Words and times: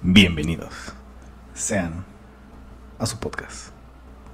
Bienvenidos 0.00 0.72
sean 1.54 2.04
a 3.00 3.06
su 3.06 3.18
podcast, 3.18 3.70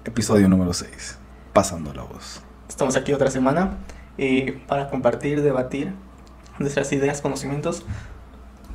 episodio 0.04 0.46
número 0.46 0.74
6, 0.74 1.18
Pasando 1.54 1.94
la 1.94 2.02
Voz. 2.02 2.42
Estamos 2.68 2.96
aquí 2.96 3.14
otra 3.14 3.30
semana 3.30 3.78
eh, 4.18 4.60
para 4.68 4.90
compartir, 4.90 5.40
debatir 5.40 5.94
nuestras 6.58 6.92
ideas, 6.92 7.22
conocimientos, 7.22 7.86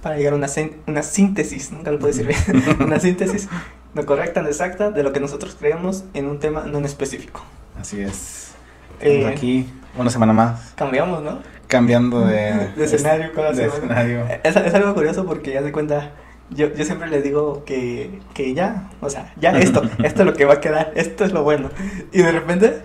para 0.02 0.18
llegar 0.18 0.34
a 0.34 0.38
una, 0.38 0.48
una 0.88 1.04
síntesis, 1.04 1.72
nunca 1.72 1.92
lo 1.92 2.00
puedo 2.00 2.12
decir 2.12 2.26
bien, 2.26 2.64
una 2.84 3.00
síntesis 3.00 3.48
no 3.94 4.08
correcta, 4.08 4.42
no 4.42 4.48
exacta, 4.48 4.90
de 4.90 5.04
lo 5.04 5.14
que 5.14 5.20
nosotros 5.20 5.56
creemos 5.60 6.06
en 6.16 6.26
un 6.26 6.40
tema 6.40 6.64
no 6.66 6.80
en 6.80 6.86
específico. 6.86 7.44
Así 7.80 8.02
es. 8.02 8.54
Eh, 9.00 9.28
aquí 9.28 9.72
una 9.96 10.10
semana 10.10 10.34
más, 10.34 10.74
Cambiamos, 10.76 11.22
¿no? 11.22 11.40
cambiando 11.68 12.22
de, 12.26 12.72
De 12.76 12.86
escenario 12.86 13.32
cada 13.34 13.52
de 13.52 13.70
semana. 13.70 14.02
escenario. 14.02 14.26
Es, 14.44 14.56
es 14.56 14.74
algo 14.74 14.96
curioso 14.96 15.24
porque 15.28 15.54
ya 15.54 15.62
de 15.62 15.72
cuenta, 15.72 16.14
yo, 16.52 16.74
yo 16.74 16.86
siempre 16.86 17.08
le 17.10 17.22
digo 17.22 17.64
que, 17.66 18.20
que 18.34 18.54
ya, 18.54 18.90
o 19.02 19.10
sea, 19.10 19.34
ya 19.40 19.52
esto, 19.60 19.82
esto 20.04 20.22
es 20.22 20.26
lo 20.26 20.34
que 20.34 20.46
va 20.46 20.56
a 20.56 20.62
quedar, 20.62 20.92
esto 20.96 21.26
es 21.26 21.32
lo 21.32 21.44
bueno. 21.44 21.70
Y 22.12 22.22
de 22.22 22.32
repente 22.32 22.82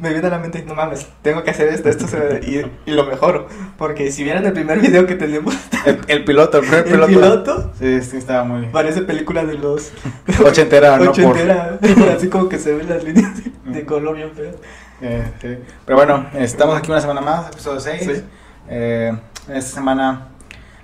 me 0.00 0.10
viene 0.10 0.28
a 0.28 0.30
la 0.30 0.38
mente, 0.38 0.62
no 0.64 0.76
mames, 0.76 1.08
tengo 1.22 1.42
que 1.42 1.50
hacer 1.50 1.66
esto, 1.68 1.88
esto 1.88 2.06
se 2.06 2.40
y, 2.46 2.90
y 2.90 2.94
lo 2.94 3.04
mejoro. 3.04 3.48
Porque 3.76 4.12
si 4.12 4.22
vieran 4.22 4.46
el 4.46 4.52
primer 4.52 4.78
video 4.78 5.06
que 5.06 5.16
tenemos, 5.16 5.56
El, 5.84 5.98
el 6.06 6.24
piloto, 6.24 6.58
el 6.58 6.64
primer 6.66 6.78
el 6.86 6.92
piloto. 7.06 7.08
piloto, 7.08 7.72
Sí, 7.78 8.00
sí, 8.02 8.16
estaba 8.18 8.44
muy 8.44 8.66
parece 8.66 9.02
película 9.02 9.44
de 9.44 9.54
los 9.54 9.90
ochentera, 10.44 10.98
¿no? 10.98 11.06
Por- 11.06 11.10
ochentera, 11.10 11.78
así 12.16 12.28
como 12.28 12.48
que 12.48 12.58
se 12.60 12.74
ven 12.74 12.88
las 12.88 13.02
líneas 13.02 13.32
de, 13.42 13.50
de 13.72 13.84
color 13.84 14.14
bien 14.14 14.30
feas. 14.32 14.54
Eh, 15.00 15.24
sí. 15.40 15.58
Pero 15.84 15.96
bueno, 15.96 16.26
estamos 16.34 16.76
aquí 16.78 16.90
una 16.92 17.00
semana 17.00 17.20
más, 17.20 17.48
episodio 17.50 17.80
6. 17.80 18.02
Sí. 18.04 18.22
Eh, 18.68 19.12
esta 19.48 19.74
semana 19.76 20.28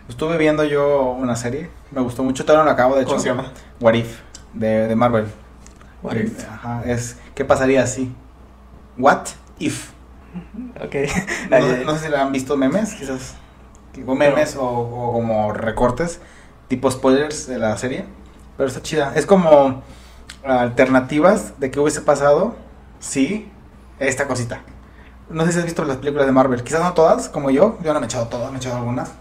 estuve 0.09 0.39
viendo 0.39 0.65
yo 0.65 1.13
una 1.13 1.37
serie, 1.37 1.69
me 1.95 2.01
gustó 2.01 2.23
mucho, 2.23 2.45
todavía 2.45 2.65
no 2.65 2.67
la 2.67 2.73
acabo, 2.73 2.97
de 2.97 3.03
hecho. 3.03 3.11
¿Cómo 3.11 3.21
se 3.21 3.29
llama? 3.29 3.53
What 3.81 3.95
If, 3.95 4.21
de, 4.53 4.89
de 4.89 4.97
Marvel. 4.97 5.27
What 6.03 6.17
if? 6.17 6.49
Ajá, 6.49 6.83
es, 6.85 7.17
¿qué 7.35 7.45
pasaría 7.45 7.83
así? 7.83 8.15
What 8.99 9.27
If. 9.59 9.91
Ok. 10.85 10.95
No, 11.85 11.95
sé 11.97 12.07
si 12.07 12.09
la 12.11 12.23
han 12.23 12.33
visto 12.33 12.57
memes, 12.57 12.95
quizás. 12.95 13.35
O 14.07 14.15
memes 14.15 14.57
o, 14.57 14.65
o 14.65 15.13
como 15.13 15.53
recortes, 15.53 16.21
tipo 16.69 16.91
spoilers 16.91 17.47
de 17.47 17.59
la 17.59 17.77
serie. 17.77 18.07
Pero 18.57 18.69
está 18.69 18.83
chida. 18.83 19.13
Es 19.15 19.27
como 19.27 19.83
alternativas 20.45 21.59
de 21.61 21.71
qué 21.71 21.81
hubiese 21.81 22.01
pasado 22.01 22.57
si 22.99 23.51
esta 23.99 24.27
cosita. 24.27 24.63
No 25.31 25.47
sé 25.47 25.53
si 25.53 25.59
has 25.59 25.65
visto 25.65 25.85
las 25.85 25.99
películas 25.99 26.27
de 26.27 26.33
Marvel. 26.33 26.63
Quizás 26.63 26.83
no 26.83 26.93
todas, 26.93 27.29
como 27.29 27.51
yo. 27.51 27.79
Yo 27.83 27.93
no 27.93 28.01
me 28.01 28.07
he 28.07 28.09
echado 28.09 28.27
todas, 28.27 28.51
me 28.51 28.57
he 28.57 28.61
echado 28.61 28.77
algunas. 28.77 29.13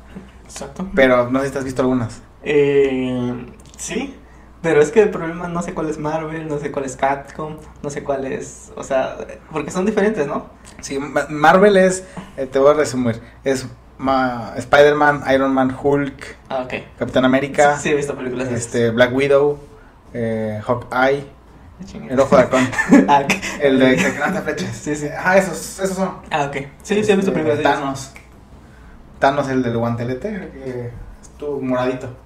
Exacto. 0.43 0.87
Pero 0.93 1.29
no 1.29 1.41
sé 1.41 1.49
si 1.49 1.57
has 1.57 1.63
visto 1.63 1.81
algunas. 1.81 2.21
Eh, 2.43 3.45
sí, 3.77 4.15
pero 4.61 4.81
es 4.81 4.91
que 4.91 5.01
el 5.01 5.09
problema 5.09 5.47
no 5.47 5.61
sé 5.61 5.73
cuál 5.73 5.89
es 5.89 5.97
Marvel, 5.97 6.47
no 6.47 6.59
sé 6.59 6.71
cuál 6.71 6.85
es 6.85 6.95
Capcom, 6.95 7.57
no 7.81 7.89
sé 7.89 8.03
cuál 8.03 8.25
es, 8.25 8.71
o 8.75 8.83
sea, 8.83 9.17
porque 9.51 9.71
son 9.71 9.85
diferentes, 9.85 10.27
¿no? 10.27 10.47
Sí, 10.81 10.99
Ma- 10.99 11.27
Marvel 11.29 11.77
es, 11.77 12.05
eh, 12.37 12.45
te 12.45 12.59
voy 12.59 12.71
a 12.71 12.73
resumir, 12.73 13.21
es 13.43 13.67
ma- 13.97 14.53
Spider-Man, 14.57 15.23
Iron 15.33 15.53
Man, 15.53 15.75
Hulk, 15.81 16.37
Ah, 16.49 16.63
ok. 16.63 16.73
Capitán 16.99 17.25
América, 17.25 17.77
Sí, 17.77 17.89
he 17.89 17.95
visto 17.95 18.15
películas 18.15 18.49
este, 18.49 18.89
Black 18.91 19.13
Widow, 19.13 19.59
eh, 20.13 20.61
Hawkeye, 20.65 21.25
el 22.09 22.19
ojo 22.19 22.35
de 22.37 22.41
halcón, 22.43 22.69
ah, 23.09 23.23
el 23.59 23.79
de 23.79 23.95
que 23.97 24.03
flechas. 24.41 24.75
Sí, 24.75 24.95
sí. 24.95 25.07
Ah, 25.17 25.37
esos, 25.37 25.79
esos 25.79 25.97
son. 25.97 26.17
Ah, 26.31 26.45
ok. 26.45 26.55
Sí, 26.81 27.03
sí, 27.03 27.11
he 27.11 27.15
visto 27.15 27.19
Este, 27.19 27.31
películas 27.31 27.57
de. 27.57 27.63
Thanos. 27.63 28.13
Thanos, 29.19 29.49
el 29.49 29.63
del 29.63 29.77
guantelete, 29.77 30.29
el 30.29 30.49
que 30.51 30.91
estuvo 31.21 31.59
moradito. 31.61 32.22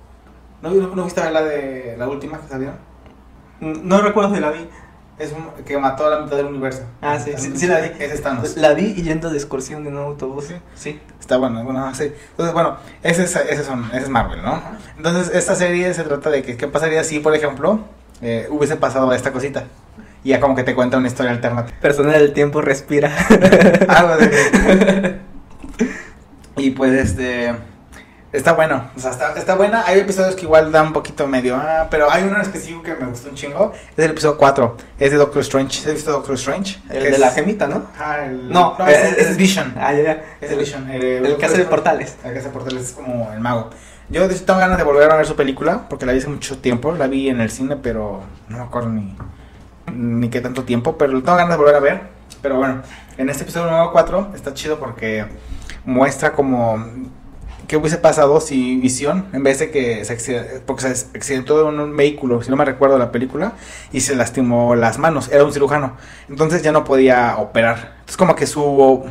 ¿No, 0.62 0.72
no, 0.72 0.96
no 0.96 1.04
viste 1.04 1.30
la 1.32 1.44
de 1.44 1.96
la 1.98 2.08
última 2.08 2.40
que 2.40 2.48
salió? 2.48 2.72
No 3.60 4.02
recuerdo 4.02 4.34
si 4.34 4.42
la 4.42 4.52
vi. 4.52 4.68
Es 5.18 5.32
un, 5.32 5.64
que 5.64 5.78
mató 5.80 6.06
a 6.06 6.12
la 6.12 6.20
mitad 6.22 6.38
del 6.38 6.46
universo. 6.46 6.84
Ah, 7.02 7.20
sí, 7.20 7.32
sí, 7.38 7.52
sí 7.56 7.66
la 7.66 7.80
vi. 7.80 7.88
Ese 8.00 8.14
es 8.14 8.22
Thanos. 8.22 8.56
La 8.56 8.74
vi 8.74 8.94
yendo 8.94 9.32
de 9.32 9.38
excursión 9.38 9.88
en 9.88 9.98
un 9.98 10.04
autobús. 10.04 10.46
Sí. 10.46 10.56
Sí. 10.76 11.00
Está 11.20 11.38
bueno, 11.38 11.64
bueno, 11.64 11.94
sí. 11.96 12.12
Entonces, 12.32 12.54
bueno, 12.54 12.78
ese 13.02 13.24
es, 13.24 13.36
ese 13.36 13.64
son, 13.64 13.86
ese 13.86 14.04
es 14.04 14.10
Marvel, 14.10 14.44
¿no? 14.44 14.54
Ajá. 14.54 14.78
Entonces, 14.96 15.34
esta 15.34 15.56
serie 15.56 15.92
se 15.96 16.04
trata 16.04 16.30
de 16.30 16.44
que, 16.44 16.56
¿qué 16.56 16.68
pasaría 16.68 17.04
si, 17.04 17.20
por 17.20 17.36
ejemplo, 17.36 17.80
eh, 18.22 18.48
hubiese 18.52 18.76
pasado 18.76 19.12
esta 19.12 19.32
cosita? 19.32 19.66
Y 20.24 20.30
ya 20.30 20.40
como 20.40 20.56
que 20.56 20.64
te 20.64 20.76
cuenta 20.76 20.98
una 20.98 21.08
historia 21.08 21.32
alternativa. 21.32 21.80
Persona 21.80 22.14
del 22.14 22.34
tiempo 22.34 22.62
respira. 22.62 23.12
Algo 23.88 24.18
de... 24.18 25.20
y 26.58 26.72
pues, 26.72 26.92
este... 26.92 27.56
Está 28.34 28.52
bueno, 28.54 28.90
o 28.96 29.00
sea, 29.00 29.12
está, 29.12 29.34
está 29.38 29.56
buena. 29.56 29.84
Hay 29.88 30.00
episodios 30.00 30.36
que 30.36 30.42
igual 30.44 30.70
dan 30.72 30.88
un 30.88 30.94
poquito 30.94 31.26
medio, 31.28 31.56
ah, 31.56 31.88
pero 31.90 32.12
hay 32.12 32.24
uno 32.24 32.36
en 32.36 32.42
específico 32.42 32.84
que 32.84 32.94
me 32.96 33.06
gustó 33.08 33.30
un 33.30 33.36
chingo. 33.36 33.72
Es 33.96 34.04
el 34.04 34.12
episodio 34.12 34.38
4, 34.38 34.78
es 35.00 35.12
de 35.12 35.18
Doctor 35.18 35.42
Strange. 35.44 35.88
¿Has 35.88 35.94
visto 35.94 36.12
Doctor 36.12 36.36
Strange? 36.36 36.78
El 36.90 37.04
de 37.04 37.10
es- 37.12 37.20
la 37.20 37.32
gemita, 37.32 37.68
¿no? 37.68 37.84
Ah, 37.98 38.26
el- 38.26 38.50
No, 38.50 38.76
no, 38.78 38.86
eh, 38.88 38.92
es, 38.92 39.18
es 39.18 39.28
es- 39.30 39.38
Vision. 39.38 39.74
Ah, 39.80 39.94
ya, 39.94 40.04
ya. 40.04 40.24
Es 40.42 40.52
el 40.52 40.60
Vision. 40.60 40.90
El, 40.92 41.26
El 41.26 41.38
que 41.38 41.46
hace 41.46 41.58
de 41.58 41.64
portales. 41.66 42.18
El 42.26 42.34
que 42.34 42.40
hace 42.40 42.50
portales 42.50 42.84
es 42.84 42.92
como 42.92 43.32
el 43.32 43.40
mago. 43.40 43.70
Yo 44.10 44.28
de 44.28 44.36
hecho 44.36 44.44
tengo 44.44 44.60
ganas 44.60 44.78
de 44.78 44.84
volver 44.84 45.10
a 45.10 45.16
ver 45.16 45.26
su 45.26 45.36
película 45.38 45.88
porque 45.90 46.06
la 46.06 46.12
vi 46.12 46.20
hace 46.20 46.28
mucho 46.28 46.58
tiempo. 46.58 46.92
La 46.92 47.08
vi 47.08 47.30
en 47.30 47.40
el 47.40 47.50
cine, 47.50 47.78
pero 47.78 48.24
no 48.50 48.58
me 48.58 48.64
acuerdo 48.64 48.90
ni, 48.90 49.16
ni 49.94 50.30
qué 50.30 50.42
tanto 50.42 50.64
tiempo. 50.64 50.98
Pero 50.98 51.14
tengo 51.24 51.38
ganas 51.38 51.52
de 51.52 51.58
volver 51.58 51.76
a 51.76 51.80
ver. 51.80 52.02
Pero 52.42 52.58
bueno, 52.58 52.82
en 53.18 53.30
este 53.30 53.44
episodio 53.44 53.68
número 53.72 53.92
4 53.94 54.32
está 54.36 54.54
chido 54.54 54.80
porque 54.80 55.26
muestra 55.86 56.34
como 56.34 56.86
qué 57.68 57.78
hubiese 57.78 57.98
pasado 57.98 58.40
si 58.40 58.78
Visión, 58.78 59.28
en 59.34 59.44
vez 59.44 59.60
de 59.60 59.70
que 59.70 60.04
se 60.06 60.14
accidentó, 60.14 60.66
porque 60.66 60.84
se 60.84 61.08
accidentó 61.16 61.70
en 61.70 61.80
un 61.80 61.96
vehículo, 61.96 62.42
si 62.42 62.50
no 62.50 62.56
me 62.56 62.66
recuerdo 62.66 62.98
la 62.98 63.12
película, 63.12 63.54
y 63.92 64.02
se 64.02 64.16
lastimó 64.16 64.76
las 64.76 64.98
manos, 64.98 65.30
era 65.32 65.44
un 65.44 65.52
cirujano. 65.52 65.98
Entonces 66.30 66.64
ya 66.64 66.72
no 66.72 66.84
podía 66.84 67.38
operar. 67.38 67.96
Entonces 68.00 68.18
como 68.18 68.36
que 68.36 68.48
su 68.48 69.06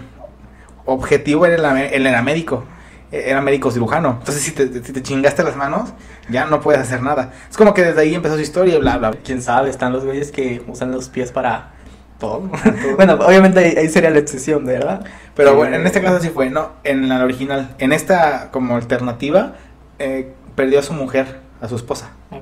objetivo 0.86 1.46
era, 1.46 1.86
el, 1.86 2.06
era 2.06 2.22
médico, 2.22 2.64
era 3.12 3.40
médico 3.42 3.70
cirujano. 3.70 4.16
Entonces 4.18 4.42
si 4.42 4.52
te, 4.52 4.72
si 4.82 4.92
te 4.92 5.02
chingaste 5.02 5.42
las 5.42 5.56
manos, 5.56 5.90
ya 6.30 6.46
no 6.46 6.60
puedes 6.60 6.80
hacer 6.80 7.02
nada. 7.02 7.32
Es 7.50 7.56
como 7.56 7.74
que 7.74 7.82
desde 7.82 8.00
ahí 8.00 8.14
empezó 8.14 8.36
su 8.36 8.40
historia 8.40 8.76
y 8.76 8.78
bla, 8.78 8.96
bla. 8.96 9.12
Quién 9.22 9.42
sabe, 9.42 9.68
están 9.68 9.92
los 9.92 10.04
güeyes 10.04 10.32
que 10.32 10.64
usan 10.66 10.92
los 10.92 11.08
pies 11.10 11.30
para 11.30 11.75
todo. 12.18 12.50
bueno, 12.96 13.14
obviamente 13.14 13.60
ahí, 13.60 13.74
ahí 13.76 13.88
sería 13.88 14.10
la 14.10 14.18
excepción, 14.18 14.64
¿verdad? 14.64 15.04
Pero 15.34 15.54
bueno, 15.54 15.76
en 15.76 15.86
este 15.86 16.00
caso 16.02 16.20
sí 16.20 16.30
fue, 16.30 16.50
no, 16.50 16.72
en 16.84 17.08
la 17.08 17.22
original. 17.24 17.74
En 17.78 17.92
esta 17.92 18.50
como 18.50 18.76
alternativa, 18.76 19.54
eh, 19.98 20.32
perdió 20.54 20.78
a 20.80 20.82
su 20.82 20.92
mujer, 20.92 21.40
a 21.60 21.68
su 21.68 21.76
esposa. 21.76 22.10
Ah. 22.30 22.38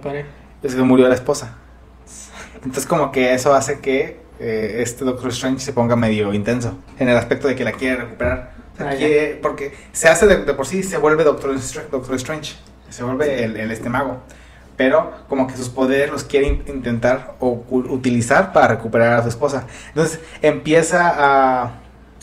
Es 0.62 0.74
que 0.74 0.82
murió 0.82 1.08
la 1.08 1.14
esposa. 1.14 1.56
Entonces 2.56 2.86
como 2.86 3.12
que 3.12 3.34
eso 3.34 3.54
hace 3.54 3.80
que 3.80 4.20
eh, 4.40 4.76
este 4.80 5.04
Doctor 5.04 5.28
Strange 5.30 5.60
se 5.60 5.72
ponga 5.72 5.96
medio 5.96 6.32
intenso 6.32 6.78
en 6.98 7.08
el 7.08 7.16
aspecto 7.16 7.48
de 7.48 7.54
que 7.54 7.64
la 7.64 7.72
quiere 7.72 7.96
recuperar. 7.96 8.52
O 8.74 8.76
sea, 8.76 8.90
Ah, 8.90 8.94
quiere- 8.96 9.38
porque 9.42 9.72
se 9.92 10.08
hace 10.08 10.26
de, 10.26 10.44
de 10.44 10.54
por 10.54 10.66
sí, 10.66 10.82
se 10.82 10.96
vuelve 10.98 11.22
Doctor, 11.24 11.54
Doctor 11.90 12.14
Strange, 12.16 12.54
se 12.88 13.04
vuelve 13.04 13.44
el, 13.44 13.56
el 13.56 13.70
este 13.70 13.88
mago. 13.88 14.20
Pero 14.76 15.12
como 15.28 15.46
que 15.46 15.56
sus 15.56 15.68
poderes 15.68 16.10
los 16.10 16.24
quiere 16.24 16.48
in- 16.48 16.64
intentar 16.66 17.34
o 17.40 17.64
utilizar 17.70 18.52
para 18.52 18.68
recuperar 18.68 19.12
a 19.18 19.22
su 19.22 19.28
esposa. 19.28 19.64
Entonces 19.88 20.18
empieza 20.42 21.08
a, 21.08 21.62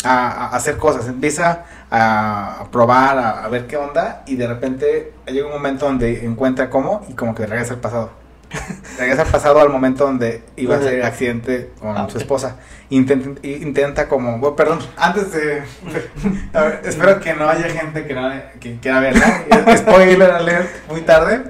a- 0.04 0.32
a 0.32 0.56
hacer 0.56 0.78
cosas, 0.78 1.08
empieza 1.08 1.64
a, 1.90 2.62
a 2.62 2.72
probar, 2.72 3.18
a, 3.18 3.48
ver 3.48 3.68
qué 3.68 3.78
onda 3.78 4.24
y 4.26 4.36
de 4.36 4.48
repente 4.48 5.14
llega 5.28 5.46
un 5.48 5.54
momento 5.54 5.86
donde 5.86 6.26
encuentra 6.26 6.70
cómo 6.70 7.06
y 7.10 7.14
como 7.14 7.34
que 7.36 7.46
regresa 7.46 7.74
al 7.76 7.80
pasado. 7.80 8.10
Regresa 9.00 9.22
al 9.22 9.30
pasado 9.30 9.62
al 9.62 9.70
momento 9.70 10.06
donde 10.06 10.44
iba 10.58 10.76
a 10.76 10.80
ser 10.80 10.96
el 10.96 11.04
accidente 11.06 11.72
con 11.80 11.98
Ah, 11.98 12.08
su 12.10 12.18
esposa. 12.18 12.58
Intenta, 12.90 13.48
intenta 13.48 14.10
como, 14.10 14.40
bueno, 14.40 14.58
perdón, 14.58 14.80
antes 14.98 15.32
de... 15.32 15.64
a 16.54 16.62
ver, 16.64 16.82
espero 16.84 17.18
que 17.22 17.34
no 17.34 17.48
haya 17.48 17.70
gente 17.70 18.06
que, 18.06 18.14
no, 18.14 18.30
que 18.60 18.76
quiera 18.82 19.00
verla. 19.00 19.46
Spoiler 19.78 20.32
alert, 20.32 20.68
muy 20.90 21.00
tarde. 21.02 21.44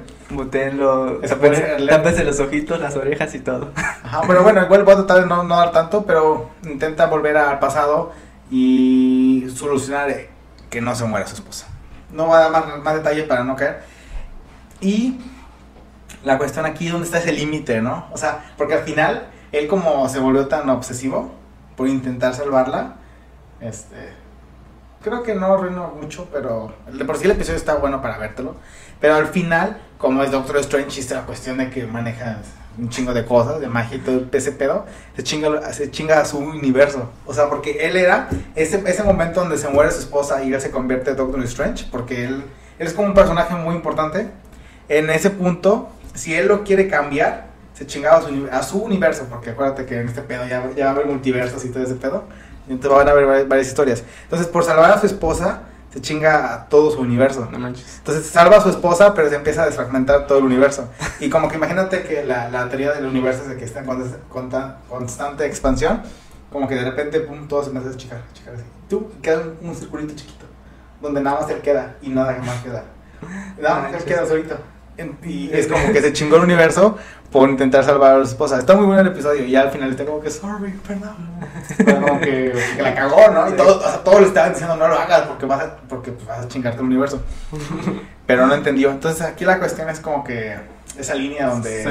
Tápense, 1.30 1.62
poner- 1.62 1.90
tápense 1.90 2.24
los 2.24 2.40
ojitos, 2.40 2.80
las 2.80 2.96
orejas 2.96 3.34
y 3.36 3.40
todo. 3.40 3.72
Ajá, 3.76 4.22
pero 4.28 4.44
bueno, 4.44 4.64
igual 4.64 4.84
voy 4.84 4.94
a 4.94 4.98
tratar 4.98 5.22
de 5.22 5.26
no, 5.28 5.44
no 5.44 5.58
dar 5.58 5.72
tanto, 5.72 6.06
pero 6.06 6.50
intenta 6.64 7.06
volver 7.08 7.38
al 7.38 7.60
pasado 7.60 8.12
y 8.50 9.48
solucionar 9.56 10.10
que 10.70 10.82
no 10.82 10.96
se 10.96 11.06
muera 11.06 11.28
su 11.28 11.36
esposa. 11.36 11.68
No 12.12 12.26
voy 12.26 12.36
a 12.36 12.40
dar 12.40 12.52
más, 12.52 12.80
más 12.84 12.94
detalle 12.96 13.24
para 13.24 13.44
no 13.44 13.56
caer. 13.56 13.84
Y 14.82 15.20
la 16.24 16.38
cuestión 16.38 16.66
aquí, 16.66 16.88
¿dónde 16.90 17.06
está 17.06 17.20
ese 17.20 17.32
límite, 17.34 17.82
no? 17.82 18.08
O 18.12 18.18
sea, 18.18 18.54
porque 18.58 18.74
al 18.74 18.82
final, 18.84 19.28
él 19.52 19.68
como 19.68 20.08
se 20.10 20.20
volvió 20.20 20.48
tan 20.48 20.70
obsesivo 20.70 21.32
por 21.76 21.88
intentar 21.88 22.34
salvarla, 22.36 22.96
este... 23.60 24.20
Creo 25.04 25.24
que 25.24 25.34
no 25.34 25.48
arruinó 25.54 25.96
mucho, 26.00 26.28
pero 26.32 26.76
de 26.94 27.04
por 27.06 27.18
sí 27.18 27.26
el 27.26 27.32
episodio 27.32 27.58
está 27.58 27.74
bueno 27.74 28.04
para 28.04 28.20
vértelo. 28.20 28.56
Pero 29.00 29.16
al 29.16 29.26
final, 29.26 29.82
como 30.02 30.24
es 30.24 30.32
Doctor 30.32 30.58
Strange, 30.58 31.00
es 31.00 31.12
la 31.12 31.22
cuestión 31.22 31.60
de 31.60 31.70
que 31.70 31.86
maneja 31.86 32.40
un 32.78 32.90
chingo 32.90 33.14
de 33.14 33.24
cosas, 33.24 33.62
de 33.62 33.68
magia 33.68 33.98
y 33.98 34.00
todo 34.00 34.26
ese 34.32 34.52
pedo, 34.52 34.86
se 35.16 35.24
chinga, 35.24 35.72
se 35.74 35.92
chinga 35.92 36.20
a 36.20 36.26
su 36.26 36.40
universo. 36.40 37.10
O 37.28 37.34
sea, 37.34 37.50
porque 37.50 37.86
él 37.86 37.96
era 37.96 38.28
ese, 38.56 38.82
ese 38.88 39.04
momento 39.04 39.42
donde 39.42 39.58
se 39.58 39.70
muere 39.70 39.92
su 39.92 40.00
esposa 40.00 40.44
y 40.44 40.54
él 40.54 40.60
se 40.60 40.72
convierte 40.72 41.12
en 41.12 41.18
Doctor 41.18 41.44
Strange, 41.44 41.86
porque 41.92 42.26
él, 42.26 42.44
él 42.80 42.88
es 42.88 42.94
como 42.94 43.10
un 43.10 43.14
personaje 43.14 43.54
muy 43.56 43.76
importante. 43.76 44.28
en 44.90 45.10
ese 45.10 45.30
punto, 45.30 45.90
si 46.16 46.34
él 46.34 46.48
lo 46.48 46.64
quiere 46.64 46.88
cambiar, 46.88 47.46
se 47.74 47.86
chingaba 47.86 48.18
a 48.18 48.22
su, 48.22 48.50
a 48.52 48.64
su 48.64 48.80
universo, 48.80 49.28
porque 49.30 49.52
acuérdate 49.52 49.86
que 49.86 50.00
en 50.00 50.08
este 50.08 50.22
pedo 50.22 50.46
ya, 50.48 50.68
ya 50.76 50.86
va 50.86 50.92
a 50.92 50.94
haber 50.96 51.06
multiversos 51.06 51.64
y 51.64 51.70
todo 51.70 51.84
ese 51.84 51.96
pedo. 51.96 52.24
Y 52.68 52.74
entonces 52.74 52.98
van 52.98 53.08
a 53.08 53.12
haber 53.12 53.26
varias, 53.26 53.48
varias 53.48 53.68
historias. 53.68 54.04
Entonces, 54.24 54.48
por 54.48 54.64
salvar 54.64 54.92
a 54.92 55.00
su 55.00 55.06
esposa, 55.06 55.64
se 55.94 56.02
chinga 56.02 56.54
a 56.54 56.70
todo 56.70 56.92
su 56.92 57.02
universo. 57.02 57.48
No 57.52 57.60
manches. 57.60 57.98
Entonces 57.98 58.26
salva 58.26 58.58
a 58.58 58.62
su 58.62 58.70
esposa, 58.70 59.14
pero 59.14 59.30
se 59.30 59.36
empieza 59.36 59.64
a 59.64 59.66
desfragmentar 59.66 60.26
todo 60.28 60.38
el 60.40 60.46
universo. 60.46 60.90
Y 61.20 61.30
como 61.30 61.50
que 61.50 61.56
imagínate 61.58 62.04
que 62.04 62.24
la, 62.24 62.50
la 62.50 62.68
teoría 62.70 62.94
del 62.94 63.06
universo 63.06 63.44
es 63.44 63.50
de 63.50 63.58
que 63.58 63.66
está 63.66 63.80
en 63.82 63.88
const- 63.88 64.18
conta- 64.30 64.78
constante 64.90 65.46
expansión, 65.46 66.02
como 66.52 66.68
que 66.68 66.76
de 66.76 66.84
repente, 66.86 67.20
pum, 67.22 67.48
todo 67.48 67.64
se 67.64 67.70
empieza 67.70 67.90
a 67.90 67.98
chicar, 67.98 68.22
chicar 68.34 68.54
así. 68.56 68.64
Tú, 68.90 69.12
queda 69.22 69.40
un, 69.40 69.70
un 69.70 69.76
circulito 69.76 70.14
chiquito, 70.16 70.46
donde 71.02 71.22
nada 71.22 71.42
más 71.42 71.50
él 71.50 71.60
queda 71.62 71.96
y 72.02 72.10
nada 72.10 72.38
más 72.40 72.62
queda. 72.64 72.84
Nada 73.62 73.82
más 73.82 73.94
él 73.94 74.04
queda 74.04 74.26
solito. 74.26 74.58
Y 75.24 75.50
es 75.52 75.68
como 75.68 75.92
que 75.92 76.02
se 76.02 76.14
chingó 76.14 76.36
el 76.36 76.44
universo 76.44 76.98
por 77.32 77.50
intentar 77.50 77.84
salvar 77.84 78.16
a 78.16 78.26
su 78.26 78.32
esposa. 78.32 78.60
Está 78.60 78.76
muy 78.76 78.86
bueno 78.86 79.02
el 79.02 79.08
episodio 79.08 79.46
y 79.46 79.52
ya 79.52 79.62
al 79.62 79.72
final 79.72 79.90
está 79.90 80.06
como 80.06 80.20
que, 80.20 80.30
sorry, 80.30 80.74
perdón. 80.86 81.16
Como 82.02 82.20
que, 82.20 82.54
que 82.76 82.82
la 82.82 82.94
cagó, 82.94 83.30
¿no? 83.30 83.50
Y 83.50 83.54
todo, 83.54 83.80
o 83.80 83.82
sea, 83.82 84.04
todos 84.04 84.22
le 84.22 84.28
estaban 84.28 84.52
diciendo, 84.52 84.76
no 84.76 84.88
lo 84.88 84.96
hagas 84.96 85.22
porque 85.22 85.46
vas 85.46 85.64
a, 85.64 85.78
porque 85.88 86.12
pues, 86.12 86.28
vas 86.28 86.46
a 86.46 86.48
chingarte 86.48 86.80
el 86.80 86.86
universo. 86.86 87.22
Pero 88.26 88.48
no 88.48 88.54
entendió. 88.54 88.92
Entonces 88.92 89.22
aquí 89.22 89.46
la 89.46 89.60
cuestión 89.60 89.90
es 89.90 90.00
como 90.00 90.24
que 90.24 90.58
esa 90.98 91.16
línea 91.16 91.48
donde... 91.48 91.82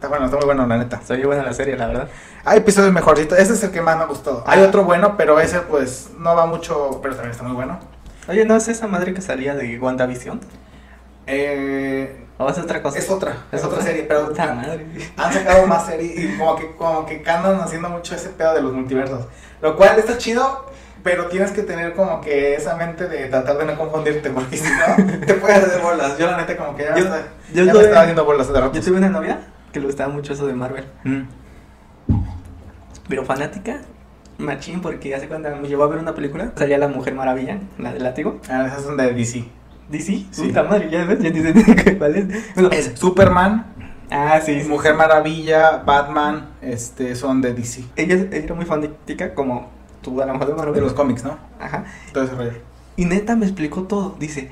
Está 0.00 0.08
bueno, 0.08 0.24
está 0.24 0.38
muy 0.38 0.46
bueno, 0.46 0.66
la 0.66 0.78
neta. 0.78 0.98
se 1.04 1.12
oye 1.12 1.26
buena 1.26 1.42
la 1.42 1.52
serie, 1.52 1.76
la 1.76 1.86
verdad. 1.86 2.08
Hay 2.46 2.58
episodios 2.58 2.90
mejorcitos. 2.90 3.38
Ese 3.38 3.52
es 3.52 3.62
el 3.62 3.70
que 3.70 3.82
más 3.82 3.98
me 3.98 4.06
gustó. 4.06 4.42
Hay 4.46 4.62
otro 4.62 4.84
bueno, 4.84 5.14
pero 5.18 5.38
ese 5.40 5.60
pues 5.60 6.08
no 6.18 6.34
va 6.34 6.46
mucho, 6.46 7.00
pero 7.02 7.14
también 7.14 7.32
está 7.32 7.44
muy 7.44 7.52
bueno. 7.52 7.78
Oye, 8.26 8.46
¿no 8.46 8.56
es 8.56 8.66
esa 8.68 8.86
madre 8.86 9.12
que 9.12 9.20
salía 9.20 9.54
de 9.54 9.78
WandaVision? 9.78 10.40
Eh, 11.26 12.26
¿O 12.38 12.48
es 12.48 12.58
otra 12.58 12.82
cosa? 12.82 12.98
es 12.98 13.10
otra, 13.10 13.36
es 13.52 13.62
otra 13.62 13.82
serie, 13.82 14.04
pero 14.04 14.32
madre. 14.34 14.86
han 15.16 15.32
sacado 15.32 15.66
más 15.66 15.86
series 15.86 16.18
y 16.18 16.38
como 16.38 16.56
que, 16.56 16.70
como 16.76 17.04
que 17.06 17.22
andan 17.26 17.60
haciendo 17.60 17.88
mucho 17.90 18.14
ese 18.14 18.30
pedo 18.30 18.54
de 18.54 18.62
los 18.62 18.72
multiversos. 18.72 19.26
Lo 19.60 19.76
cual 19.76 19.98
está 19.98 20.16
chido, 20.16 20.64
pero 21.04 21.26
tienes 21.26 21.50
que 21.52 21.62
tener 21.62 21.92
como 21.94 22.20
que 22.22 22.54
esa 22.54 22.76
mente 22.76 23.08
de 23.08 23.26
tratar 23.28 23.58
de 23.58 23.66
no 23.66 23.76
confundirte, 23.76 24.30
porque 24.30 24.56
si 24.56 24.64
no, 24.70 25.20
te 25.26 25.34
puedes 25.34 25.62
hacer 25.64 25.82
bolas. 25.82 26.16
Yo 26.18 26.26
la 26.30 26.38
neta 26.38 26.56
como 26.56 26.74
que 26.76 26.84
ya, 26.84 26.96
Yo- 26.96 27.04
me 27.04 27.16
está- 27.16 27.28
yo 27.52 27.64
ya 27.64 27.72
tuve- 27.72 27.78
me 27.78 27.84
estaba 27.84 28.00
haciendo 28.02 28.24
bolas 28.24 28.50
de 28.52 28.60
rato. 28.60 28.72
Yo 28.74 28.82
tuve 28.82 28.96
una 28.96 29.08
novia 29.10 29.40
que 29.72 29.80
le 29.80 29.86
gustaba 29.86 30.10
mucho 30.12 30.32
eso 30.32 30.46
de 30.46 30.54
Marvel. 30.54 30.86
Mm. 31.04 31.22
Pero 33.08 33.24
fanática, 33.24 33.80
machín, 34.38 34.80
porque 34.80 35.14
hace 35.14 35.28
cuando 35.28 35.54
me 35.56 35.68
llevó 35.68 35.84
a 35.84 35.88
ver 35.88 35.98
una 35.98 36.14
película, 36.14 36.52
salía 36.56 36.78
la 36.78 36.88
Mujer 36.88 37.14
Maravilla, 37.14 37.58
la 37.78 37.92
de 37.92 38.00
látigo. 38.00 38.40
Ah, 38.48 38.64
esas 38.66 38.82
son 38.84 38.96
de 38.96 39.12
DC. 39.12 39.44
DC, 39.90 40.26
Sí. 40.30 40.42
puta 40.48 40.62
madre, 40.64 40.88
ya 40.90 41.04
ves, 41.04 41.20
ya 41.20 41.30
dicen 41.30 41.54
cuál 41.98 42.16
es. 42.16 42.54
Bueno, 42.54 42.70
Es 42.70 42.92
Superman, 42.94 43.66
ah, 44.10 44.40
sí, 44.44 44.60
sí, 44.62 44.68
Mujer 44.68 44.94
Maravilla, 44.94 45.78
Batman, 45.84 46.50
este, 46.62 47.14
son 47.14 47.40
de 47.40 47.54
DC. 47.54 47.84
Ella, 47.96 48.14
ella 48.14 48.44
era 48.44 48.54
muy 48.54 48.64
fanática, 48.64 49.34
como 49.34 49.68
tú 50.02 50.20
a 50.22 50.26
lo 50.26 50.32
mejor 50.32 50.48
de 50.48 50.54
Marvel. 50.54 50.74
De 50.74 50.80
los 50.80 50.92
cómics, 50.94 51.24
¿no? 51.24 51.36
Ajá. 51.58 51.84
Todo 52.12 52.24
ese 52.24 52.34
rollo. 52.34 52.52
Y 52.96 53.04
neta 53.04 53.36
me 53.36 53.46
explicó 53.46 53.82
todo. 53.84 54.16
Dice, 54.18 54.50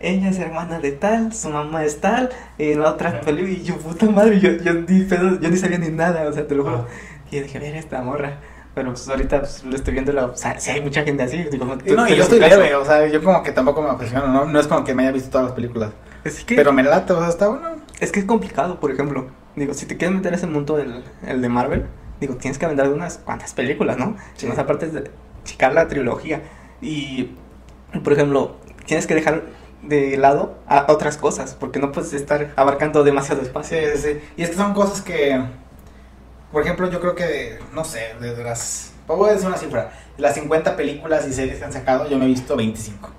ella 0.00 0.30
es 0.30 0.38
hermana 0.38 0.80
de 0.80 0.92
tal, 0.92 1.32
su 1.32 1.50
mamá 1.50 1.84
es 1.84 2.00
tal, 2.00 2.30
en 2.58 2.80
la 2.80 2.90
otra 2.90 3.20
película. 3.20 3.52
Y 3.52 3.62
yo, 3.62 3.76
puta 3.76 4.06
madre, 4.06 4.40
yo, 4.40 4.50
yo, 4.52 4.74
ni 4.74 5.02
pedo, 5.02 5.38
yo 5.40 5.50
ni 5.50 5.56
sabía 5.56 5.78
ni 5.78 5.88
nada, 5.88 6.28
o 6.28 6.32
sea, 6.32 6.46
te 6.46 6.54
lo 6.54 6.64
juro. 6.64 6.86
Y 7.30 7.36
yo 7.36 7.42
dije, 7.42 7.58
ver 7.58 7.76
esta 7.76 8.02
morra. 8.02 8.38
Pero 8.74 8.90
pues 8.90 9.08
ahorita 9.08 9.40
pues, 9.40 9.64
lo 9.64 9.74
estoy 9.74 9.94
viendo, 9.94 10.12
la, 10.12 10.26
o 10.26 10.36
sea, 10.36 10.58
si 10.60 10.70
hay 10.70 10.80
mucha 10.80 11.02
gente 11.02 11.22
así. 11.24 11.38
Digo, 11.50 11.66
tú- 11.84 11.94
no, 11.96 12.08
y 12.08 12.14
yo 12.16 12.22
estoy 12.22 12.38
leve, 12.38 12.74
o 12.76 12.84
sea, 12.84 13.06
yo 13.08 13.22
como 13.22 13.42
que 13.42 13.52
tampoco 13.52 13.82
me 13.82 13.90
apasiono, 13.90 14.28
¿no? 14.28 14.44
No 14.46 14.60
es 14.60 14.66
como 14.68 14.84
que 14.84 14.94
me 14.94 15.02
haya 15.02 15.12
visto 15.12 15.30
todas 15.30 15.46
las 15.46 15.54
películas. 15.54 15.90
Es 16.24 16.44
que, 16.44 16.54
Pero 16.54 16.72
me 16.72 16.82
late, 16.82 17.12
o 17.12 17.18
sea, 17.18 17.28
está 17.28 17.48
bueno. 17.48 17.68
es 17.98 18.12
que 18.12 18.20
es 18.20 18.26
complicado, 18.26 18.78
por 18.78 18.90
ejemplo. 18.90 19.26
Digo, 19.56 19.74
si 19.74 19.86
te 19.86 19.96
quieres 19.96 20.16
meter 20.16 20.32
a 20.32 20.36
ese 20.36 20.46
mundo 20.46 20.76
del 20.76 21.02
el 21.26 21.42
de 21.42 21.48
Marvel, 21.48 21.86
digo, 22.20 22.36
tienes 22.36 22.58
que 22.58 22.66
vender 22.66 22.88
unas 22.88 23.18
cuantas 23.18 23.52
películas, 23.54 23.96
¿no? 23.98 24.16
Sí. 24.36 24.46
Más 24.46 24.58
aparte 24.58 24.86
de 24.86 25.10
checar 25.44 25.72
la 25.72 25.88
trilogía. 25.88 26.42
Y, 26.80 27.32
por 28.04 28.12
ejemplo, 28.12 28.56
tienes 28.86 29.06
que 29.06 29.14
dejar 29.14 29.42
de 29.82 30.16
lado 30.18 30.58
a 30.68 30.86
otras 30.92 31.16
cosas, 31.16 31.56
porque 31.58 31.78
no 31.80 31.90
puedes 31.90 32.12
estar 32.12 32.52
abarcando 32.54 33.02
demasiado 33.02 33.42
espacio. 33.42 33.78
Sí, 33.78 33.84
sí, 33.96 34.02
sí. 34.12 34.20
Y 34.36 34.42
es 34.44 34.50
que 34.50 34.56
son 34.56 34.74
cosas 34.74 35.00
que, 35.02 35.42
por 36.52 36.62
ejemplo, 36.62 36.90
yo 36.90 37.00
creo 37.00 37.14
que, 37.14 37.58
no 37.72 37.84
sé, 37.84 38.14
de 38.20 38.42
las... 38.42 38.92
Voy 39.06 39.28
a 39.30 39.32
decir 39.32 39.48
una 39.48 39.56
cifra. 39.56 39.92
De 40.16 40.22
las 40.22 40.34
50 40.34 40.76
películas 40.76 41.26
y 41.28 41.32
series 41.32 41.58
que 41.58 41.64
han 41.64 41.72
sacado, 41.72 42.08
yo 42.08 42.16
me 42.18 42.24
he 42.24 42.28
visto 42.28 42.56
25. 42.56 43.10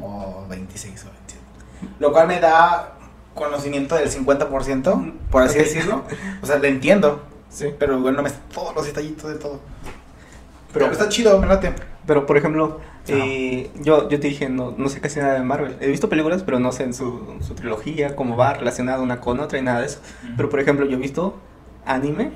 O 0.00 0.44
26 0.48 1.04
o 1.04 1.10
27. 1.10 1.44
Lo 2.00 2.12
cual 2.12 2.26
me 2.28 2.40
da 2.40 2.94
conocimiento 3.34 3.94
del 3.94 4.10
50%, 4.10 5.12
por 5.30 5.42
así 5.42 5.58
decirlo. 5.58 6.02
O 6.42 6.46
sea, 6.46 6.58
le 6.58 6.68
entiendo. 6.68 7.22
Sí. 7.48 7.66
Pero 7.78 8.00
bueno, 8.00 8.16
no 8.18 8.22
me 8.24 8.30
todos 8.52 8.74
los 8.74 8.84
detallitos 8.86 9.30
de 9.32 9.38
todo. 9.38 9.60
Pero- 10.72 10.86
Pero 10.86 10.92
está 10.92 11.08
chido, 11.08 11.38
me 11.40 11.46
late. 11.46 11.72
Pero, 12.06 12.26
por 12.26 12.36
ejemplo, 12.36 12.80
eh, 13.08 13.70
yo, 13.80 14.08
yo 14.08 14.20
te 14.20 14.28
dije, 14.28 14.48
no, 14.48 14.74
no 14.76 14.88
sé 14.88 15.00
casi 15.00 15.20
nada 15.20 15.34
de 15.34 15.42
Marvel. 15.42 15.76
He 15.80 15.86
visto 15.88 16.08
películas, 16.08 16.42
pero 16.42 16.58
no 16.58 16.72
sé 16.72 16.82
en 16.84 16.94
su, 16.94 17.36
su 17.40 17.54
trilogía, 17.54 18.14
cómo 18.16 18.36
va 18.36 18.54
relacionada 18.54 19.00
una 19.00 19.20
con 19.20 19.40
otra 19.40 19.58
y 19.58 19.62
nada 19.62 19.80
de 19.80 19.86
eso. 19.86 20.00
Pero, 20.36 20.48
por 20.50 20.60
ejemplo, 20.60 20.84
yo 20.86 20.96
he 20.96 21.00
visto 21.00 21.34
anime 21.86 22.32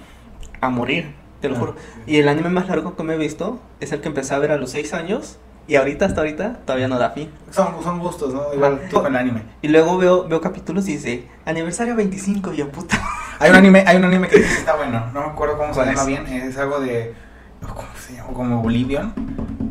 a 0.60 0.68
morir, 0.70 1.14
te 1.40 1.48
lo 1.48 1.56
Ah. 1.56 1.58
juro. 1.58 1.74
Y 2.06 2.16
el 2.18 2.28
anime 2.28 2.48
más 2.50 2.68
largo 2.68 2.96
que 2.96 3.02
me 3.02 3.14
he 3.14 3.18
visto 3.18 3.60
es 3.80 3.92
el 3.92 4.00
que 4.00 4.08
empecé 4.08 4.34
a 4.34 4.38
ver 4.38 4.50
a 4.52 4.56
los 4.56 4.70
6 4.70 4.94
años. 4.94 5.38
Y 5.66 5.76
ahorita, 5.76 6.04
hasta 6.06 6.20
ahorita, 6.22 6.60
todavía 6.64 6.88
no 6.88 6.98
da 6.98 7.10
fin. 7.10 7.30
Son, 7.52 7.68
son 7.84 8.00
gustos, 8.00 8.34
¿no? 8.34 8.42
Igual 8.52 8.80
tú 8.90 8.96
con 8.96 9.06
el 9.06 9.16
anime. 9.16 9.42
Y 9.62 9.68
luego 9.68 9.98
veo, 9.98 10.26
veo 10.26 10.40
capítulos 10.40 10.88
y 10.88 10.94
dice, 10.94 11.26
aniversario 11.44 11.94
25, 11.94 12.52
y 12.54 12.56
yo, 12.56 12.72
puta. 12.72 13.00
Hay 13.38 13.50
un 13.50 13.56
anime, 13.56 13.84
hay 13.86 13.96
un 13.96 14.04
anime 14.04 14.26
que 14.28 14.38
dice 14.38 14.48
que 14.52 14.58
está 14.58 14.74
bueno. 14.74 15.04
No 15.14 15.20
me 15.20 15.26
acuerdo 15.28 15.56
cómo 15.58 15.68
se 15.72 15.80
¿Cuál 15.80 15.94
llama 15.94 16.04
bien. 16.06 16.26
Es 16.26 16.56
algo 16.58 16.80
de. 16.80 17.14
¿Cómo 17.62 17.86
se 18.04 18.14
llama? 18.14 18.32
Como 18.32 18.60
Oblivion. 18.62 19.14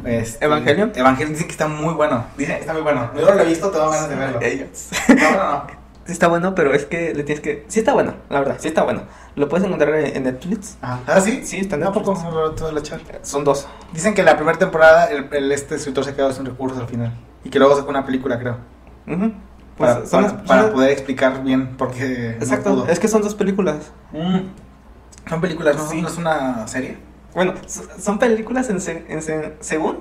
Este, 0.06 0.46
¿Evangelion? 0.46 0.92
Evangelion 0.96 1.34
dicen 1.34 1.48
que 1.48 1.52
está 1.52 1.68
muy 1.68 1.94
bueno. 1.94 2.24
Dicen 2.38 2.56
que 2.56 2.62
está 2.62 2.74
muy 2.74 2.82
bueno. 2.84 3.12
Yo 3.16 3.26
no 3.26 3.34
lo 3.36 3.42
he 3.42 3.46
visto, 3.46 3.70
tengo 3.70 3.90
ganas 3.90 4.08
de 4.10 4.16
verlo. 4.16 4.40
Ellos. 4.42 4.90
No, 5.10 5.16
no, 5.16 5.52
no. 5.52 5.64
Sí 6.06 6.14
está 6.14 6.28
bueno, 6.28 6.56
pero 6.56 6.74
es 6.74 6.86
que 6.86 7.14
le 7.14 7.22
tienes 7.24 7.40
que... 7.40 7.66
Sí 7.68 7.78
está 7.80 7.94
bueno, 7.94 8.16
la 8.32 8.40
verdad, 8.40 8.56
sí 8.58 8.68
está 8.68 8.82
bueno. 8.82 9.04
Lo 9.36 9.48
puedes 9.48 9.66
encontrar 9.66 9.94
en 9.96 10.24
Netflix. 10.24 10.78
Ajá. 10.82 11.00
¿Ah, 11.08 11.22
sí? 11.22 11.42
Sí, 11.46 11.58
está 11.58 11.76
en 11.76 11.84
¿A 11.84 11.92
poco? 11.92 12.14
Netflix. 12.14 12.34
Lo 12.34 12.52
tengo 12.52 12.72
que 12.74 12.80
echar. 12.80 13.02
Son 13.22 13.44
dos. 13.44 13.68
Dicen 13.94 14.14
que 14.14 14.24
la 14.24 14.36
primera 14.36 14.58
temporada 14.58 15.06
el, 15.06 15.28
el- 15.34 15.52
este 15.52 15.76
escritor 15.76 16.04
se 16.04 16.14
quedó 16.16 16.32
sin 16.34 16.46
recursos 16.46 16.78
al 16.80 16.88
final. 16.88 17.14
Y 17.44 17.50
que 17.50 17.60
luego 17.60 17.76
sacó 17.76 17.90
una 17.90 18.06
película, 18.06 18.38
creo. 18.40 18.58
Ujú. 19.08 19.32
Pues 19.78 19.92
Para, 19.94 20.06
son 20.06 20.24
para- 20.24 20.34
las- 20.34 20.48
para 20.48 20.62
son- 20.64 20.74
poder 20.74 20.92
explicar 20.92 21.44
bien 21.44 21.78
por 21.78 21.92
qué. 21.92 22.36
no 22.38 22.44
Exacto, 22.44 22.70
pudo. 22.72 22.88
es 22.88 23.00
que 23.00 23.08
son 23.08 23.22
dos 23.22 23.36
películas. 23.36 23.92
Mm. 24.12 24.40
Son 25.30 25.42
películas, 25.42 25.78
¿no? 25.78 25.88
Sí. 25.88 26.02
¿No 26.02 26.08
es 26.10 26.18
una 26.18 26.68
serie? 26.68 26.98
Bueno, 27.34 27.54
son 28.00 28.20
películas 28.20 28.70
en, 28.70 28.82
se- 28.82 29.06
en 29.08 29.22
se- 29.22 29.56
según, 29.62 30.00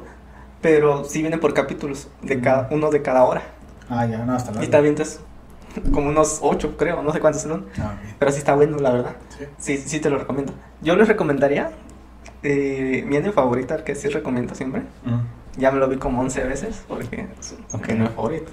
pero 0.63 1.05
sí 1.05 1.21
vienen 1.21 1.39
por 1.39 1.55
capítulos, 1.55 2.09
de 2.23 2.39
Mm. 2.39 2.41
cada 2.41 2.69
uno 2.73 2.91
de 2.91 3.03
cada 3.03 3.23
hora. 3.25 3.43
Ah, 3.91 4.05
ya, 4.07 4.19
no, 4.25 4.35
hasta 4.35 4.51
luego. 4.51 4.65
Y 4.67 4.69
te 4.69 4.77
avientas 4.77 5.21
como 5.93 6.09
unos 6.09 6.39
ocho, 6.43 6.77
creo, 6.77 7.03
no 7.03 7.13
sé 7.13 7.21
cuántos 7.21 7.43
son. 7.43 7.67
Ah. 7.79 7.97
Pero 8.19 8.31
sí 8.33 8.39
está 8.39 8.55
bueno, 8.55 8.79
la 8.79 8.91
verdad. 8.93 9.17
Sí. 9.37 9.45
Sí, 9.59 9.77
sí 9.87 10.01
te 10.01 10.11
lo 10.11 10.19
recomiendo. 10.19 10.53
Yo 10.83 10.97
les 10.97 11.09
recomendaría, 11.09 11.71
eh, 12.43 13.05
mi 13.07 13.17
anime 13.17 13.33
favorito, 13.33 13.75
el 13.75 13.85
que 13.85 13.95
sí 13.95 14.09
recomiendo 14.09 14.55
siempre. 14.55 14.83
Mm. 15.05 15.61
Ya 15.61 15.71
me 15.73 15.79
lo 15.81 15.89
vi 15.89 15.97
como 15.97 16.21
11 16.21 16.45
veces, 16.45 16.85
porque 16.87 17.27
es 17.41 17.57
un 17.73 17.81
Ok. 17.81 17.89
anime 17.91 18.09
favorito. 18.11 18.53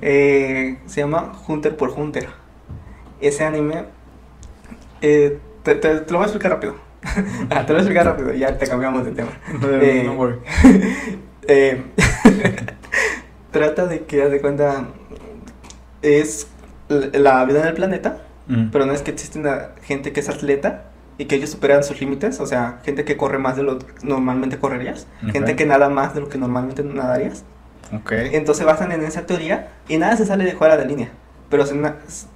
Eh, 0.00 0.78
se 0.86 1.00
llama 1.00 1.32
Hunter 1.48 1.76
por 1.76 1.90
Hunter. 1.90 2.28
Ese 3.20 3.44
anime. 3.44 3.84
eh, 5.02 5.38
te, 5.62 5.74
te- 5.74 6.00
te 6.00 6.12
lo 6.12 6.18
voy 6.18 6.24
a 6.24 6.28
explicar 6.28 6.52
rápido. 6.52 6.76
Ah, 7.50 7.64
te 7.66 7.72
lo 7.72 7.74
voy 7.74 7.76
a 7.76 7.78
explicar 7.78 8.06
rápido, 8.06 8.32
ya 8.32 8.56
te 8.58 8.66
cambiamos 8.66 9.04
de 9.04 9.12
tema. 9.12 9.30
No, 9.60 9.68
Eh, 9.70 10.02
no 10.04 10.12
worry. 10.14 10.38
Eh, 11.48 11.82
trata 13.52 13.86
de 13.86 14.04
que, 14.04 14.22
haz 14.22 14.30
de 14.30 14.40
cuenta, 14.40 14.86
es 16.06 16.48
la 16.88 17.44
vida 17.44 17.60
en 17.60 17.66
el 17.68 17.74
planeta, 17.74 18.18
Mm. 18.48 18.70
pero 18.70 18.86
no 18.86 18.92
es 18.92 19.02
que 19.02 19.10
existe 19.10 19.38
una 19.40 19.70
gente 19.82 20.12
que 20.12 20.20
es 20.20 20.28
atleta 20.28 20.84
y 21.18 21.24
que 21.24 21.34
ellos 21.34 21.50
superan 21.50 21.82
sus 21.82 22.00
límites, 22.00 22.38
o 22.40 22.46
sea, 22.46 22.78
gente 22.84 23.04
que 23.04 23.16
corre 23.16 23.38
más 23.38 23.56
de 23.56 23.64
lo 23.64 23.78
que 23.80 23.86
normalmente 24.04 24.58
correrías, 24.58 25.06
Ok. 25.24 25.32
gente 25.32 25.56
que 25.56 25.66
nada 25.66 25.88
más 25.88 26.14
de 26.14 26.20
lo 26.20 26.28
que 26.28 26.38
normalmente 26.38 26.84
nadarías. 26.84 27.42
Ok. 27.92 28.12
Entonces 28.12 28.58
se 28.58 28.64
basan 28.64 28.92
en 28.92 29.02
esa 29.02 29.26
teoría 29.26 29.72
y 29.88 29.96
nada 29.98 30.16
se 30.16 30.26
sale 30.26 30.44
de 30.44 30.52
fuera 30.52 30.76
de 30.76 30.84
línea. 30.86 31.10
Pero 31.50 31.64
se, 31.66 31.74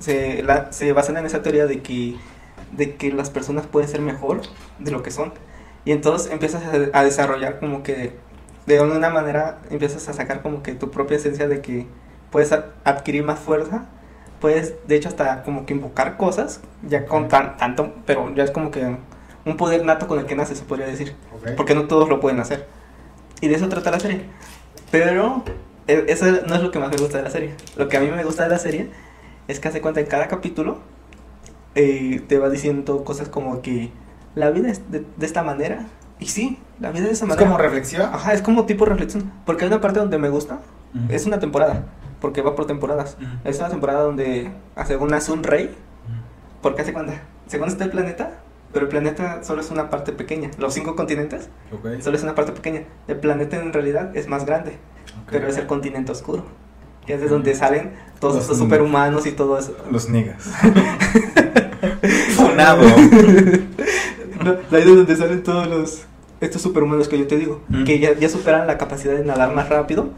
se, 0.00 0.43
la- 0.43 0.73
se 0.73 0.93
basan 0.93 1.17
en 1.17 1.27
esa 1.27 1.43
teoría 1.43 1.67
de 1.67 1.81
que, 1.81 2.17
de 2.73 2.95
que 2.97 3.12
las 3.12 3.31
personas 3.31 3.67
pueden 3.67 3.89
ser 3.89 4.00
mejor 4.00 4.41
de 4.79 4.91
lo 4.91 5.03
que 5.03 5.11
son. 5.11 5.33
Y 5.85 5.93
entonces 5.93 6.33
empiezas 6.33 6.62
a, 6.65 6.99
a 6.99 7.05
desarrollar 7.05 7.59
como 7.61 7.83
que, 7.83 8.15
de 8.67 8.79
alguna 8.79 9.11
manera, 9.11 9.59
empiezas 9.71 10.09
a 10.09 10.12
sacar 10.12 10.43
como 10.43 10.62
que 10.62 10.75
tu 10.75 10.91
propia 10.91 11.17
esencia 11.17 11.47
de 11.49 11.61
que 11.61 11.87
puedes 12.31 12.53
adquirir 12.85 13.25
más 13.25 13.39
fuerza. 13.39 13.87
Puedes, 14.41 14.75
de 14.89 14.97
hecho, 14.97 15.09
hasta 15.09 15.43
como 15.43 15.67
que 15.67 15.75
invocar 15.75 16.17
cosas, 16.17 16.61
ya 16.83 17.05
con 17.05 17.29
tan, 17.29 17.57
tanto, 17.59 17.93
pero 18.07 18.35
ya 18.35 18.43
es 18.45 18.51
como 18.51 18.71
que 18.71 18.97
un 19.45 19.57
poder 19.59 19.85
nato 19.85 20.07
con 20.09 20.19
el 20.19 20.25
que 20.27 20.35
nace, 20.35 20.55
se 20.55 20.65
podría 20.65 20.87
decir 20.87 21.15
porque 21.57 21.75
no 21.75 21.87
todos 21.87 22.09
lo 22.09 22.21
pueden 22.21 22.41
hacer. 22.41 22.67
Y 23.43 23.49
de 23.49 23.57
eso 23.57 23.69
trata 23.69 23.91
la 23.91 24.01
serie. 24.01 24.23
Pero 24.91 25.43
e- 25.87 26.07
eso 26.09 26.25
no 26.47 26.55
es 26.55 26.63
lo 26.63 26.71
que 26.71 26.79
más 26.79 26.91
me 26.91 26.97
gusta 26.97 27.19
de 27.19 27.25
la 27.25 27.31
serie. 27.31 27.55
Lo 27.77 27.89
que 27.89 27.97
a 27.99 28.01
mí 28.01 28.11
me 28.11 28.25
gusta 28.25 28.45
de 28.45 28.49
la 28.51 28.59
serie 28.59 28.89
es 29.47 29.61
que 29.61 29.69
hace 29.69 29.81
cuenta 29.83 30.01
en 30.01 30.07
cada 30.07 30.29
capítulo 30.29 30.79
eh, 31.75 32.23
te 32.29 32.39
va 32.39 32.49
diciendo 32.49 33.05
cosas 33.05 33.29
como 33.29 33.63
que 33.63 33.91
la 34.35 34.51
vida 34.51 34.71
es 34.71 34.91
de, 34.91 35.05
de 35.17 35.27
esta 35.27 35.43
manera. 35.43 35.87
Y 36.19 36.27
sí, 36.27 36.59
la 36.81 36.91
vida 36.91 37.03
es 37.05 37.09
de 37.09 37.13
esa 37.13 37.25
Es 37.25 37.29
manera. 37.31 37.47
como 37.47 37.59
reflexiva. 37.59 38.11
Ajá, 38.13 38.33
es 38.35 38.43
como 38.43 38.67
tipo 38.67 38.85
reflexión. 38.85 39.31
Porque 39.47 39.65
hay 39.65 39.71
una 39.71 39.81
parte 39.81 40.01
donde 40.01 40.19
me 40.19 40.29
gusta. 40.29 40.61
Es 41.09 41.25
una 41.27 41.39
temporada. 41.39 41.85
Porque 42.21 42.43
va 42.43 42.55
por 42.55 42.67
temporadas. 42.67 43.17
Ujú. 43.21 43.29
Es 43.45 43.59
una 43.59 43.69
temporada 43.69 44.03
donde, 44.03 44.50
según 44.87 45.09
nace 45.09 45.33
un 45.33 45.43
rey. 45.43 45.75
Porque 46.62 46.83
hace 46.83 46.93
cuenta. 46.93 47.23
Según 47.47 47.69
está 47.69 47.85
el 47.85 47.91
planeta. 47.91 48.33
Pero 48.73 48.85
el 48.85 48.91
planeta 48.91 49.43
solo 49.43 49.61
es 49.62 49.71
una 49.71 49.91
parte 49.91 50.12
pequeña. 50.12 50.50
Los 50.59 50.75
cinco 50.75 50.95
continentes 50.95 51.49
Ok. 51.73 52.00
solo 52.03 52.17
es 52.17 52.23
una 52.23 52.35
parte 52.37 52.53
pequeña. 52.53 52.83
El 53.09 53.17
planeta 53.17 53.57
en 53.57 53.73
realidad 53.73 54.17
es 54.17 54.29
más 54.29 54.45
grande. 54.47 54.73
Ok. 55.25 55.29
Pero 55.31 55.49
es 55.49 55.57
el 55.57 55.67
continente 55.67 56.12
oscuro. 56.12 56.45
Que 57.07 57.15
es 57.15 57.21
de 57.21 57.29
donde 57.29 57.55
salen 57.55 57.93
todos 58.21 58.35
Los 58.35 58.43
estos 58.45 58.59
superhumanos 58.59 59.27
y 59.27 59.33
todo 59.33 59.59
eso. 59.59 59.75
Los 59.91 60.09
niggas. 60.09 60.45
Funado. 62.37 62.83
No, 64.43 64.53
ahí 64.75 64.81
es 64.83 64.87
donde 64.87 65.17
salen 65.17 65.43
todos 65.43 65.67
los 65.67 66.03
estos 66.41 66.62
superhumanos 66.62 67.09
que 67.09 67.19
yo 67.19 67.27
te 67.27 67.37
digo, 67.37 67.61
Mm. 67.69 67.85
que 67.85 67.99
ya, 67.99 68.15
ya 68.15 68.27
superan 68.31 68.67
la 68.67 68.79
capacidad 68.79 69.12
de 69.15 69.23
nadar 69.23 69.55
más 69.55 69.69
rápido, 69.69 70.09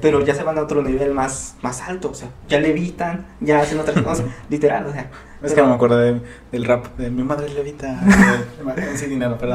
Pero 0.00 0.20
ya 0.24 0.34
se 0.34 0.42
van 0.42 0.58
a 0.58 0.62
otro 0.62 0.82
nivel 0.82 1.12
más, 1.14 1.56
más 1.62 1.80
alto, 1.82 2.10
o 2.10 2.14
sea, 2.14 2.28
ya 2.48 2.60
levitan, 2.60 3.26
ya 3.40 3.60
hacen 3.60 3.78
otras 3.80 4.00
cosas, 4.04 4.26
literal, 4.50 4.86
o 4.86 4.92
sea. 4.92 5.10
Es 5.42 5.50
que 5.50 5.54
pero- 5.56 5.62
no 5.64 5.68
me 5.70 5.74
acuerdo 5.76 5.98
de- 5.98 6.20
del 6.52 6.64
rap 6.64 6.86
de 6.98 7.10
mi 7.10 7.22
madre 7.22 7.48
levita. 7.48 7.98
Sin 8.96 9.10
dinero, 9.10 9.36
pero 9.40 9.52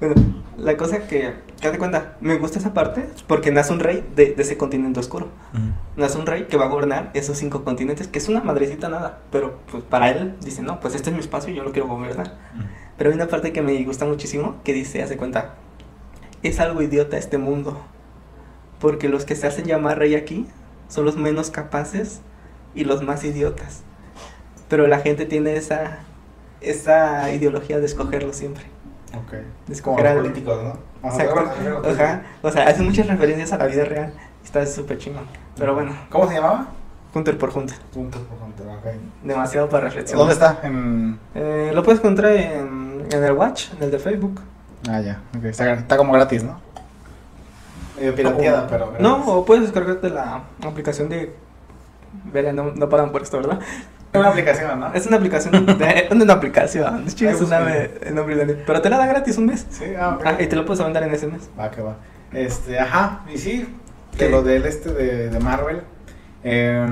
bueno, 0.00 0.14
la 0.56 0.76
cosa 0.76 1.06
que, 1.06 1.34
que 1.60 1.66
haz 1.66 1.72
de 1.72 1.78
cuenta, 1.78 2.16
me 2.20 2.36
gusta 2.38 2.58
esa 2.58 2.72
parte 2.74 3.06
porque 3.26 3.50
nace 3.50 3.72
un 3.72 3.80
rey 3.80 4.06
de, 4.14 4.34
de 4.34 4.42
ese 4.42 4.56
continente 4.56 5.00
oscuro. 5.00 5.28
Nace 5.96 6.18
un 6.18 6.26
rey 6.26 6.44
que 6.44 6.56
va 6.56 6.66
a 6.66 6.68
gobernar 6.68 7.10
esos 7.14 7.36
cinco 7.38 7.64
continentes, 7.64 8.08
que 8.08 8.18
es 8.18 8.28
una 8.28 8.40
madrecita 8.40 8.88
nada, 8.88 9.18
pero 9.30 9.58
pues 9.70 9.82
para 9.82 10.10
él 10.10 10.34
dice, 10.42 10.62
no, 10.62 10.80
pues 10.80 10.94
este 10.94 11.10
es 11.10 11.14
mi 11.14 11.20
espacio 11.20 11.52
y 11.52 11.56
yo 11.56 11.64
lo 11.64 11.72
quiero 11.72 11.88
gobernar. 11.88 12.34
Pero 12.96 13.10
hay 13.10 13.16
una 13.16 13.26
parte 13.26 13.52
que 13.52 13.62
me 13.62 13.82
gusta 13.84 14.04
muchísimo 14.04 14.56
que 14.62 14.72
dice, 14.72 15.02
hace 15.02 15.16
cuenta, 15.16 15.54
es 16.42 16.60
algo 16.60 16.82
idiota 16.82 17.16
este 17.16 17.38
mundo, 17.38 17.80
porque 18.84 19.08
los 19.08 19.24
que 19.24 19.34
se 19.34 19.46
hacen 19.46 19.64
llamar 19.64 19.98
rey 19.98 20.14
aquí 20.14 20.46
son 20.88 21.06
los 21.06 21.16
menos 21.16 21.50
capaces 21.50 22.20
y 22.74 22.84
los 22.84 23.00
más 23.02 23.24
idiotas. 23.24 23.80
Pero 24.68 24.86
la 24.86 24.98
gente 24.98 25.24
tiene 25.24 25.56
esa, 25.56 26.00
esa 26.60 27.32
ideología 27.32 27.78
de 27.80 27.86
escogerlo 27.86 28.34
siempre. 28.34 28.64
Ok. 29.16 29.32
De 29.68 29.72
Es 29.72 29.80
como 29.80 29.96
escoger 29.96 30.16
los 30.16 30.22
políticos, 30.24 30.62
¿no? 30.62 31.08
Ajá, 31.08 31.22
Exacto. 31.22 31.34
bueno, 31.34 31.80
bueno, 31.80 31.98
Ajá. 31.98 32.22
O 32.42 32.50
sea, 32.50 32.68
hace 32.68 32.82
muchas 32.82 33.06
referencias 33.06 33.54
a 33.54 33.56
la 33.56 33.68
vida 33.68 33.86
real. 33.86 34.12
Está 34.44 34.66
súper 34.66 34.98
chingón. 34.98 35.24
Pero 35.56 35.72
bueno, 35.72 35.96
¿Cómo 36.10 36.28
se 36.28 36.34
llamaba? 36.34 36.66
Hunter 37.14 37.38
por 37.38 37.56
Hunter. 37.56 37.78
Puntos 37.90 38.20
por 38.20 38.36
punto, 38.36 38.64
ok. 38.64 38.92
Demasiado 39.22 39.66
para 39.70 39.84
reflexionar. 39.84 40.18
¿Dónde 40.18 40.34
está? 40.34 40.58
En... 40.62 41.18
Eh, 41.34 41.72
lo 41.74 41.82
puedes 41.82 42.00
encontrar 42.00 42.32
en, 42.32 43.06
en 43.10 43.24
el 43.24 43.32
Watch, 43.32 43.72
en 43.78 43.84
el 43.84 43.90
de 43.90 43.98
Facebook. 43.98 44.42
Ah, 44.86 45.00
ya. 45.00 45.22
ok. 45.38 45.44
Está, 45.46 45.72
está 45.72 45.96
como 45.96 46.12
gratis, 46.12 46.44
¿no? 46.44 46.60
Medio 47.96 48.14
pirateada, 48.14 48.64
O- 48.64 48.66
pero. 48.68 48.92
No, 48.98 49.24
o 49.26 49.44
puedes 49.44 49.64
descargarte 49.64 50.10
la 50.10 50.42
aplicación 50.66 51.08
de. 51.08 51.34
Verá, 52.32 52.52
no, 52.52 52.72
no 52.74 52.88
pagan 52.88 53.10
por 53.12 53.22
esto, 53.22 53.36
¿verdad? 53.38 53.58
Es 54.12 54.20
una 54.20 54.28
aplicación, 54.30 54.78
¿no? 54.80 54.92
Es 54.94 55.06
una 55.06 55.16
aplicación. 55.16 55.66
De, 55.66 56.08
una 56.12 56.32
aplicación. 56.34 57.04
Es 57.06 57.40
busca. 57.40 57.58
nombre, 57.58 57.98
el 58.02 58.14
nombre 58.14 58.36
de- 58.46 58.54
Pero 58.54 58.80
te 58.80 58.88
la 58.90 58.98
da 58.98 59.06
gratis 59.06 59.36
un 59.38 59.46
mes. 59.46 59.66
Sí, 59.70 59.84
ah, 59.98 60.16
ok. 60.16 60.22
Ah, 60.24 60.36
y 60.40 60.46
te 60.46 60.54
lo 60.56 60.64
puedes 60.64 60.80
aventar 60.80 61.02
en 61.02 61.12
ese 61.12 61.26
mes. 61.26 61.50
Va, 61.58 61.70
que 61.70 61.82
va. 61.82 61.96
Este, 62.32 62.78
ajá, 62.78 63.22
y 63.32 63.38
sí, 63.38 63.68
¿Qué? 64.16 64.24
de 64.26 64.30
lo 64.30 64.42
del 64.42 64.64
este 64.66 64.92
de, 64.92 65.30
de 65.30 65.40
Marvel. 65.40 65.82
Eh, 66.44 66.86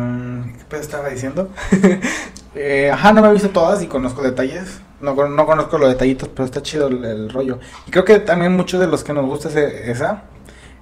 ¿Qué 0.59 0.65
pedo 0.65 0.81
estaba 0.81 1.09
diciendo? 1.09 1.51
Eh, 2.55 2.91
ajá, 2.93 3.15
no 3.15 3.23
me 3.23 3.29
he 3.29 3.33
visto 3.33 3.49
todas 3.49 3.83
y 3.83 3.87
conozco 3.87 4.21
detalles. 4.21 4.83
No, 5.01 5.15
no 5.27 5.47
conozco 5.47 5.79
los 5.79 5.89
detallitos, 5.89 6.29
pero 6.29 6.45
está 6.45 6.61
chido 6.61 6.89
el, 6.89 7.03
el 7.03 7.31
rollo. 7.31 7.59
Y 7.87 7.91
creo 7.91 8.05
que 8.05 8.19
también 8.19 8.53
muchos 8.53 8.79
de 8.79 8.87
los 8.89 9.03
que 9.03 9.15
nos 9.15 9.25
gusta 9.25 9.49
ese- 9.49 9.91
esa, 9.91 10.25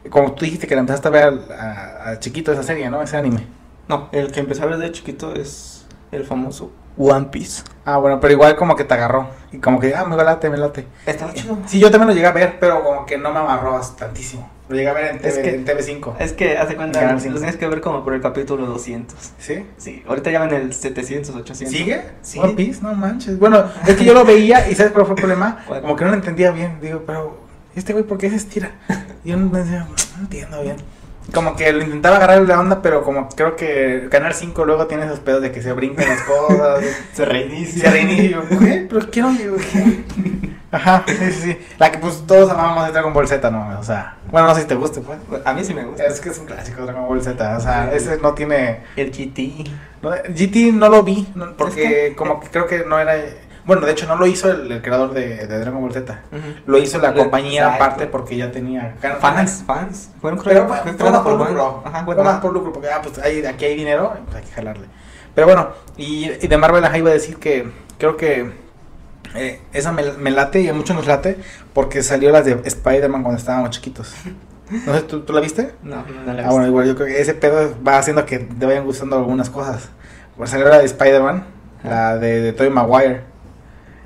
como 0.08 0.32
tú 0.32 0.44
dijiste 0.44 0.66
que 0.66 0.74
la 0.74 0.80
empezaste 0.80 1.08
a 1.08 1.10
ver 1.10 1.22
al- 1.24 1.52
a, 1.52 2.10
a 2.10 2.18
chiquito 2.20 2.52
esa 2.52 2.62
serie, 2.62 2.88
¿no? 2.90 3.02
Ese 3.02 3.16
anime. 3.16 3.46
No, 3.88 4.08
el 4.12 4.30
que 4.32 4.40
empecé 4.40 4.62
a 4.62 4.66
ver 4.66 4.78
de 4.78 4.92
chiquito 4.92 5.34
es 5.34 5.84
el 6.12 6.24
famoso 6.24 6.70
One 6.96 7.26
Piece. 7.30 7.62
Ah, 7.84 7.96
bueno, 7.98 8.20
pero 8.20 8.32
igual 8.32 8.56
como 8.56 8.76
que 8.76 8.84
te 8.84 8.94
agarró. 8.94 9.28
Y 9.52 9.58
como 9.58 9.80
que, 9.80 9.94
ah, 9.94 10.04
me 10.04 10.16
late, 10.16 10.48
me 10.50 10.56
late. 10.58 10.86
Está 11.06 11.32
chido. 11.32 11.58
Sí, 11.66 11.78
yo 11.80 11.90
también 11.90 12.08
lo 12.08 12.14
llegué 12.14 12.26
a 12.26 12.32
ver, 12.32 12.58
pero 12.60 12.82
como 12.84 13.04
que 13.06 13.16
no 13.18 13.32
me 13.32 13.38
amarró 13.40 13.80
tantísimo. 13.98 14.48
Lo 14.68 14.76
llegué 14.76 14.88
a 14.88 14.92
ver 14.92 15.04
en, 15.06 15.16
Es 15.16 15.34
TV, 15.34 15.42
que- 15.42 15.54
en 15.56 15.64
TV5. 15.64 16.14
Es 16.20 16.32
que 16.32 16.56
hace 16.58 16.76
cuenta, 16.76 17.12
lo 17.12 17.18
tienes 17.20 17.56
que 17.56 17.66
ver 17.66 17.80
como 17.80 18.04
por 18.04 18.14
el 18.14 18.20
capítulo 18.20 18.66
200. 18.66 19.32
¿Sí? 19.38 19.66
Sí, 19.78 20.04
ahorita 20.06 20.30
ya 20.30 20.40
van 20.40 20.52
el 20.54 20.72
700, 20.72 21.34
800. 21.34 21.76
¿Sigue? 21.76 22.02
Sí. 22.22 22.38
One 22.38 22.52
Piece, 22.52 22.80
no 22.82 22.94
manches. 22.94 23.38
Bueno, 23.38 23.64
es 23.86 23.96
que 23.96 24.04
yo 24.04 24.14
lo 24.14 24.24
veía 24.24 24.68
y 24.70 24.74
¿sabes 24.76 24.92
cuál 24.92 25.06
fue 25.06 25.14
el 25.14 25.20
problema? 25.20 25.64
Como 25.80 25.96
que 25.96 26.04
no 26.04 26.10
lo 26.10 26.16
entendía 26.16 26.52
bien. 26.52 26.78
Digo, 26.80 27.02
pero 27.06 27.38
este 27.76 27.92
güey, 27.92 28.04
¿por 28.04 28.18
qué 28.18 28.30
se 28.30 28.36
estira? 28.36 28.70
Y 29.24 29.30
yo 29.30 29.36
no, 29.36 29.48
decía, 29.56 29.86
no 30.16 30.22
entiendo 30.22 30.62
bien. 30.62 30.76
Como 31.34 31.54
que 31.54 31.72
lo 31.72 31.82
intentaba 31.84 32.16
agarrar 32.16 32.42
la 32.42 32.58
onda, 32.58 32.82
pero 32.82 33.04
como 33.04 33.28
creo 33.28 33.54
que 33.54 34.08
Canal 34.10 34.34
5 34.34 34.64
luego 34.64 34.86
tiene 34.86 35.04
esos 35.04 35.20
pedos 35.20 35.42
de 35.42 35.52
que 35.52 35.62
se 35.62 35.72
brincan 35.72 36.08
las 36.08 36.22
cosas. 36.22 36.84
Se 37.12 37.24
reinicia. 37.24 37.82
se 37.84 37.90
reinicia. 37.90 38.42
¿qué? 38.48 38.86
Pero 38.90 39.10
quiero. 39.10 39.30
Ajá, 40.72 41.04
sí, 41.06 41.32
sí. 41.32 41.58
La 41.78 41.90
que 41.92 41.98
pues 41.98 42.24
todos 42.26 42.50
amamos 42.50 42.86
de 42.86 42.92
Dragon 42.92 43.12
Ball 43.12 43.28
Z, 43.28 43.48
¿no? 43.50 43.78
O 43.78 43.82
sea, 43.82 44.16
bueno, 44.30 44.46
no 44.48 44.54
sé 44.54 44.62
si 44.62 44.66
te 44.68 44.74
guste, 44.74 45.00
pues. 45.00 45.18
A 45.44 45.52
mí 45.52 45.64
sí 45.64 45.74
me 45.74 45.84
gusta. 45.84 46.04
Es 46.04 46.20
que 46.20 46.30
es 46.30 46.38
un 46.38 46.46
clásico 46.46 46.82
Dragon 46.84 47.06
Ball 47.06 47.22
Z. 47.22 47.56
O 47.56 47.60
sea, 47.60 47.92
ese 47.92 48.18
no 48.18 48.34
tiene. 48.34 48.80
El 48.96 49.10
GT. 49.10 49.68
No, 50.02 50.10
GT 50.10 50.72
no 50.72 50.88
lo 50.88 51.02
vi, 51.02 51.28
porque 51.58 51.84
Es 51.84 52.10
que- 52.10 52.16
como 52.16 52.40
que 52.40 52.48
creo 52.48 52.66
que 52.66 52.84
no 52.86 52.98
era... 52.98 53.14
Bueno, 53.64 53.84
de 53.86 53.92
hecho 53.92 54.06
no 54.06 54.16
lo 54.16 54.26
hizo 54.26 54.50
el, 54.50 54.70
el 54.72 54.82
creador 54.82 55.12
de, 55.12 55.46
de 55.46 55.58
Dragon 55.58 55.80
Ball 55.80 55.92
Z. 55.92 56.18
Lo 56.66 56.78
hizo 56.78 56.98
la 56.98 57.14
compañía 57.14 57.62
exacto. 57.62 57.84
aparte 57.84 58.06
porque 58.06 58.36
ya 58.36 58.50
tenía... 58.50 58.96
Fans, 59.20 59.62
fans. 59.66 60.10
Fueron 60.20 60.40
Pero 60.42 60.66
creo- 60.66 60.68
fue, 60.68 60.78
fue 60.78 60.92
fue 60.94 61.10
más 61.10 61.20
por 61.20 61.38
lucro. 61.38 61.82
Ajá, 61.84 62.04
fue 62.04 62.14
más 62.16 62.40
por 62.40 62.52
lucro 62.52 62.72
porque 62.72 62.88
ah, 62.88 63.00
pues 63.02 63.18
hay, 63.18 63.44
aquí 63.44 63.64
hay 63.66 63.76
dinero, 63.76 64.14
pues 64.24 64.36
hay 64.36 64.42
que 64.44 64.52
jalarle. 64.52 64.86
Pero 65.34 65.46
bueno, 65.46 65.68
y, 65.96 66.30
y 66.30 66.48
de 66.48 66.56
Marvel 66.56 66.84
ajá, 66.84 66.98
iba 66.98 67.10
a 67.10 67.12
decir 67.14 67.36
que 67.36 67.70
creo 67.98 68.16
que 68.16 68.50
eh, 69.34 69.60
esa 69.72 69.92
me, 69.92 70.02
me 70.12 70.30
late 70.30 70.60
y 70.60 70.68
a 70.68 70.74
muchos 70.74 70.96
nos 70.96 71.06
late 71.06 71.38
porque 71.72 72.02
salió 72.02 72.30
las 72.32 72.44
de 72.44 72.60
Spider-Man 72.64 73.22
cuando 73.22 73.38
estábamos 73.38 73.70
chiquitos. 73.70 74.14
No 74.86 74.94
sé, 74.94 75.02
¿tú, 75.02 75.22
tú 75.22 75.32
la 75.32 75.40
viste? 75.40 75.74
No, 75.82 76.04
no, 76.24 76.32
la 76.32 76.42
he 76.42 76.44
Ah, 76.44 76.50
bueno, 76.52 76.68
igual 76.68 76.86
yo 76.86 76.94
creo 76.94 77.08
que 77.08 77.20
ese 77.20 77.34
pedo 77.34 77.74
va 77.84 77.98
haciendo 77.98 78.24
que 78.24 78.38
te 78.38 78.66
vayan 78.66 78.84
gustando 78.84 79.16
algunas 79.16 79.50
cosas. 79.50 79.88
Por 80.36 80.46
salió 80.46 80.68
la 80.68 80.78
de 80.78 80.84
Spider-Man, 80.84 81.44
la 81.82 82.16
de, 82.18 82.40
de 82.40 82.52
Tobey 82.52 82.70
Maguire. 82.70 83.22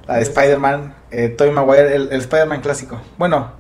La 0.07 0.17
de 0.17 0.23
Spider-Man, 0.23 0.95
eh, 1.11 1.29
Tobey 1.31 1.53
Maguire, 1.53 1.95
el, 1.95 2.09
el 2.13 2.21
Spider-Man 2.21 2.61
clásico. 2.61 3.01
Bueno, 3.17 3.53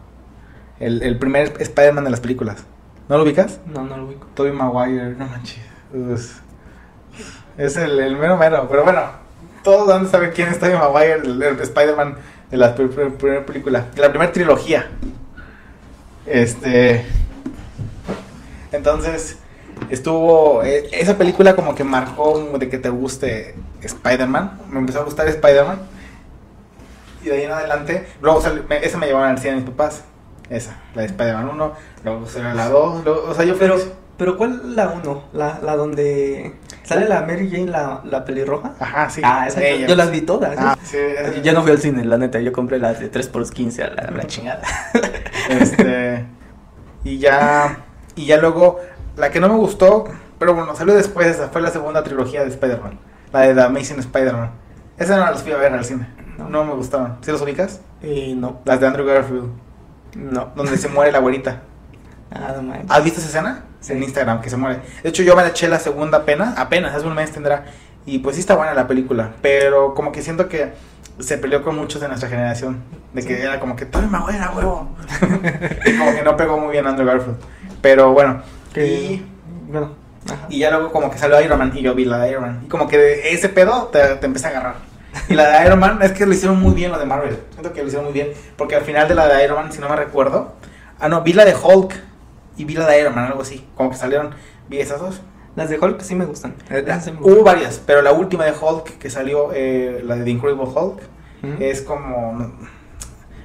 el, 0.78 1.02
el 1.02 1.18
primer 1.18 1.54
Spider-Man 1.58 2.04
de 2.04 2.10
las 2.10 2.20
películas. 2.20 2.64
¿No 3.08 3.16
lo 3.16 3.24
ubicas? 3.24 3.60
No, 3.66 3.82
no 3.84 3.96
lo 3.96 4.06
ubico. 4.06 4.26
Tobey 4.34 4.52
Maguire, 4.52 5.10
no 5.14 5.26
manches. 5.26 5.58
Us. 5.92 6.32
Es 7.56 7.76
el, 7.76 7.98
el 8.00 8.16
mero 8.16 8.36
mero, 8.36 8.66
pero 8.68 8.82
bueno, 8.84 9.02
todos 9.62 9.86
van 9.86 10.06
a 10.06 10.08
saber 10.08 10.32
quién 10.34 10.48
es 10.48 10.58
Tobey 10.58 10.74
Maguire, 10.76 11.14
el, 11.14 11.42
el 11.42 11.60
Spider-Man 11.60 12.16
de 12.50 12.56
la 12.56 12.76
pr- 12.76 12.90
pr- 12.90 13.16
primera 13.16 13.46
película, 13.46 13.86
de 13.94 14.00
la 14.02 14.10
primera 14.10 14.32
trilogía. 14.32 14.90
Este. 16.26 17.06
Entonces, 18.72 19.38
estuvo. 19.90 20.62
eh, 20.62 20.88
esa 20.92 21.16
película 21.16 21.54
como 21.54 21.74
que 21.74 21.84
marcó 21.84 22.38
de 22.58 22.68
que 22.68 22.78
te 22.78 22.88
guste 22.90 23.54
Spider-Man. 23.82 24.60
Me 24.70 24.80
empezó 24.80 25.00
a 25.00 25.04
gustar 25.04 25.28
Spider-Man. 25.28 25.78
Y 27.24 27.28
de 27.28 27.36
ahí 27.36 27.42
en 27.44 27.50
adelante, 27.52 28.06
luego 28.20 28.42
me- 28.68 28.84
esa 28.84 28.98
me 28.98 29.06
llevaron 29.06 29.30
al 29.30 29.38
cine 29.38 29.56
mis 29.56 29.64
papás. 29.64 30.04
Esa, 30.50 30.76
la 30.94 31.02
de 31.02 31.08
Spider-Man 31.08 31.48
1, 31.48 31.72
luego 32.04 32.26
salió 32.26 32.52
la 32.52 32.68
2, 32.68 33.04
luego- 33.04 33.24
o 33.30 33.34
sea, 33.34 33.44
yo 33.46 33.56
Pero, 33.58 33.78
fui- 33.78 33.92
pero 34.18 34.36
¿cuál 34.36 34.60
es 34.60 34.64
la 34.76 34.88
uno? 34.90 35.24
La, 35.32 35.58
la 35.62 35.74
donde 35.74 36.54
sale 36.82 37.08
la 37.08 37.22
Mary 37.22 37.48
Jane, 37.50 37.66
la, 37.70 38.02
la 38.04 38.24
pelirroja. 38.26 38.72
Ajá, 38.78 39.08
sí. 39.08 39.22
ah, 39.24 39.46
esa 39.48 39.62
ella. 39.64 39.86
yo 39.86 39.96
las 39.96 40.10
vi 40.10 40.20
todas. 40.20 40.54
Ah, 40.58 40.76
¿eh? 40.78 40.80
sí, 40.84 40.98
esa- 40.98 41.40
Yo 41.40 41.52
no 41.54 41.62
fui 41.62 41.70
al 41.72 41.78
cine, 41.80 42.04
la 42.04 42.18
neta, 42.18 42.40
yo 42.40 42.52
compré 42.52 42.78
las 42.78 43.00
de 43.00 43.08
3 43.08 43.26
por 43.28 43.48
15 43.50 43.84
a 43.84 43.88
la, 43.90 44.10
la 44.10 44.26
chingada. 44.26 44.60
Este. 45.48 46.26
Y 47.04 47.18
ya. 47.18 47.78
Y 48.16 48.26
ya 48.26 48.36
luego. 48.38 48.80
La 49.16 49.30
que 49.30 49.40
no 49.40 49.48
me 49.48 49.54
gustó. 49.56 50.04
Pero 50.38 50.54
bueno, 50.54 50.74
salió 50.76 50.94
después. 50.94 51.26
Esa 51.26 51.48
fue 51.48 51.60
la 51.62 51.70
segunda 51.70 52.02
trilogía 52.02 52.42
de 52.42 52.48
Spider-Man. 52.50 52.98
La 53.32 53.40
de 53.40 53.54
The 53.54 53.62
Amazing 53.62 54.00
Spider-Man. 54.00 54.50
Esa 54.98 55.16
no 55.16 55.24
las 55.30 55.42
fui 55.42 55.52
a 55.52 55.56
ver 55.56 55.72
al 55.72 55.84
cine. 55.84 56.06
No. 56.38 56.48
No, 56.48 56.64
me 56.64 56.74
gustaron. 56.74 57.16
¿Sí 57.20 57.30
los 57.30 57.40
ubicas? 57.42 57.80
Y 58.02 58.34
no, 58.34 58.60
Las 58.64 58.80
de 58.80 58.86
Andrew 58.86 59.06
Garfield. 59.06 59.48
no. 60.16 60.50
Donde 60.56 60.76
se 60.76 60.88
muere 60.88 61.12
la 61.12 61.18
güerita. 61.20 61.62
Ah, 62.30 62.52
no 62.56 62.62
manches. 62.62 62.90
¿Has 62.90 63.04
visto 63.04 63.20
esa 63.20 63.28
escena? 63.28 63.64
Sí. 63.80 63.92
En 63.92 64.02
Instagram, 64.02 64.40
que 64.40 64.50
se 64.50 64.56
muere. 64.56 64.80
De 65.02 65.08
hecho, 65.10 65.22
yo 65.22 65.36
me 65.36 65.42
la 65.42 65.48
eché 65.48 65.68
la 65.68 65.78
segunda 65.78 66.18
apenas. 66.18 66.58
Apenas, 66.58 66.94
hace 66.94 67.06
un 67.06 67.14
mes 67.14 67.30
tendrá. 67.30 67.64
Y 68.06 68.18
pues 68.18 68.36
sí 68.36 68.40
está 68.40 68.56
buena 68.56 68.74
la 68.74 68.86
película. 68.88 69.32
Pero 69.42 69.94
como 69.94 70.10
que 70.12 70.22
siento 70.22 70.48
que 70.48 70.72
se 71.20 71.38
peleó 71.38 71.62
con 71.62 71.76
muchos 71.76 72.00
de 72.00 72.08
nuestra 72.08 72.28
generación. 72.28 72.82
De 73.12 73.22
que 73.22 73.36
Sí. 73.36 73.42
era 73.42 73.60
como 73.60 73.76
que 73.76 73.86
todo 73.86 74.02
Maguire, 74.08 74.42
a 74.42 74.50
huevo. 74.50 74.88
y 75.86 75.96
como 75.96 76.12
que 76.14 76.22
no 76.22 76.36
pegó 76.36 76.58
muy 76.58 76.72
bien 76.72 76.86
Andrew 76.86 77.06
Garfield. 77.06 77.36
Pero 77.80 78.12
bueno. 78.12 78.42
Que- 78.72 78.86
Y 78.86 79.26
Bueno, 79.68 79.92
Ajá. 80.26 80.46
Y 80.48 80.58
ya 80.60 80.70
luego 80.70 80.90
como 80.90 81.10
que 81.10 81.18
salió 81.18 81.38
Iron 81.42 81.58
Man 81.58 81.72
y 81.74 81.82
yo 81.82 81.94
vi 81.94 82.06
la 82.06 82.18
de 82.18 82.30
Iron 82.30 82.42
Man. 82.42 82.60
Y 82.64 82.68
como 82.68 82.88
que 82.88 82.96
de 82.98 83.32
ese 83.34 83.50
pedo 83.50 83.88
te, 83.92 84.00
te 84.16 84.24
empecé 84.26 84.46
a 84.46 84.50
agarrar. 84.50 84.74
Y 85.28 85.34
la 85.34 85.48
de 85.60 85.66
Iron 85.66 85.78
Man 85.78 85.98
es 86.02 86.12
que 86.12 86.26
lo 86.26 86.32
hicieron 86.32 86.60
muy 86.60 86.74
bien 86.74 86.90
lo 86.90 86.98
de 86.98 87.06
Marvel. 87.06 87.38
Siento 87.52 87.72
que 87.72 87.80
lo 87.80 87.86
hicieron 87.86 88.04
muy 88.06 88.14
bien. 88.14 88.28
Porque 88.56 88.76
al 88.76 88.82
final 88.82 89.08
de 89.08 89.14
la 89.14 89.28
de 89.28 89.44
Iron 89.44 89.56
Man, 89.56 89.72
si 89.72 89.80
no 89.80 89.88
me 89.88 89.96
recuerdo. 89.96 90.54
Ah, 90.98 91.08
no, 91.08 91.22
vi 91.22 91.32
la 91.32 91.44
de 91.44 91.54
Hulk 91.54 91.94
y 92.56 92.64
vi 92.64 92.74
la 92.74 92.86
de 92.86 93.00
Iron 93.00 93.14
Man, 93.14 93.26
algo 93.26 93.42
así. 93.42 93.66
Como 93.76 93.90
que 93.90 93.96
salieron. 93.96 94.34
Vi 94.68 94.78
esas 94.80 95.00
dos. 95.00 95.20
Las 95.56 95.68
de 95.68 95.78
Hulk 95.78 96.00
sí 96.00 96.14
me 96.14 96.24
gustan. 96.24 96.54
Eh, 96.70 96.84
sí 97.00 97.12
me 97.12 97.18
Hubo 97.18 97.26
gustan. 97.36 97.44
varias, 97.44 97.80
pero 97.84 98.02
la 98.02 98.12
última 98.12 98.44
de 98.44 98.52
Hulk 98.52 98.98
que 98.98 99.08
salió, 99.08 99.50
eh, 99.54 100.02
la 100.04 100.16
de 100.16 100.24
The 100.24 100.30
Incredible 100.30 100.64
Hulk, 100.64 101.00
es 101.60 101.82
como. 101.82 102.52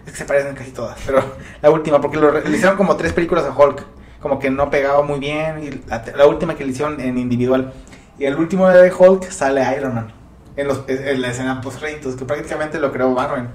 Es 0.06 0.14
que 0.14 0.18
se 0.18 0.26
parecen 0.26 0.56
casi 0.56 0.72
todas, 0.72 0.98
pero 1.06 1.22
la 1.62 1.70
última, 1.70 2.02
porque 2.02 2.18
lo, 2.18 2.32
le 2.32 2.50
hicieron 2.56 2.78
como 2.78 2.96
tres 2.96 3.14
películas 3.14 3.46
a 3.46 3.52
Hulk, 3.56 3.86
como 4.22 4.40
que 4.40 4.50
no 4.50 4.72
pegaba 4.72 5.04
muy 5.04 5.20
bien, 5.20 5.64
y 5.64 5.90
la, 5.90 6.04
la 6.16 6.26
última 6.26 6.56
que 6.56 6.64
le 6.66 6.72
hicieron 6.72 7.00
en 7.00 7.18
individual. 7.20 7.74
Y 8.18 8.26
el 8.26 8.36
último 8.36 8.68
de 8.70 8.92
Hulk 8.92 9.30
sale 9.30 9.62
Iron 9.78 9.94
Man, 9.94 10.12
en, 10.60 10.68
los, 10.68 10.84
en 10.88 11.22
la 11.22 11.30
escena 11.30 11.62
post 11.62 11.80
créditos, 11.80 12.16
que 12.16 12.26
prácticamente 12.26 12.80
lo 12.80 12.92
creó 12.92 13.10
Marvel, 13.12 13.48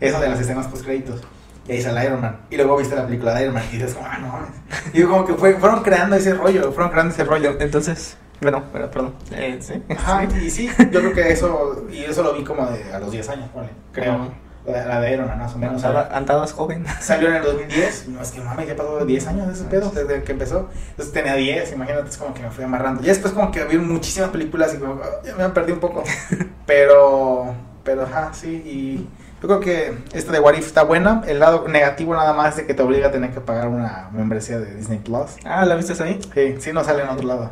eso 0.00 0.20
de 0.20 0.28
las 0.28 0.40
escenas 0.40 0.66
post 0.66 0.84
créditos. 0.84 1.22
Y 1.66 1.72
ahí 1.72 1.82
sale 1.82 2.04
Iron 2.04 2.20
Man. 2.20 2.40
Y 2.50 2.56
luego 2.56 2.78
viste 2.78 2.96
la 2.96 3.04
película 3.04 3.34
de 3.34 3.42
Iron 3.42 3.54
Man 3.54 3.64
y 3.70 3.76
dices, 3.76 3.94
como, 3.94 4.06
ah, 4.06 4.18
no 4.18 4.28
mames. 4.28 4.50
Y 4.94 5.02
como 5.02 5.24
que 5.26 5.34
fue, 5.34 5.54
fueron 5.54 5.82
creando 5.82 6.16
ese 6.16 6.34
rollo, 6.34 6.72
fueron 6.72 6.90
creando 6.90 7.12
ese 7.12 7.24
rollo. 7.24 7.56
Entonces, 7.60 8.16
bueno, 8.40 8.64
pero, 8.72 8.90
perdón. 8.90 9.14
Eh, 9.32 9.58
sí. 9.60 9.82
Ajá, 9.90 10.24
y 10.24 10.50
sí, 10.50 10.70
yo 10.90 11.00
creo 11.00 11.12
que 11.12 11.32
eso, 11.32 11.86
y 11.90 12.04
eso 12.04 12.22
lo 12.22 12.34
vi 12.34 12.44
como 12.44 12.66
de, 12.66 12.92
a 12.92 12.98
los 12.98 13.10
10 13.10 13.28
años, 13.28 13.48
ponle, 13.52 13.70
creo. 13.92 14.12
La, 14.12 14.28
la 14.66 15.00
Man, 15.26 15.38
más 15.38 15.54
o 15.54 15.58
menos. 15.58 15.82
Andaba- 15.82 16.08
andabas 16.14 16.52
joven. 16.52 16.84
Salió 17.00 17.28
en 17.28 17.36
el 17.36 17.42
2010, 17.44 18.08
no 18.08 18.20
es 18.20 18.30
que 18.30 18.40
mames, 18.40 18.66
ya 18.68 18.76
pasó 18.76 19.04
10 19.04 19.26
años 19.28 19.46
de 19.46 19.52
ese 19.54 19.64
pedo, 19.64 19.90
desde 19.90 20.22
que 20.22 20.32
empezó. 20.32 20.68
Entonces 20.90 21.12
tenía 21.14 21.34
10, 21.34 21.72
imagínate, 21.72 22.08
es 22.10 22.16
como 22.18 22.34
que 22.34 22.42
me 22.42 22.50
fui 22.50 22.64
amarrando. 22.64 23.00
Ya 23.00 23.08
después 23.08 23.32
como 23.32 23.50
que 23.50 23.64
vi 23.64 23.78
muchísimas 23.78 24.30
películas 24.30 24.74
y 24.74 24.78
como, 24.78 25.00
ah, 25.02 25.06
ya 25.24 25.34
me 25.36 25.48
perdí 25.50 25.72
un 25.72 25.80
poco. 25.80 26.04
Pero, 26.66 27.54
pero 27.82 28.02
ajá, 28.02 28.30
sí, 28.34 28.48
y 28.66 29.08
yo 29.40 29.48
creo 29.48 29.60
que 29.60 29.96
esta 30.12 30.32
de 30.32 30.38
What 30.40 30.52
If 30.54 30.66
está 30.66 30.82
buena. 30.82 31.22
El 31.26 31.38
lado 31.38 31.66
negativo 31.66 32.14
nada 32.14 32.34
más 32.34 32.50
es 32.50 32.56
de 32.58 32.66
que 32.66 32.74
te 32.74 32.82
obliga 32.82 33.08
a 33.08 33.10
tener 33.10 33.30
que 33.32 33.40
pagar 33.40 33.68
una 33.68 34.10
membresía 34.12 34.58
de 34.58 34.74
Disney 34.74 34.98
Plus. 34.98 35.36
Ah, 35.46 35.64
¿la 35.64 35.76
viste 35.76 35.94
ahí? 36.02 36.20
Sí, 36.34 36.56
sí, 36.60 36.72
no 36.74 36.84
sale 36.84 37.02
en 37.04 37.08
otro 37.08 37.26
lado. 37.26 37.50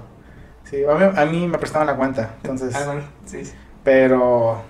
Sí, 0.65 0.85
a 0.85 0.95
mí, 0.95 1.05
a 1.17 1.25
mí 1.25 1.47
me 1.49 1.57
prestaban 1.57 1.87
la 1.87 1.97
cuenta, 1.97 2.35
entonces... 2.43 2.75
Ah, 2.75 2.83
bueno, 2.85 3.03
sí. 3.25 3.45
sí. 3.47 3.53
Pero, 3.85 4.61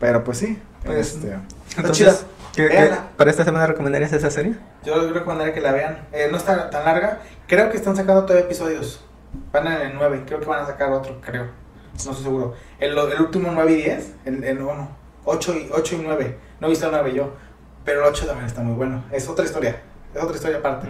pero 0.00 0.24
pues 0.24 0.38
sí. 0.38 0.58
Pues, 0.84 1.14
este, 1.14 1.36
Entonces, 1.76 1.96
chida. 2.54 2.68
¿qué- 2.68 2.68
qué-. 2.68 2.90
¿Para 3.16 3.30
esta 3.30 3.44
semana 3.44 3.66
recomendarías 3.66 4.12
esa 4.12 4.30
serie? 4.30 4.56
Yo 4.84 5.12
recomendaría 5.12 5.52
que 5.54 5.60
la 5.60 5.72
vean. 5.72 6.06
Eh, 6.12 6.28
no 6.30 6.36
está 6.36 6.70
tan 6.70 6.84
larga. 6.84 7.20
Creo 7.46 7.70
que 7.70 7.76
están 7.76 7.96
sacando 7.96 8.22
todavía 8.24 8.44
episodios. 8.46 9.04
Van 9.52 9.66
en 9.66 9.72
el 9.90 9.94
9. 9.94 10.22
Creo 10.26 10.40
que 10.40 10.46
van 10.46 10.62
a 10.62 10.66
sacar 10.66 10.90
otro, 10.92 11.20
creo. 11.20 11.44
No 11.44 12.10
estoy 12.10 12.24
seguro. 12.24 12.54
El, 12.78 12.96
el 12.96 13.20
último 13.20 13.50
9 13.52 13.72
y 13.72 13.76
10. 13.76 14.14
El, 14.24 14.44
el 14.44 14.58
bueno, 14.58 14.88
8 15.24 15.54
y, 15.54 15.70
8 15.72 15.94
y 15.96 15.98
9. 16.04 16.38
No 16.60 16.66
he 16.66 16.70
visto 16.70 16.86
el 16.86 16.92
9 16.92 17.12
yo. 17.14 17.32
Pero 17.84 18.02
el 18.02 18.08
8 18.12 18.26
también 18.26 18.46
está 18.46 18.62
muy 18.62 18.74
bueno. 18.74 19.04
Es 19.12 19.28
otra 19.28 19.44
historia. 19.44 19.80
Es 20.14 20.22
otra 20.22 20.36
historia 20.36 20.58
aparte. 20.58 20.88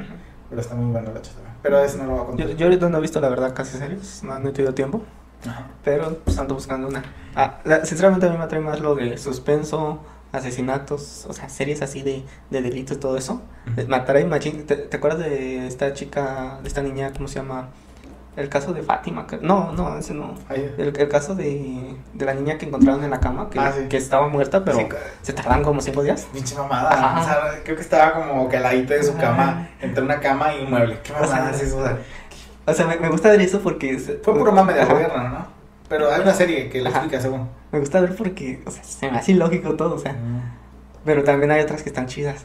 Pero 0.49 0.61
está 0.61 0.75
muy 0.75 0.93
bueno 0.93 1.11
el 1.11 1.17
8 1.17 1.31
también. 1.33 1.57
Pero 1.63 1.81
eso 1.81 1.99
no 1.99 2.05
lo 2.05 2.11
voy 2.13 2.21
a 2.23 2.25
contar. 2.27 2.47
Yo, 2.49 2.55
yo 2.57 2.67
ahorita 2.67 2.89
no 2.89 2.99
he 2.99 3.01
visto 3.01 3.21
la 3.21 3.29
verdad 3.29 3.53
casi 3.55 3.77
series, 3.77 4.23
no, 4.23 4.39
no 4.39 4.49
he 4.49 4.53
tenido 4.53 4.73
tiempo, 4.73 5.03
Ajá. 5.49 5.67
pero 5.83 6.17
pues 6.25 6.39
ando 6.39 6.55
buscando 6.55 6.87
una. 6.87 7.03
Ah, 7.35 7.59
la- 7.65 7.85
sinceramente 7.85 8.27
a 8.27 8.31
mí 8.31 8.39
me 8.39 8.45
atrae 8.45 8.61
más 8.61 8.79
lo 8.79 8.95
de 8.95 9.19
suspenso, 9.19 10.01
asesinatos, 10.33 11.27
o 11.29 11.33
sea, 11.33 11.49
series 11.49 11.83
así 11.83 12.03
de, 12.03 12.25
de 12.51 12.63
delitos 12.63 12.97
y 12.97 13.01
todo 13.01 13.17
eso. 13.17 13.43
Me 13.89 13.97
atrae 13.97 14.25
machín. 14.25 14.67
¿Te, 14.67 14.77
te 14.77 14.97
acuerdas 14.97 15.21
de 15.21 15.67
esta 15.67 15.93
chica, 15.93 16.59
de 16.63 16.69
esta 16.69 16.83
niña, 16.83 17.13
cómo 17.15 17.29
se 17.29 17.37
llama? 17.37 17.69
El 18.37 18.51
caso 18.51 18.75
de 18.75 18.83
Fátima. 18.83 19.27
que- 19.27 19.39
No, 19.39 19.73
no, 19.73 19.97
ese 19.97 20.13
no. 20.13 20.35
El, 20.51 20.75
el 20.95 21.09
caso 21.09 21.35
de, 21.35 21.97
de 22.13 22.25
la 22.27 22.35
niña 22.35 22.59
que 22.59 22.67
encontraron 22.67 23.03
en 23.03 23.11
la 23.11 23.19
cama, 23.19 23.49
que, 23.49 23.59
Ah, 23.59 23.73
sí. 23.75 23.89
que 23.89 23.97
estaba 23.97 24.29
muerta, 24.29 24.63
pero 24.63 24.77
Sí, 24.79 24.87
se 25.23 25.33
tardan 25.33 25.63
como 25.63 25.81
cinco 25.81 26.03
días. 26.03 26.27
Pinche 26.35 26.55
mamada. 26.55 26.91
Ajá. 26.93 27.21
O 27.21 27.25
sea, 27.25 27.63
creo 27.65 27.77
que 27.77 27.83
estaba 27.83 28.13
como 28.13 28.47
caladita 28.51 28.93
de 28.95 29.03
su 29.05 29.13
Ajá. 29.13 29.21
cama. 29.21 29.69
Entre 29.81 30.05
una 30.05 30.21
cama 30.21 30.55
y 30.55 30.65
un 30.65 30.71
mueble. 30.71 31.01
¿Qué 31.03 31.13
O 31.19 31.25
sea, 31.25 31.37
mamada 31.37 31.51
es 31.53 31.63
eso? 31.63 31.83
O 32.67 32.73
sea, 32.75 32.87
me, 32.87 32.97
me 32.99 33.09
gusta 33.09 33.31
ver 33.31 33.41
eso 33.41 33.61
porque... 33.61 33.99
Fue 33.99 34.35
puro 34.37 34.53
mame 34.53 34.75
de 34.75 34.83
Ajá. 34.83 34.93
gobierno, 34.93 35.29
¿no? 35.31 35.56
Pero 35.89 36.11
hay 36.11 36.21
una 36.21 36.35
serie 36.35 36.69
que 36.69 36.81
Ajá. 36.81 36.89
explica 36.91 37.21
según. 37.21 37.49
Me 37.73 37.79
gusta 37.79 38.01
ver 38.01 38.15
porque, 38.17 38.63
o 38.67 38.71
sea, 38.71 38.83
se 38.83 39.11
me 39.11 39.19
hace 39.19 39.33
ilógico 39.33 39.75
todo, 39.75 39.95
o 39.95 39.99
sea. 39.99 40.17
Pero 41.05 41.23
también 41.23 41.51
hay 41.53 41.61
otras 41.61 41.83
que 41.83 41.89
están 41.89 42.07
chidas. 42.07 42.45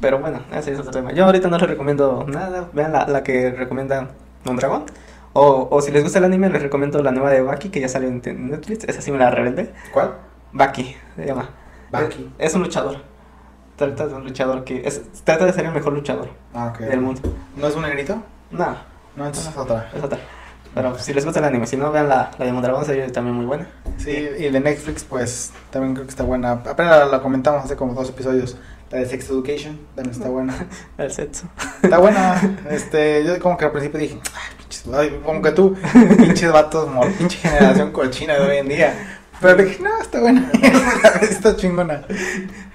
Pero 0.00 0.18
bueno, 0.20 0.40
ese 0.54 0.72
es 0.72 0.78
otro 0.78 0.92
tema. 0.92 1.12
Yo 1.12 1.24
ahorita 1.24 1.48
no 1.48 1.58
les 1.58 1.68
recomiendo 1.68 2.24
nada. 2.28 2.68
Vean 2.72 2.92
la, 2.92 3.06
la 3.08 3.22
que 3.22 3.50
recomienda 3.50 4.10
Don 4.44 4.56
Dragón. 4.56 4.84
O, 5.32 5.68
o 5.70 5.82
si 5.82 5.90
les 5.90 6.02
gusta 6.02 6.18
el 6.18 6.24
anime, 6.24 6.48
les 6.48 6.62
recomiendo 6.62 7.02
la 7.02 7.10
nueva 7.10 7.30
de 7.30 7.42
Baki, 7.42 7.70
que 7.70 7.80
ya 7.80 7.88
salió 7.88 8.08
en 8.08 8.22
Netflix. 8.50 8.84
Esa 8.84 9.00
sí 9.00 9.10
me 9.10 9.18
la 9.18 9.30
revendé. 9.30 9.72
¿Cuál? 9.92 10.14
Baki, 10.52 10.96
se 11.16 11.26
llama. 11.26 11.50
Baki. 11.90 12.30
Es, 12.38 12.48
es 12.50 12.54
un 12.54 12.62
luchador. 12.62 12.98
Trata 13.76 14.06
de 14.06 14.14
un 14.14 14.24
luchador 14.24 14.64
que... 14.64 14.86
Es, 14.86 15.02
trata 15.24 15.44
de 15.44 15.52
ser 15.52 15.66
el 15.66 15.72
mejor 15.72 15.92
luchador 15.92 16.30
Ah, 16.54 16.68
ok. 16.74 16.78
del 16.80 17.00
mundo. 17.00 17.20
¿No 17.56 17.66
es 17.66 17.74
un 17.76 17.82
negrito? 17.82 18.22
No, 18.50 18.76
No, 19.16 19.26
entonces 19.26 19.48
es 19.48 19.56
otra. 19.58 19.90
es 19.94 20.02
otra. 20.02 20.18
Pero 20.76 20.98
si 20.98 21.14
les 21.14 21.24
gusta 21.24 21.40
el 21.40 21.46
anime, 21.46 21.66
si 21.66 21.78
no, 21.78 21.90
vean 21.90 22.06
la, 22.06 22.32
la 22.36 22.44
de 22.44 22.52
Mondragón, 22.52 22.84
sería 22.84 23.10
también 23.10 23.34
muy 23.34 23.46
buena. 23.46 23.66
Sí, 23.96 24.10
y 24.10 24.50
de 24.50 24.60
Netflix, 24.60 25.04
pues 25.04 25.50
también 25.70 25.94
creo 25.94 26.04
que 26.04 26.10
está 26.10 26.22
buena. 26.22 26.50
Apenas 26.50 27.10
la, 27.10 27.22
comentamos 27.22 27.64
hace 27.64 27.76
como 27.76 27.94
dos 27.94 28.10
episodios. 28.10 28.58
La 28.90 28.98
de 28.98 29.06
Sex 29.06 29.30
Education 29.30 29.80
también 29.94 30.14
está 30.14 30.28
buena. 30.28 30.66
El 30.98 31.10
sexo. 31.10 31.46
Está 31.82 31.96
buena. 31.96 32.58
Este, 32.68 33.24
yo 33.24 33.40
como 33.40 33.56
que 33.56 33.64
al 33.64 33.72
principio 33.72 33.98
dije, 33.98 34.20
ay, 34.34 34.56
pinches, 34.58 34.84
como 35.24 35.40
que 35.40 35.52
tú, 35.52 35.74
pinches 36.18 36.52
vatos, 36.52 36.90
mor, 36.90 37.10
pinche 37.12 37.38
generación 37.38 37.90
cochina 37.90 38.34
de 38.34 38.40
hoy 38.40 38.56
en 38.58 38.68
día. 38.68 39.15
Pero 39.40 39.62
dije, 39.62 39.82
no, 39.82 40.00
está 40.00 40.20
buena. 40.20 40.50
está 41.22 41.56
chingona. 41.56 42.02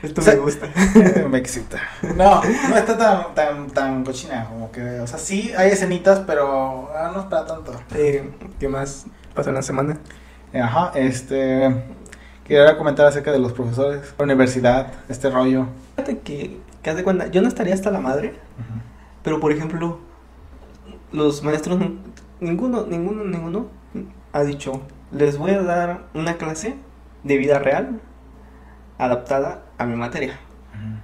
Esto 0.02 0.22
O 0.22 0.24
sea, 0.24 0.36
me 0.36 0.40
gusta. 0.42 0.68
me 1.30 1.38
excita. 1.38 1.80
No, 2.16 2.42
no 2.70 2.76
está 2.78 2.98
tan, 2.98 3.34
tan, 3.36 3.68
tan 3.72 4.04
cochina. 4.04 4.46
Como 4.46 4.72
que, 4.72 4.82
o 5.00 5.08
sea, 5.08 5.18
sí 5.18 5.52
hay 5.58 5.72
escenitas, 5.72 6.20
pero 6.28 6.90
ah, 6.96 7.12
no 7.14 7.22
es 7.22 7.26
para 7.28 7.46
tanto. 7.46 7.74
Eh, 7.96 8.30
¿Qué 8.60 8.68
más 8.70 9.06
pasó 9.34 9.50
en 9.50 9.56
la 9.56 9.62
semana? 9.62 9.98
Ajá, 10.54 10.92
este. 10.96 11.84
Quería 12.46 12.78
comentar 12.78 13.06
acerca 13.06 13.32
de 13.32 13.40
los 13.40 13.54
profesores, 13.54 14.14
la 14.18 14.24
universidad, 14.26 14.92
este 15.08 15.30
rollo. 15.30 15.68
Fíjate 15.96 16.20
que, 16.20 16.60
que 16.84 16.90
haz 16.90 16.96
de 16.98 17.04
cuenta, 17.04 17.28
yo 17.28 17.42
no 17.42 17.48
estaría 17.48 17.74
hasta 17.74 17.92
la 17.92 18.00
madre, 18.02 18.34
pero 19.24 19.40
por 19.40 19.54
ejemplo, 19.54 20.00
los 21.14 21.44
maestros, 21.44 21.80
no- 21.80 21.94
ninguno, 22.42 22.86
ninguno, 22.86 23.24
ninguno 23.24 23.68
ha 24.34 24.44
dicho, 24.44 24.82
les 25.12 25.38
voy 25.38 25.52
a 25.52 25.62
dar 25.62 26.04
una 26.14 26.36
clase 26.38 26.76
de 27.24 27.38
vida 27.38 27.60
real 27.60 28.00
adaptada 28.98 29.64
a 29.78 29.86
mi 29.86 29.96
materia. 29.96 30.40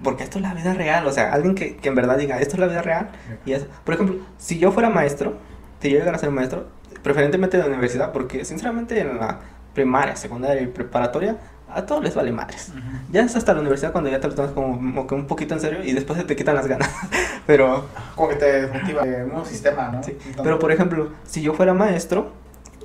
Porque 0.03 0.23
esto 0.23 0.39
es 0.39 0.43
la 0.43 0.53
vida 0.55 0.73
real, 0.73 1.05
o 1.05 1.11
sea, 1.11 1.31
alguien 1.33 1.53
que, 1.53 1.75
que 1.77 1.89
en 1.89 1.95
verdad 1.95 2.17
diga, 2.17 2.39
esto 2.39 2.55
es 2.55 2.59
la 2.59 2.67
vida 2.67 2.81
real. 2.81 3.09
Y 3.45 3.51
es, 3.53 3.65
por 3.83 3.93
ejemplo, 3.93 4.17
si 4.37 4.57
yo 4.57 4.71
fuera 4.71 4.89
maestro, 4.89 5.35
si 5.81 5.89
yo 5.91 5.99
llegara 5.99 6.17
a 6.17 6.19
ser 6.19 6.31
maestro, 6.31 6.67
preferentemente 7.03 7.57
de 7.57 7.63
la 7.63 7.69
universidad, 7.69 8.11
porque 8.11 8.43
sinceramente 8.45 8.99
en 8.99 9.17
la 9.19 9.39
primaria, 9.73 10.15
secundaria 10.15 10.61
y 10.63 10.67
preparatoria, 10.67 11.37
a 11.71 11.85
todos 11.85 12.03
les 12.03 12.15
vale 12.15 12.31
madres. 12.31 12.71
Ya 13.11 13.21
es 13.21 13.35
hasta 13.35 13.53
la 13.53 13.59
universidad 13.59 13.91
cuando 13.91 14.09
ya 14.09 14.19
te 14.19 14.27
lo 14.27 14.33
tomas 14.35 14.51
como, 14.51 14.77
como 14.77 15.05
que 15.05 15.15
un 15.15 15.27
poquito 15.27 15.53
en 15.53 15.59
serio 15.59 15.83
y 15.83 15.91
después 15.93 16.17
se 16.17 16.25
te 16.25 16.35
quitan 16.35 16.55
las 16.55 16.65
ganas. 16.65 16.89
pero, 17.45 17.85
Como 18.15 18.29
que 18.29 18.35
te 18.37 18.61
desmotiva 18.63 19.03
el 19.03 19.27
nuevo 19.27 19.45
sistema, 19.45 19.89
¿no? 19.89 20.01
sí. 20.01 20.11
Entonces- 20.11 20.41
pero 20.43 20.57
por 20.59 20.71
ejemplo, 20.71 21.09
si 21.25 21.41
yo 21.41 21.53
fuera 21.53 21.73
maestro, 21.73 22.31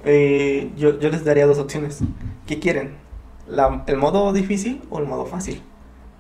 eh, 0.04 0.70
yo, 0.76 0.98
yo 0.98 1.10
les 1.10 1.24
daría 1.24 1.46
dos 1.46 1.58
opciones. 1.58 2.00
¿Qué 2.46 2.58
quieren? 2.58 2.96
¿El 3.86 3.96
modo 3.96 4.32
difícil 4.32 4.82
o 4.90 4.98
el 4.98 5.06
modo 5.06 5.26
fácil? 5.26 5.62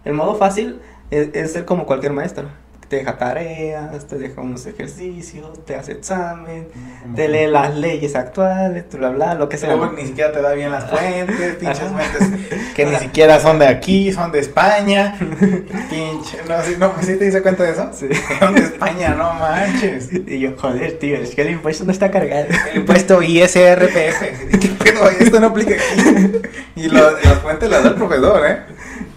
El 0.04 0.14
modo 0.14 0.34
fácil 0.34 0.80
es, 1.10 1.30
es 1.34 1.52
ser 1.52 1.64
como 1.64 1.86
cualquier 1.86 2.12
maestro. 2.12 2.48
Te 2.92 2.98
deja 2.98 3.16
tareas, 3.16 4.06
te 4.06 4.18
deja 4.18 4.42
unos 4.42 4.66
ejercicios, 4.66 5.64
te 5.64 5.76
hace 5.76 5.92
examen, 5.92 6.68
te 7.16 7.26
lee 7.26 7.46
las 7.46 7.74
leyes 7.74 8.14
actuales, 8.14 8.84
bla, 8.92 9.08
bla, 9.08 9.32
lo 9.34 9.48
que 9.48 9.56
sea. 9.56 9.74
Ni 9.96 10.04
siquiera 10.08 10.30
te 10.30 10.42
da 10.42 10.52
bien 10.52 10.70
las 10.70 10.90
fuentes, 10.90 11.54
pinches 11.54 11.88
fuentes 11.90 12.50
que 12.74 12.84
ni 12.84 12.96
siquiera 12.96 13.40
son 13.40 13.58
de 13.58 13.66
aquí, 13.66 14.12
son 14.12 14.30
de 14.30 14.40
España. 14.40 15.16
Pinche, 15.88 16.36
no, 16.46 16.62
sí, 16.62 16.76
no, 16.78 16.92
¿sí 17.00 17.16
te 17.16 17.24
diste 17.24 17.40
cuenta 17.40 17.62
de 17.62 17.70
eso? 17.72 17.88
Sí. 17.94 18.08
Son 18.38 18.54
de 18.54 18.60
España, 18.60 19.14
no 19.14 19.32
manches. 19.34 20.10
Y 20.26 20.40
yo, 20.40 20.50
joder, 20.58 20.98
tío, 20.98 21.16
es 21.16 21.34
que 21.34 21.40
el 21.40 21.50
impuesto 21.52 21.84
no 21.86 21.92
está 21.92 22.10
cargado. 22.10 22.44
El 22.72 22.76
impuesto 22.80 23.22
ISRPF. 23.22 24.20
¿Qué 24.60 24.68
pedo? 24.68 25.08
Esto 25.18 25.40
no 25.40 25.46
aplica 25.46 25.76
aquí. 25.76 26.32
Y 26.76 26.88
lo- 26.90 27.10
las 27.12 27.38
fuentes 27.40 27.70
las 27.70 27.84
da 27.84 27.88
el 27.88 27.94
profesor, 27.94 28.46
¿eh? 28.46 28.58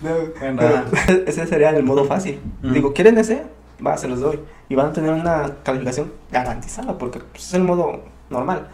No, 0.02 1.26
ese 1.28 1.46
sería 1.46 1.72
el 1.72 1.84
modo 1.84 2.06
fácil. 2.06 2.40
Mm. 2.62 2.72
Digo, 2.74 2.94
¿quieren 2.94 3.18
ese? 3.18 3.44
Va, 3.86 3.98
se 3.98 4.08
los 4.08 4.20
doy. 4.20 4.40
Y 4.70 4.76
van 4.76 4.88
a 4.88 4.94
tener 4.94 5.12
una 5.12 5.52
calificación 5.64 6.12
garantizada 6.32 6.98
porque 6.98 7.20
pues, 7.20 7.46
es 7.48 7.54
el 7.54 7.64
modo 7.64 8.02
normal. 8.30 8.68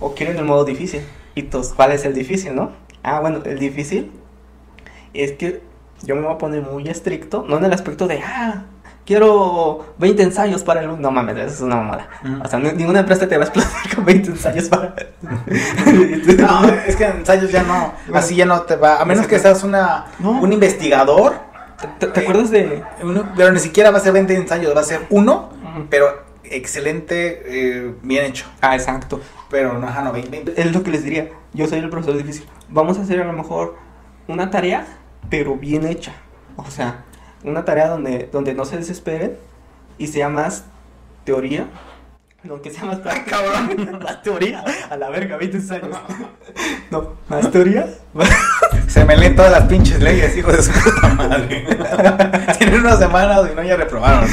O 0.00 0.14
quieren 0.14 0.36
el 0.36 0.44
modo 0.44 0.64
difícil. 0.64 1.02
Y 1.34 1.40
entonces, 1.40 1.72
¿cuál 1.74 1.92
es 1.92 2.04
el 2.04 2.14
difícil, 2.14 2.54
no? 2.54 2.70
Ah, 3.02 3.20
bueno, 3.20 3.40
el 3.44 3.58
difícil 3.58 4.10
es 5.14 5.32
que 5.32 5.62
yo 6.02 6.14
me 6.14 6.22
voy 6.22 6.34
a 6.34 6.38
poner 6.38 6.62
muy 6.62 6.88
estricto, 6.88 7.44
no 7.48 7.56
en 7.58 7.64
el 7.64 7.72
aspecto 7.72 8.06
de, 8.06 8.20
ah, 8.22 8.64
quiero 9.06 9.94
20 9.98 10.22
ensayos 10.24 10.62
para 10.64 10.80
el... 10.82 11.00
No 11.00 11.10
mames, 11.10 11.36
eso 11.36 11.46
es 11.54 11.60
una 11.60 11.76
mamada. 11.76 12.08
O 12.44 12.48
sea, 12.48 12.58
ni- 12.58 12.72
ninguna 12.72 13.00
empresa 13.00 13.26
te 13.28 13.36
va 13.38 13.44
a 13.44 13.46
explotar 13.48 13.72
con 13.94 14.04
20 14.04 14.30
ensayos 14.30 14.68
para... 14.68 14.94
No, 16.38 16.64
es 16.86 16.96
que 16.96 17.04
en 17.04 17.16
ensayos 17.18 17.50
ya 17.50 17.62
no, 17.62 17.92
así 18.14 18.36
ya 18.36 18.44
no 18.46 18.62
te 18.62 18.76
va, 18.76 19.00
a 19.00 19.04
menos 19.04 19.26
que 19.26 19.38
seas 19.38 19.62
una, 19.64 20.06
No. 20.18 20.32
un 20.40 20.52
investigador, 20.52 21.34
¿Te, 21.98 22.06
te 22.06 22.20
acuerdas 22.20 22.50
de...? 22.50 22.82
uno- 23.02 23.32
pero 23.36 23.52
ni 23.52 23.58
siquiera 23.58 23.90
va 23.90 23.98
a 23.98 24.00
ser 24.00 24.12
20 24.12 24.34
ensayos, 24.34 24.74
va 24.76 24.80
a 24.80 24.84
ser 24.84 25.02
uno, 25.10 25.50
pero 25.90 26.22
excelente, 26.44 27.42
eh, 27.46 27.94
bien 28.02 28.24
hecho. 28.24 28.46
Ah, 28.60 28.74
exacto. 28.74 29.20
Pero 29.50 29.78
no, 29.78 29.86
ajá, 29.86 30.02
no, 30.02 30.12
20, 30.12 30.30
20. 30.30 30.60
Es 30.60 30.72
lo 30.74 30.82
que 30.82 30.90
les 30.90 31.04
diría. 31.04 31.28
Yo 31.52 31.66
soy 31.66 31.78
el 31.80 31.90
profesor 31.90 32.16
difícil. 32.16 32.46
Vamos 32.68 32.98
a 32.98 33.02
hacer 33.02 33.20
a 33.20 33.24
lo 33.24 33.32
mejor 33.32 33.76
una 34.28 34.50
tarea, 34.50 34.86
pero 35.30 35.56
bien 35.56 35.86
hecha. 35.86 36.12
O 36.56 36.70
sea, 36.70 37.04
una 37.44 37.64
tarea 37.64 37.88
donde, 37.88 38.28
donde 38.32 38.54
no 38.54 38.64
se 38.64 38.76
desesperen 38.76 39.36
y 39.98 40.06
sea 40.08 40.28
más 40.28 40.64
teoría. 41.24 41.66
No, 42.46 42.62
que 42.62 42.70
sea 42.70 42.84
más 42.84 42.98
práctica. 43.00 43.38
Cabrón. 43.38 44.00
más 44.04 44.22
teoría. 44.22 44.64
A 44.90 44.96
la 44.96 45.10
verga, 45.10 45.36
20 45.36 45.74
años. 45.74 45.96
No, 46.90 47.14
más 47.28 47.50
teoría. 47.50 47.88
Se 48.86 49.04
me 49.04 49.16
leen 49.16 49.34
todas 49.34 49.50
las 49.50 49.64
pinches 49.64 50.00
leyes, 50.00 50.36
hijo 50.36 50.52
de 50.52 50.62
su 50.62 50.70
puta 50.72 51.08
madre. 51.14 51.66
Tienen 52.58 52.80
una 52.80 52.96
semana 52.96 53.40
y 53.50 53.54
no 53.54 53.62
ya 53.64 53.76
reprobaron. 53.76 54.28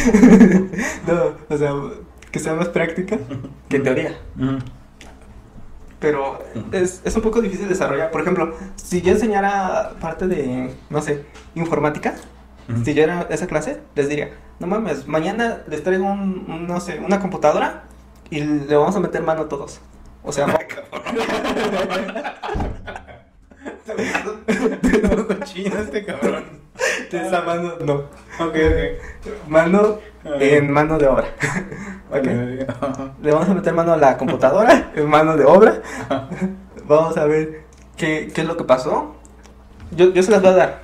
No, 1.08 1.34
o 1.50 1.58
sea, 1.58 1.74
que 2.32 2.40
sea 2.40 2.54
más 2.54 2.70
práctica 2.70 3.18
que 3.68 3.80
teoría. 3.80 4.18
Pero 6.00 6.44
es, 6.72 7.02
es 7.04 7.16
un 7.16 7.24
poco 7.24 7.42
difícil 7.42 7.68
desarrollar. 7.68 8.12
Por 8.12 8.22
ejemplo, 8.22 8.56
si 8.76 9.02
yo 9.02 9.12
enseñara 9.14 9.94
parte 10.00 10.28
de, 10.28 10.76
no 10.92 11.02
sé, 11.02 11.26
informática, 11.56 12.14
si 12.86 12.94
yo 12.94 13.04
era 13.04 13.28
esa 13.32 13.48
clase, 13.48 13.82
les 13.96 14.10
diría, 14.10 14.32
no 14.60 14.68
mames, 14.68 15.08
mañana 15.08 15.64
les 15.68 15.84
traigo 15.84 16.06
un, 16.06 16.46
un, 16.48 16.68
no 16.68 16.80
sé, 16.80 17.00
una 17.00 17.20
computadora 17.20 17.86
y 18.34 18.42
le 18.44 18.76
vamos 18.76 18.96
a 18.96 19.00
meter 19.00 19.22
mano 19.22 19.46
todos. 19.46 19.80
O 20.24 20.32
sea, 20.32 20.46
Tengo 24.82 25.28
cochino 25.28 25.78
este 25.80 26.06
cabrón. 26.06 26.44
esa 27.12 27.42
mano, 27.42 27.74
no, 27.86 27.94
Ok, 28.40 28.56
ok. 28.56 28.58
mano 29.48 30.00
en 30.40 30.72
mano 30.72 30.98
de 30.98 31.08
obra. 31.08 31.28
Ok. 32.12 32.26
Le 33.22 33.32
vamos 33.32 33.50
a 33.50 33.54
meter 33.54 33.74
mano 33.74 33.94
a 33.94 33.98
la 33.98 34.18
computadora, 34.18 34.92
en 34.96 35.08
mano 35.10 35.36
de 35.38 35.46
obra. 35.46 35.82
Vamos 36.88 37.18
a 37.18 37.26
ver 37.26 37.64
qué, 37.98 38.32
qué 38.34 38.42
es 38.42 38.48
lo 38.48 38.58
que 38.58 38.64
pasó. 38.64 39.16
Yo, 39.92 40.12
yo 40.12 40.24
se 40.24 40.32
las 40.32 40.42
voy 40.42 40.52
a 40.52 40.56
dar. 40.56 40.84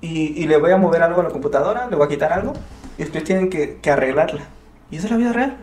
Y, 0.00 0.40
y 0.42 0.46
le 0.46 0.56
voy 0.58 0.70
a 0.70 0.76
mover 0.76 1.02
algo 1.02 1.20
a 1.20 1.24
la 1.24 1.30
computadora, 1.30 1.88
le 1.88 1.96
voy 1.96 2.06
a 2.06 2.08
quitar 2.08 2.32
algo. 2.32 2.52
Y 2.96 3.02
ustedes 3.02 3.24
tienen 3.24 3.50
que, 3.50 3.78
que 3.80 3.90
arreglarla. 3.90 4.42
Y 4.90 4.96
esa 4.96 5.06
es 5.06 5.10
la 5.12 5.16
vida 5.16 5.32
real. 5.32 5.56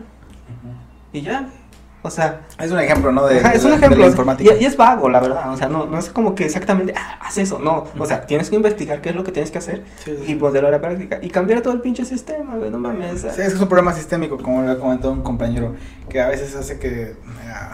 Y 1.12 1.22
ya. 1.22 1.48
O 2.00 2.10
sea, 2.10 2.42
Es 2.60 2.70
un 2.70 2.78
ejemplo, 2.78 3.10
¿no? 3.10 3.26
De, 3.26 3.40
ajá, 3.40 3.54
es 3.54 3.64
un 3.64 3.72
ejemplo. 3.72 4.06
o 4.06 4.10
sea, 4.10 4.36
y, 4.38 4.62
y 4.62 4.64
es 4.64 4.76
vago, 4.76 5.08
la 5.08 5.18
verdad. 5.18 5.52
O 5.52 5.56
sea, 5.56 5.68
no, 5.68 5.84
no 5.84 5.98
es 5.98 6.08
como 6.10 6.34
que 6.36 6.44
exactamente, 6.44 6.94
ah, 6.96 7.18
haz 7.20 7.38
eso. 7.38 7.58
No. 7.58 7.86
O 7.98 8.06
sea, 8.06 8.24
tienes 8.24 8.50
que 8.50 8.56
investigar 8.56 9.00
qué 9.00 9.08
es 9.08 9.16
lo 9.16 9.24
que 9.24 9.32
tienes 9.32 9.50
que 9.50 9.58
hacer 9.58 9.82
Sí, 10.04 10.14
sí. 10.24 10.32
y 10.32 10.34
ponerlo 10.36 10.68
a 10.68 10.70
la 10.70 10.80
práctica. 10.80 11.18
Y 11.20 11.28
cambiar 11.28 11.60
todo 11.60 11.74
el 11.74 11.80
pinche 11.80 12.04
sistema, 12.04 12.54
güey. 12.54 12.70
No 12.70 12.78
mames. 12.78 13.22
Sí, 13.22 13.42
es 13.42 13.54
un 13.60 13.68
problema 13.68 13.92
sistémico, 13.92 14.38
como 14.38 14.62
le 14.62 14.78
comentó 14.78 15.10
un 15.10 15.22
compañero, 15.22 15.74
que 16.08 16.20
a 16.20 16.28
veces 16.28 16.54
hace 16.54 16.78
que 16.78 17.16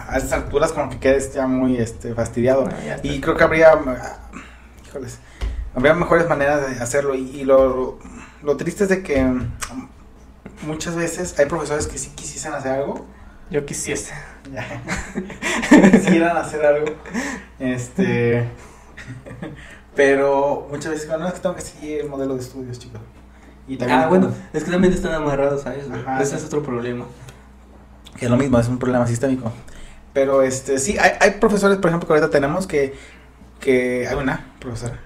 a 0.08 0.16
esas 0.16 0.32
alturas 0.32 0.72
como 0.72 0.88
que 0.88 0.98
quedes 0.98 1.34
ya 1.34 1.46
muy 1.46 1.76
este, 1.76 2.14
fastidiado. 2.14 2.66
Ah. 2.66 2.96
Y 3.02 3.20
creo 3.20 3.36
que 3.36 3.44
habría, 3.44 3.72
ah, 3.72 4.30
híjoles, 4.88 5.18
habría 5.74 5.92
mejores 5.92 6.26
maneras 6.30 6.66
de 6.70 6.82
hacerlo. 6.82 7.14
Y, 7.14 7.28
y 7.28 7.44
lo, 7.44 7.98
lo 8.42 8.56
triste 8.56 8.84
es 8.84 8.88
de 8.88 9.02
que 9.02 9.22
mm, 9.22 9.52
muchas 10.66 10.96
veces 10.96 11.38
hay 11.38 11.44
profesores 11.44 11.86
que 11.86 11.98
sí 11.98 12.10
quisiesen 12.14 12.54
hacer 12.54 12.72
algo, 12.72 13.04
Yo 13.54 13.64
quisiese. 13.64 14.12
quisieran 15.92 16.36
hacer 16.36 16.66
algo, 16.66 16.86
este, 17.60 18.48
pero 19.94 20.66
muchas 20.68 20.90
veces, 20.90 21.08
no, 21.08 21.28
es 21.28 21.34
que 21.34 21.38
tengo 21.38 21.54
que 21.54 21.60
seguir 21.62 22.00
el 22.00 22.08
modelo 22.08 22.34
de 22.34 22.40
estudios, 22.40 22.80
chicos. 22.80 23.00
Y 23.68 23.76
también 23.76 24.00
Ah, 24.00 24.06
bueno, 24.08 24.34
es 24.52 24.64
que 24.64 24.72
también 24.72 24.92
están 24.92 25.14
amarrados 25.14 25.64
a 25.66 25.74
eso. 25.76 25.88
Ajá, 25.94 26.20
Ese 26.20 26.32
sí. 26.32 26.36
es 26.38 26.44
otro 26.46 26.64
problema. 26.64 27.06
Que 28.18 28.24
es 28.24 28.30
lo 28.30 28.36
mismo, 28.36 28.58
es 28.58 28.66
un 28.66 28.80
problema 28.80 29.06
sistémico. 29.06 29.52
Pero 30.12 30.42
este, 30.42 30.80
sí, 30.80 30.98
hay, 30.98 31.12
hay 31.20 31.30
profesores, 31.38 31.78
por 31.78 31.90
ejemplo, 31.90 32.08
que 32.08 32.14
ahorita 32.14 32.30
tenemos 32.30 32.66
que, 32.66 32.94
que 33.60 34.08
hay 34.08 34.16
una 34.16 34.52
profesora 34.58 34.98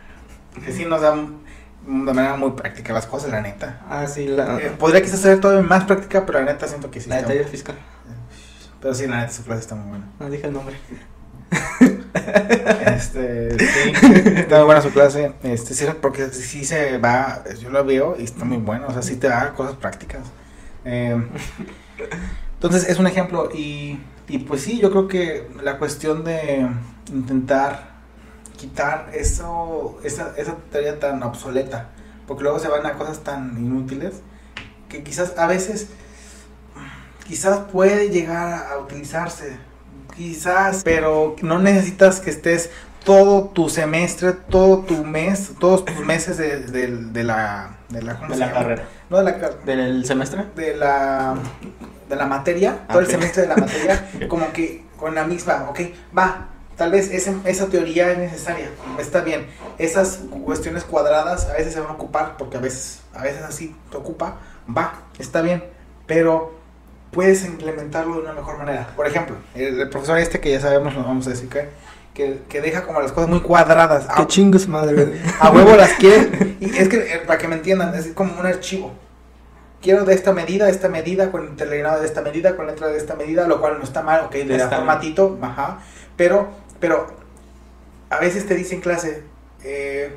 que 0.64 0.72
sí 0.72 0.86
nos 0.86 1.02
da 1.02 1.14
de 1.14 2.12
manera 2.14 2.36
muy 2.36 2.52
práctica 2.52 2.94
las 2.94 3.04
cosas, 3.06 3.30
la 3.30 3.42
neta. 3.42 3.80
Ah, 3.90 4.06
sí, 4.06 4.26
la, 4.26 4.56
Eh, 4.58 4.72
podría 4.78 5.02
quizás 5.02 5.20
ser 5.20 5.38
todavía 5.38 5.62
más 5.62 5.84
práctica, 5.84 6.24
pero 6.24 6.40
la 6.40 6.46
neta 6.46 6.66
siento 6.66 6.90
que 6.90 7.00
sí. 7.00 7.10
la 7.10 7.16
de 7.16 7.22
taller 7.24 7.46
fiscal. 7.46 7.76
Pero 8.80 8.94
sí, 8.94 9.06
la 9.06 9.18
neta 9.18 9.32
su 9.32 9.44
clase 9.44 9.60
está 9.60 9.74
muy 9.74 9.88
buena. 9.90 10.06
No 10.18 10.30
dije 10.30 10.46
el 10.46 10.52
nombre. 10.52 10.76
Este, 12.86 13.56
sí, 13.58 13.92
está 14.36 14.56
muy 14.56 14.66
buena 14.66 14.80
su 14.80 14.90
clase. 14.90 15.32
Este, 15.42 15.74
sí, 15.74 15.86
porque 16.00 16.28
sí 16.30 16.64
se 16.64 16.98
va, 16.98 17.44
yo 17.60 17.70
lo 17.70 17.84
veo 17.84 18.16
y 18.18 18.24
está 18.24 18.44
muy 18.44 18.56
bueno, 18.56 18.86
o 18.88 18.92
sea, 18.92 19.02
sí 19.02 19.16
te 19.16 19.28
da 19.28 19.54
cosas 19.54 19.76
prácticas. 19.76 20.22
Eh, 20.84 21.16
entonces, 22.54 22.88
es 22.88 22.98
un 22.98 23.06
ejemplo 23.06 23.50
y, 23.54 24.00
y 24.26 24.38
pues 24.38 24.62
sí, 24.62 24.80
yo 24.80 24.90
creo 24.90 25.06
que 25.06 25.48
la 25.62 25.78
cuestión 25.78 26.24
de 26.24 26.68
intentar 27.12 27.98
quitar 28.56 29.10
eso, 29.14 29.98
esa, 30.02 30.34
esa 30.36 30.56
teoría 30.70 30.98
tan 30.98 31.22
obsoleta, 31.22 31.90
porque 32.26 32.42
luego 32.42 32.58
se 32.58 32.68
van 32.68 32.84
a 32.84 32.94
cosas 32.94 33.20
tan 33.20 33.56
inútiles 33.56 34.22
que 34.88 35.02
quizás 35.02 35.38
a 35.38 35.46
veces, 35.46 35.88
quizás 37.28 37.58
puede 37.70 38.08
llegar 38.10 38.66
a 38.72 38.78
utilizarse, 38.78 39.56
quizás, 40.16 40.82
pero 40.82 41.36
no 41.42 41.58
necesitas 41.58 42.20
que 42.20 42.30
estés 42.30 42.70
todo 43.04 43.44
tu 43.50 43.68
semestre, 43.68 44.32
todo 44.32 44.80
tu 44.80 45.04
mes, 45.04 45.52
todos 45.60 45.84
tus 45.84 45.98
meses 46.04 46.36
de, 46.38 46.60
de- 46.60 46.88
de 46.88 47.24
la, 47.24 47.76
de 47.90 48.02
la, 48.02 48.16
¿cómo 48.16 48.28
De 48.28 48.34
se 48.34 48.40
la 48.40 48.46
llama? 48.46 48.58
carrera. 48.58 48.84
No, 49.10 49.18
de 49.18 49.22
la, 49.24 49.32
¿Del 49.64 50.04
semestre? 50.04 50.46
de 50.56 50.76
la, 50.76 51.34
de 52.08 52.16
la 52.16 52.26
materia, 52.26 52.80
Ah, 52.88 52.92
todo 52.92 53.00
el 53.00 53.06
semestre 53.06 53.42
de 53.42 53.48
la 53.48 53.56
materia, 53.56 54.10
como 54.28 54.52
que 54.52 54.84
con 54.96 55.14
la 55.14 55.24
misma, 55.24 55.66
ok, 55.70 55.80
va, 56.16 56.48
tal 56.76 56.90
vez 56.90 57.10
ese- 57.10 57.36
esa 57.44 57.66
teoría 57.68 58.10
es 58.12 58.18
necesaria, 58.18 58.68
está 58.98 59.20
bien, 59.20 59.46
esas 59.78 60.20
cuestiones 60.44 60.84
cuadradas 60.84 61.46
a 61.46 61.52
veces 61.52 61.72
se 61.74 61.80
van 61.80 61.90
a 61.90 61.92
ocupar, 61.94 62.36
porque 62.36 62.56
a 62.56 62.60
veces, 62.60 63.00
a 63.14 63.22
veces 63.22 63.42
así 63.42 63.76
te 63.90 63.96
ocupa, 63.96 64.38
va, 64.76 65.02
está 65.18 65.40
bien, 65.40 65.62
pero 66.06 66.57
puedes 67.10 67.44
implementarlo 67.44 68.14
de 68.14 68.20
una 68.22 68.32
mejor 68.32 68.58
manera. 68.58 68.88
Por 68.96 69.06
ejemplo, 69.06 69.36
el, 69.54 69.80
el 69.80 69.88
profesor 69.88 70.18
este 70.18 70.40
que 70.40 70.50
ya 70.50 70.60
sabemos, 70.60 70.94
no 70.94 71.02
vamos 71.02 71.26
a 71.26 71.30
decir 71.30 71.48
que, 71.48 71.68
que, 72.14 72.40
que 72.48 72.60
deja 72.60 72.82
como 72.82 73.00
las 73.00 73.12
cosas 73.12 73.30
muy 73.30 73.40
cuadradas, 73.40 74.06
a, 74.08 74.26
chingos 74.26 74.68
madre. 74.68 75.20
a 75.40 75.50
huevo 75.50 75.76
las 75.76 75.92
quiere, 75.98 76.56
y 76.60 76.76
es 76.76 76.88
que 76.88 76.96
eh, 76.96 77.22
para 77.26 77.38
que 77.38 77.48
me 77.48 77.56
entiendan, 77.56 77.94
es 77.94 78.08
como 78.08 78.38
un 78.38 78.46
archivo. 78.46 78.92
Quiero 79.80 80.04
de 80.04 80.12
esta 80.14 80.32
medida, 80.32 80.68
esta 80.68 80.88
medida, 80.88 81.30
con 81.30 81.46
interlineado 81.46 82.00
de 82.00 82.06
esta 82.06 82.20
medida, 82.20 82.56
con 82.56 82.66
letra 82.66 82.88
de 82.88 82.98
esta 82.98 83.14
medida, 83.14 83.46
lo 83.46 83.60
cual 83.60 83.78
no 83.78 83.84
está 83.84 84.02
mal, 84.02 84.24
ok, 84.24 84.34
le 84.34 84.46
da 84.46 84.54
Está 84.56 84.68
bien. 84.68 84.78
formatito, 84.78 85.38
ajá, 85.40 85.78
pero, 86.16 86.48
pero 86.80 87.06
a 88.10 88.18
veces 88.18 88.46
te 88.46 88.56
dice 88.56 88.74
en 88.74 88.80
clase, 88.80 89.22
eh, 89.62 90.16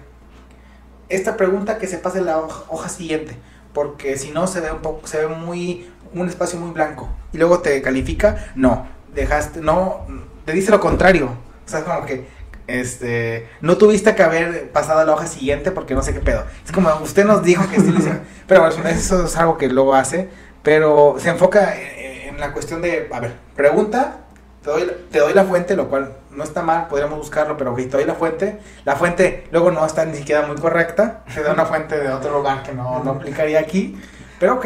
esta 1.10 1.38
pregunta 1.38 1.78
que 1.78 1.86
se 1.86 1.98
pase 2.00 2.20
en 2.20 2.26
la 2.26 2.40
hoja, 2.40 2.64
hoja 2.70 2.90
siguiente, 2.90 3.36
porque 3.74 4.18
si 4.18 4.32
no 4.32 4.48
se 4.48 4.62
ve 4.62 4.72
un 4.72 4.82
poco, 4.82 5.06
se 5.06 5.20
ve 5.20 5.28
muy, 5.28 5.92
un 6.14 6.28
espacio 6.28 6.60
muy 6.60 6.72
blanco, 6.72 7.10
y 7.34 7.38
luego 7.38 7.60
te 7.60 7.82
califica, 7.82 8.52
no, 8.56 8.88
dejaste, 9.14 9.62
no, 9.62 10.06
te 10.46 10.54
dice 10.54 10.72
lo 10.72 10.80
contrario, 10.80 11.30
o 11.66 11.70
sea, 11.70 11.80
es 11.80 11.86
como 11.86 12.06
que, 12.06 12.26
este, 12.68 13.50
no 13.60 13.78
tuviste 13.78 14.16
que 14.16 14.24
haber 14.24 14.72
pasado 14.72 15.00
a 15.00 15.06
la 15.06 15.14
hoja 15.14 15.28
siguiente 15.28 15.72
porque 15.72 15.94
no 15.94 16.04
sé 16.04 16.14
qué 16.14 16.22
pedo. 16.22 16.46
Es 16.66 16.72
como, 16.72 16.90
usted 17.04 17.26
nos 17.26 17.44
dijo 17.44 17.68
que 17.70 17.82
sí. 17.82 17.94
Pero 18.48 18.62
bueno, 18.62 18.88
eso 18.88 19.26
es 19.26 19.36
algo 19.36 19.58
que 19.58 19.68
luego 19.68 19.94
hace, 19.94 20.30
pero 20.64 21.16
se 21.18 21.30
enfoca 21.30 21.76
en, 21.76 22.30
en 22.30 22.40
la 22.40 22.54
cuestión 22.54 22.82
de, 22.82 23.10
a 23.12 23.20
ver, 23.20 23.34
pregunta, 23.56 24.18
te 24.64 24.70
doy, 24.70 24.92
te 25.10 25.20
doy 25.20 25.34
la 25.34 25.44
fuente, 25.44 25.76
lo 25.76 25.90
cual 25.90 26.14
no 26.32 26.44
está 26.44 26.62
mal, 26.62 26.88
podríamos 26.88 27.18
buscarlo, 27.18 27.58
pero 27.58 27.72
ok, 27.72 27.78
te 27.78 27.90
doy 27.90 28.06
la 28.06 28.16
fuente. 28.16 28.60
La 28.86 28.96
fuente 28.96 29.48
luego 29.52 29.72
no 29.72 29.86
está 29.86 30.06
ni 30.06 30.16
siquiera 30.16 30.46
muy 30.46 30.56
correcta, 30.58 31.24
te 31.34 31.42
da 31.42 31.54
una 31.54 31.66
fuente 31.66 31.98
de 31.98 32.10
otro 32.10 32.32
lugar 32.32 32.64
que 32.64 32.74
no, 32.74 33.04
no 33.04 33.12
aplicaría 33.12 33.60
aquí, 33.60 33.98
pero 34.40 34.56
ok, 34.56 34.66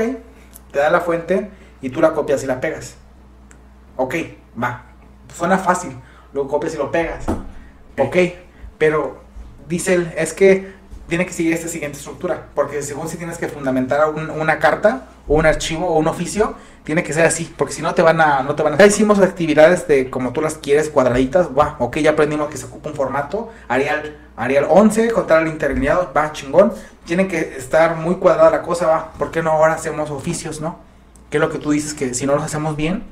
te 0.76 0.82
da 0.82 0.90
la 0.90 1.00
fuente 1.00 1.50
y 1.82 1.90
tú 1.90 2.02
la 2.02 2.12
copias 2.12 2.44
y 2.44 2.48
la 2.48 2.60
pegas. 2.60 2.96
Ok, 3.96 4.14
va, 4.62 4.84
suena 5.34 5.58
fácil, 5.58 5.98
lo 6.34 6.50
copias 6.50 6.74
y 6.74 6.78
lo 6.78 6.92
pegas. 6.92 7.24
Ok, 7.98 8.18
pero 8.78 9.22
dice 9.70 9.94
él, 9.94 10.14
es 10.18 10.34
que 10.34 10.74
tiene 11.08 11.26
que 11.26 11.32
seguir 11.32 11.54
esta 11.54 11.70
siguiente 11.70 11.98
estructura, 11.98 12.48
porque 12.54 12.82
según 12.82 13.08
si 13.08 13.16
tienes 13.16 13.38
que 13.38 13.48
fundamentar 13.48 14.10
un- 14.10 14.30
una 14.30 14.60
carta 14.60 15.06
o 15.30 15.36
un 15.36 15.46
archivo 15.46 15.88
o 15.88 15.98
un 15.98 16.10
oficio, 16.10 16.56
tiene 16.86 17.04
que 17.04 17.14
ser 17.14 17.26
así, 17.26 17.52
porque 17.58 17.74
si 17.74 17.82
no 17.82 17.96
te 17.96 18.04
van 18.04 18.22
a, 18.22 18.44
no 18.44 18.56
te 18.56 18.62
van 18.62 18.76
a. 18.76 18.78
Ya 18.78 18.86
hicimos 18.86 19.20
actividades 19.20 19.88
de 19.88 20.10
como 20.12 20.32
tú 20.32 20.42
las 20.42 20.54
quieres, 20.54 20.90
cuadraditas, 20.90 21.48
va, 21.48 21.76
ok, 21.80 21.98
ya 21.98 22.12
aprendimos 22.12 22.48
que 22.50 22.58
se 22.58 22.66
ocupa 22.68 22.90
un 22.90 22.96
formato, 22.96 23.50
Arial, 23.68 24.16
Arial 24.38 24.68
11, 24.70 25.12
contra 25.12 25.42
el 25.42 25.48
interlineado, 25.48 26.12
va, 26.16 26.32
chingón, 26.32 26.72
tiene 27.06 27.28
que 27.28 27.58
estar 27.58 27.96
muy 27.96 28.16
cuadrada 28.16 28.52
la 28.52 28.62
cosa, 28.62 28.86
va, 28.86 29.14
¿por 29.14 29.32
qué 29.32 29.42
no 29.42 29.52
ahora 29.52 29.74
hacemos 29.74 30.12
oficios, 30.12 30.62
no? 30.62 30.78
Que 31.32 31.38
es 31.38 31.42
lo 31.42 31.50
que 31.50 31.58
tú 31.58 31.72
dices, 31.72 31.96
que 31.96 32.14
si 32.14 32.28
no 32.28 32.36
los 32.36 32.44
hacemos 32.44 32.76
bien, 32.76 33.04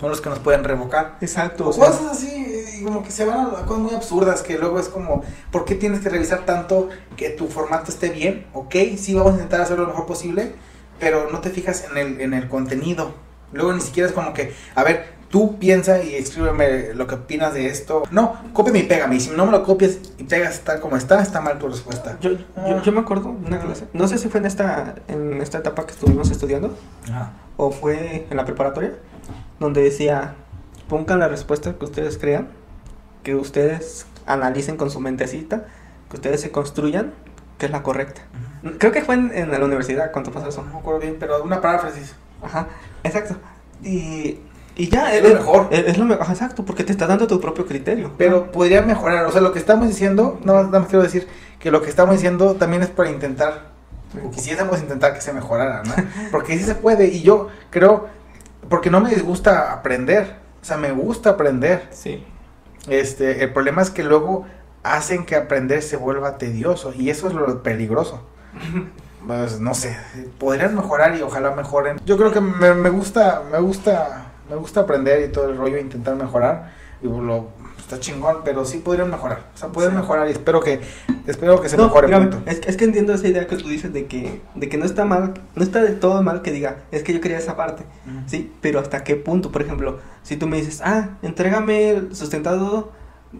son 0.00 0.10
los 0.10 0.20
que 0.20 0.28
nos 0.28 0.40
pueden 0.40 0.64
revocar. 0.64 1.18
Exacto, 1.20 1.68
o 1.68 1.72
sea, 1.72 1.86
cosas 1.86 2.06
así, 2.12 2.82
como 2.84 3.04
que 3.04 3.12
se 3.12 3.24
van 3.24 3.46
a 3.46 3.50
cosas 3.64 3.78
muy 3.78 3.94
absurdas, 3.94 4.42
que 4.42 4.58
luego 4.58 4.80
es 4.80 4.88
como, 4.88 5.22
¿por 5.52 5.64
qué 5.64 5.76
tienes 5.76 6.00
que 6.00 6.08
revisar 6.08 6.44
tanto 6.44 6.88
que 7.16 7.30
tu 7.30 7.46
formato 7.46 7.92
esté 7.92 8.08
bien? 8.08 8.48
Ok, 8.54 8.74
sí, 8.96 9.14
vamos 9.14 9.32
a 9.32 9.34
intentar 9.34 9.60
hacerlo 9.60 9.84
lo 9.84 9.90
mejor 9.90 10.06
posible, 10.06 10.54
pero 10.98 11.30
no 11.30 11.40
te 11.40 11.50
fijas 11.50 11.86
en 11.90 11.96
el, 11.98 12.20
en 12.20 12.34
el 12.34 12.48
contenido. 12.48 13.14
Luego 13.52 13.72
ni 13.72 13.80
siquiera 13.80 14.08
es 14.08 14.14
como 14.14 14.34
que, 14.34 14.52
a 14.74 14.84
ver, 14.84 15.18
tú 15.30 15.58
piensa 15.58 16.02
y 16.02 16.14
escríbeme 16.14 16.94
lo 16.94 17.06
que 17.06 17.14
opinas 17.16 17.54
de 17.54 17.66
esto. 17.66 18.02
No, 18.10 18.36
cópiame 18.52 18.80
y 18.80 18.82
pégame, 18.84 19.16
y 19.16 19.20
si 19.20 19.30
no 19.30 19.46
me 19.46 19.52
lo 19.52 19.62
copias 19.62 19.98
y 20.18 20.24
pegas 20.24 20.60
tal 20.60 20.80
como 20.80 20.96
está, 20.96 21.20
está 21.22 21.40
mal 21.40 21.58
tu 21.58 21.68
respuesta. 21.68 22.18
yo, 22.20 22.32
yo, 22.32 22.82
yo 22.82 22.92
me 22.92 23.00
acuerdo 23.00 23.34
de 23.40 23.46
una 23.46 23.58
clase, 23.60 23.86
no 23.92 24.08
sé 24.08 24.18
si 24.18 24.28
fue 24.28 24.40
en 24.40 24.46
esta, 24.46 24.96
en 25.08 25.40
esta 25.40 25.58
etapa 25.58 25.86
que 25.86 25.92
estuvimos 25.92 26.30
estudiando, 26.30 26.76
Ajá. 27.10 27.32
o 27.56 27.70
fue 27.70 28.26
en 28.30 28.36
la 28.36 28.44
preparatoria, 28.44 28.94
donde 29.60 29.82
decía, 29.82 30.34
pongan 30.88 31.18
la 31.18 31.28
respuesta 31.28 31.74
que 31.74 31.84
ustedes 31.84 32.18
crean, 32.18 32.48
que 33.22 33.34
ustedes 33.34 34.06
analicen 34.26 34.76
con 34.76 34.90
su 34.90 35.00
mentecita, 35.00 35.66
que 36.10 36.16
ustedes 36.16 36.40
se 36.40 36.50
construyan, 36.50 37.12
que 37.58 37.66
es 37.66 37.72
la 37.72 37.82
correcta. 37.82 38.22
Creo 38.78 38.92
que 38.92 39.02
fue 39.02 39.14
en, 39.14 39.30
en 39.34 39.50
la 39.50 39.64
universidad 39.64 40.10
cuando 40.12 40.30
pasó 40.30 40.48
eso. 40.48 40.62
No 40.62 40.72
me 40.72 40.78
acuerdo 40.78 41.00
bien, 41.00 41.16
pero 41.18 41.42
una 41.42 41.60
paráfrasis. 41.60 42.14
Ajá, 42.42 42.68
exacto. 43.02 43.36
Y, 43.82 44.40
y 44.76 44.88
ya, 44.88 45.14
Es 45.14 45.22
lo 45.22 45.34
mejor. 45.34 45.68
Es, 45.70 45.86
es 45.86 45.98
lo 45.98 46.04
mejor, 46.04 46.26
exacto, 46.28 46.64
porque 46.64 46.84
te 46.84 46.92
está 46.92 47.06
dando 47.06 47.26
tu 47.26 47.40
propio 47.40 47.66
criterio. 47.66 48.12
Pero 48.16 48.50
podría 48.52 48.82
mejorar, 48.82 49.24
o 49.26 49.32
sea, 49.32 49.40
lo 49.40 49.52
que 49.52 49.58
estamos 49.58 49.88
diciendo, 49.88 50.38
nada 50.44 50.62
más, 50.62 50.66
nada 50.70 50.78
más 50.80 50.88
quiero 50.88 51.02
decir 51.02 51.26
que 51.58 51.70
lo 51.70 51.82
que 51.82 51.90
estamos 51.90 52.14
diciendo 52.14 52.54
también 52.54 52.82
es 52.82 52.88
para 52.88 53.10
intentar, 53.10 53.72
o 54.24 54.30
quisiésemos 54.30 54.80
intentar 54.80 55.14
que 55.14 55.20
se 55.20 55.32
mejorara, 55.32 55.82
¿no? 55.82 55.94
Porque 56.30 56.56
sí 56.56 56.64
se 56.64 56.76
puede, 56.76 57.08
y 57.08 57.22
yo 57.22 57.48
creo, 57.70 58.06
porque 58.68 58.90
no 58.90 59.00
me 59.00 59.10
disgusta 59.10 59.72
aprender, 59.72 60.36
o 60.62 60.64
sea, 60.64 60.76
me 60.76 60.92
gusta 60.92 61.30
aprender. 61.30 61.88
Sí. 61.90 62.24
Este, 62.88 63.42
el 63.42 63.52
problema 63.52 63.82
es 63.82 63.90
que 63.90 64.04
luego 64.04 64.46
hacen 64.82 65.26
que 65.26 65.36
aprender 65.36 65.82
se 65.82 65.96
vuelva 65.96 66.38
tedioso, 66.38 66.92
y 66.92 67.10
eso 67.10 67.26
es 67.26 67.34
lo 67.34 67.62
peligroso. 67.62 68.22
Pues 69.26 69.60
no 69.60 69.74
sé, 69.74 69.96
podrían 70.38 70.74
mejorar 70.76 71.14
y 71.16 71.22
ojalá 71.22 71.50
mejoren. 71.50 72.00
Yo 72.06 72.16
creo 72.16 72.30
que 72.32 72.40
me, 72.40 72.72
me 72.74 72.88
gusta, 72.90 73.42
me 73.50 73.58
gusta, 73.58 74.26
me 74.48 74.56
gusta 74.56 74.80
aprender 74.80 75.28
y 75.28 75.32
todo 75.32 75.50
el 75.50 75.56
rollo, 75.56 75.76
intentar 75.78 76.14
mejorar. 76.14 76.72
Y 77.02 77.06
lo 77.06 77.48
está 77.78 77.98
chingón, 78.00 78.38
pero 78.44 78.64
sí 78.64 78.78
podrían 78.78 79.10
mejorar. 79.10 79.40
O 79.54 79.58
sea, 79.58 79.68
pueden 79.70 79.90
Sí. 79.92 79.96
mejorar 79.98 80.28
y 80.28 80.32
espero 80.32 80.60
que, 80.60 80.80
espero 81.26 81.60
que 81.60 81.68
se 81.68 81.76
No, 81.76 81.84
mejore 81.84 82.08
punto. 82.16 82.38
es, 82.46 82.60
es 82.66 82.76
que 82.76 82.84
entiendo 82.84 83.12
esa 83.12 83.26
idea 83.28 83.46
que 83.46 83.56
tú 83.56 83.68
dices 83.68 83.92
de 83.92 84.06
que, 84.06 84.40
de 84.54 84.68
que 84.68 84.76
no 84.78 84.84
está 84.84 85.04
mal, 85.04 85.34
no 85.54 85.62
está 85.62 85.82
de 85.82 85.92
todo 85.92 86.22
mal 86.22 86.42
que 86.42 86.50
diga, 86.52 86.76
es 86.90 87.02
que 87.02 87.12
yo 87.14 87.20
quería 87.20 87.38
esa 87.38 87.56
parte. 87.56 87.84
¿sí? 88.26 88.52
Pero 88.60 88.78
hasta 88.78 89.04
qué 89.04 89.16
punto, 89.16 89.50
por 89.50 89.62
ejemplo, 89.62 89.98
si 90.22 90.36
tú 90.36 90.46
me 90.46 90.58
dices, 90.58 90.80
ah, 90.84 91.10
entrégame 91.22 91.90
el 91.90 92.14
sustentado 92.14 92.92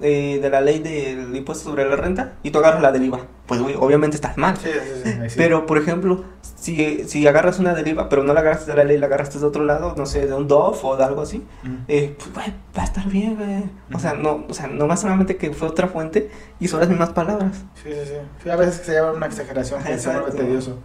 eh, 0.03 0.39
de 0.43 0.51
la 0.51 0.61
ley 0.61 0.81
del 0.81 1.35
impuesto 1.35 1.71
sobre 1.71 1.89
la 1.89 1.97
renta 1.97 2.35
y 2.43 2.51
tú 2.51 2.59
agarras 2.59 2.83
la 2.83 2.93
del 2.93 3.05
IVA, 3.05 3.21
pues 3.47 3.61
güey, 3.63 3.75
obviamente 3.75 4.17
estás 4.17 4.37
mal. 4.37 4.57
Sí, 4.59 4.69
sí, 4.71 5.01
sí, 5.03 5.19
ahí 5.21 5.31
sí. 5.31 5.37
Pero, 5.39 5.65
por 5.65 5.79
ejemplo, 5.79 6.25
si, 6.43 7.05
si 7.09 7.27
agarras 7.27 7.59
una 7.59 7.75
del 7.75 7.89
IVA, 7.89 8.09
pero 8.11 8.23
no 8.23 8.35
la 8.35 8.41
agarraste 8.41 8.71
de 8.71 8.77
la 8.77 8.85
ley, 8.85 8.99
la 8.99 9.07
agarraste 9.07 9.39
de 9.39 9.47
otro 9.47 9.65
lado, 9.65 9.95
no 9.97 10.05
sé, 10.05 10.27
de 10.27 10.35
un 10.35 10.47
DOF 10.47 10.85
o 10.85 10.97
de 10.97 11.05
algo 11.05 11.23
así, 11.23 11.43
eh, 11.89 12.15
pues, 12.19 12.35
güey, 12.35 12.55
va 12.77 12.83
a 12.83 12.85
estar 12.85 13.09
bien, 13.09 13.37
güey. 13.37 13.65
O 13.95 13.99
sea, 13.99 14.13
no, 14.13 14.45
o 14.47 14.53
sea, 14.55 14.67
no 14.67 14.87
más 14.87 15.01
solamente 15.01 15.37
que 15.37 15.53
fue 15.53 15.69
otra 15.69 15.89
fuente 15.89 16.31
y 16.61 16.69
son 16.69 16.81
las 16.81 16.89
mismas 16.91 17.11
palabras. 17.11 17.65
Sí, 17.83 17.91
sí, 17.91 18.13
sí. 18.43 18.51
A 18.51 18.57
veces 18.57 18.85
se 18.85 18.93
lleva 18.93 19.13
una 19.13 19.27
exageración 19.27 19.83
que 19.83 19.99
se 19.99 20.11
vuelve 20.11 20.33
tedioso. 20.33 20.79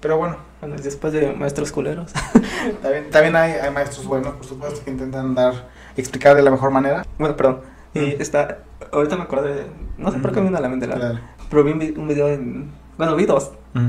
Pero 0.00 0.16
bueno, 0.16 0.36
después 0.82 1.12
de 1.12 1.32
maestros 1.32 1.72
culeros. 1.72 2.12
también, 2.82 3.10
también 3.10 3.36
hay, 3.36 3.52
hay 3.52 3.70
maestros 3.70 4.06
buenos, 4.06 4.34
por 4.34 4.46
supuesto, 4.46 4.84
que 4.84 4.90
intentan 4.90 5.34
dar, 5.34 5.68
explicar 5.96 6.36
de 6.36 6.42
la 6.42 6.50
mejor 6.50 6.70
manera. 6.70 7.04
bueno, 7.18 7.36
perdón. 7.36 7.77
Y 7.94 8.00
Mm. 8.00 8.20
está, 8.20 8.58
ahorita 8.92 9.16
me 9.16 9.22
acordé, 9.22 9.54
de- 9.54 9.66
no 9.96 10.10
sé 10.12 10.18
por 10.18 10.32
qué 10.32 10.40
me 10.40 10.46
vino 10.46 10.58
a 10.58 10.60
la 10.60 10.68
mente, 10.68 10.86
la, 10.86 10.98
Dale. 10.98 11.20
pero 11.50 11.64
vi 11.64 11.72
un, 11.72 11.78
vi- 11.78 11.94
un 11.96 12.06
video 12.08 12.28
en, 12.28 12.70
bueno, 12.96 13.16
vi 13.16 13.24
dos. 13.26 13.52
Ujú. 13.74 13.86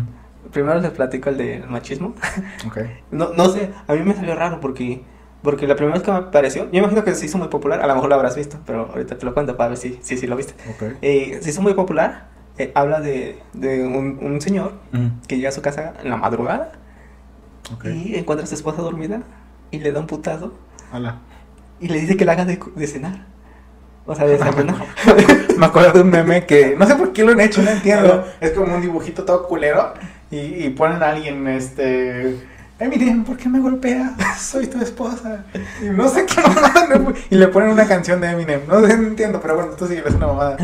Primero 0.52 0.80
les 0.80 0.92
platico 0.92 1.30
el 1.30 1.38
del 1.38 1.68
machismo. 1.68 2.16
No, 3.12 3.34
no 3.34 3.50
sé, 3.50 3.72
a 3.88 3.94
mí 3.94 4.02
me 4.04 4.14
salió 4.16 4.36
raro 4.36 4.60
porque, 4.62 5.04
porque 5.44 5.68
la 5.68 5.76
primera 5.76 5.96
vez 5.96 6.04
que 6.04 6.12
me 6.12 6.18
apareció, 6.18 6.70
yo 6.72 6.80
imagino 6.80 7.04
que 7.04 7.14
se 7.14 7.26
hizo 7.26 7.38
muy 7.38 7.50
popular, 7.50 7.82
a 7.82 7.88
lo 7.88 7.94
mejor 7.96 8.10
lo 8.10 8.16
habrás 8.16 8.36
visto, 8.36 8.58
pero 8.66 8.88
ahorita 8.90 9.18
te 9.18 9.26
lo 9.26 9.34
cuento 9.34 9.56
para 9.58 9.70
ver 9.70 9.78
si, 9.78 10.00
si, 10.02 10.18
si 10.18 10.28
lo 10.28 10.36
viste. 10.36 10.54
Ok. 10.72 10.94
Eh, 11.02 11.40
se 11.42 11.50
hizo 11.50 11.62
muy 11.62 11.74
popular, 11.74 12.28
eh, 12.58 12.72
habla 12.76 13.00
de, 13.02 13.40
de 13.54 13.86
un, 13.86 14.20
un 14.22 14.42
señor 14.42 14.74
Ujú. 14.94 15.10
que 15.28 15.36
llega 15.38 15.50
a 15.50 15.52
su 15.52 15.62
casa 15.62 15.94
en 16.04 16.10
la 16.10 16.18
madrugada 16.18 16.72
Ok. 17.74 17.86
y 17.86 18.16
encuentra 18.16 18.44
a 18.46 18.48
su 18.48 18.56
esposa 18.56 18.82
dormida 18.82 19.22
y 19.72 19.80
le 19.80 19.92
da 19.92 20.00
un 20.00 20.08
putazo 20.08 20.54
Hola. 20.92 21.20
y 21.80 21.88
le 21.90 22.00
dice 22.02 22.18
que 22.18 22.26
la 22.26 22.32
haga 22.34 22.46
de, 22.46 22.60
de 22.76 22.88
cenar. 22.88 23.26
O 24.06 24.16
sea, 24.16 24.26
de. 24.26 24.38
Me 25.58 25.66
acuerdo 25.66 25.92
de 25.94 26.02
un 26.02 26.10
meme 26.10 26.46
que 26.46 26.76
no 26.78 26.88
sé 26.88 26.96
por 26.96 27.12
qué 27.14 27.24
lo 27.24 27.32
han 27.34 27.42
hecho, 27.42 27.62
no 27.62 27.70
entiendo. 27.70 28.26
Es 28.42 28.52
como 28.52 28.74
un 28.76 28.82
dibujito 28.82 29.24
todo 29.26 29.48
culero 29.48 29.94
y, 30.32 30.38
y 30.38 30.70
ponen 30.70 31.04
a 31.04 31.10
alguien, 31.12 31.48
este. 31.48 32.38
Eminem, 32.80 33.26
¿por 33.26 33.36
qué 33.36 33.50
me 33.50 33.60
golpeas? 33.60 34.14
Soy 34.40 34.68
tu 34.68 34.80
esposa. 34.82 35.44
Y 35.82 35.90
no 35.90 36.08
sé 36.08 36.26
qué 36.26 36.42
mamada. 36.42 37.14
Y 37.30 37.36
le 37.36 37.48
ponen 37.50 37.70
una 37.72 37.86
canción 37.86 38.22
de 38.22 38.30
Eminem. 38.32 38.62
No 38.70 38.80
sé, 38.86 38.98
no 38.98 39.08
entiendo, 39.10 39.42
pero 39.42 39.56
bueno, 39.56 39.72
esto 39.72 39.86
sí 39.86 39.96
es 39.96 40.16
una 40.16 40.28
mamada. 40.28 40.56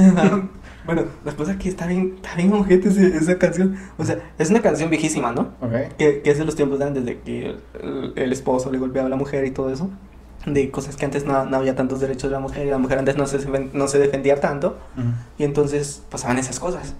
bueno, 0.85 1.03
después 1.25 1.49
aquí 1.49 1.67
está 1.67 1.85
bien, 1.87 2.13
está 2.15 2.35
bien 2.35 2.53
ojete 2.53 2.87
esa 2.87 3.37
canción. 3.37 3.75
O 3.97 4.05
sea, 4.05 4.17
es 4.39 4.49
una 4.49 4.61
canción 4.61 4.89
viejísima, 4.89 5.33
¿no? 5.33 5.53
Ok. 5.59 5.73
Que, 5.97 6.21
que 6.21 6.31
es 6.31 6.37
de 6.37 6.45
los 6.45 6.55
tiempos 6.55 6.79
de 6.79 6.85
antes, 6.85 7.03
de 7.03 7.19
que 7.19 7.47
el, 7.47 7.59
el- 7.83 8.13
el 8.15 8.31
esposo 8.31 8.71
le 8.71 8.77
golpeaba 8.77 9.07
a 9.07 9.09
la 9.09 9.17
mujer 9.17 9.43
y 9.45 9.51
todo 9.51 9.69
eso. 9.73 9.89
De 10.45 10.69
cosas 10.71 10.95
que 10.95 11.05
antes 11.05 11.25
no, 11.25 11.45
no 11.45 11.57
había 11.57 11.75
tantos 11.75 11.99
derechos 11.99 12.29
de 12.29 12.35
la 12.35 12.39
mujer 12.39 12.67
y 12.67 12.69
la 12.69 12.77
mujer 12.77 12.99
antes 12.99 13.17
no 13.17 13.25
se, 13.25 13.39
no 13.73 13.87
se 13.87 13.99
defendía 13.99 14.39
tanto. 14.39 14.77
Y 15.37 15.43
entonces 15.43 16.03
pasaban 16.09 16.37
esas 16.37 16.59
cosas. 16.59 16.93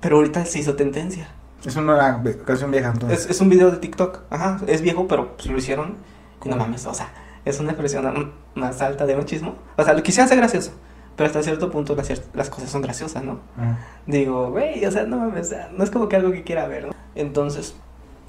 Pero 0.00 0.16
ahorita 0.16 0.44
se 0.44 0.58
hizo 0.58 0.74
tendencia. 0.76 1.28
Es 1.64 1.76
una 1.76 2.22
canción 2.44 2.70
vieja, 2.70 2.90
entonces. 2.92 3.24
Es, 3.24 3.30
es 3.30 3.40
un 3.40 3.48
video 3.48 3.70
de 3.70 3.78
TikTok. 3.78 4.20
Ajá, 4.28 4.60
es 4.66 4.82
viejo, 4.82 5.08
pero 5.08 5.34
pues, 5.36 5.46
lo 5.48 5.56
hicieron. 5.56 5.96
Y 6.44 6.48
no 6.50 6.56
mames, 6.56 6.84
o 6.84 6.92
sea, 6.92 7.08
es 7.46 7.58
una 7.58 7.70
expresión 7.70 8.32
más 8.54 8.82
alta 8.82 9.06
de 9.06 9.16
machismo. 9.16 9.54
O 9.78 9.82
sea, 9.82 9.94
lo 9.94 10.02
quisieran 10.02 10.26
hacer 10.26 10.36
gracioso. 10.36 10.72
Pero 11.16 11.26
hasta 11.28 11.42
cierto 11.42 11.70
punto 11.70 11.94
las, 11.96 12.12
las 12.34 12.50
cosas 12.50 12.68
son 12.68 12.82
graciosas, 12.82 13.22
¿no? 13.24 13.34
Ujú. 13.56 13.76
Digo, 14.06 14.50
güey, 14.50 14.84
o 14.84 14.90
sea, 14.90 15.04
no 15.04 15.16
mames, 15.16 15.54
no 15.74 15.84
es 15.84 15.90
como 15.90 16.08
que 16.08 16.16
algo 16.16 16.32
que 16.32 16.42
quiera 16.42 16.66
ver, 16.66 16.88
¿no? 16.88 16.92
Entonces, 17.14 17.74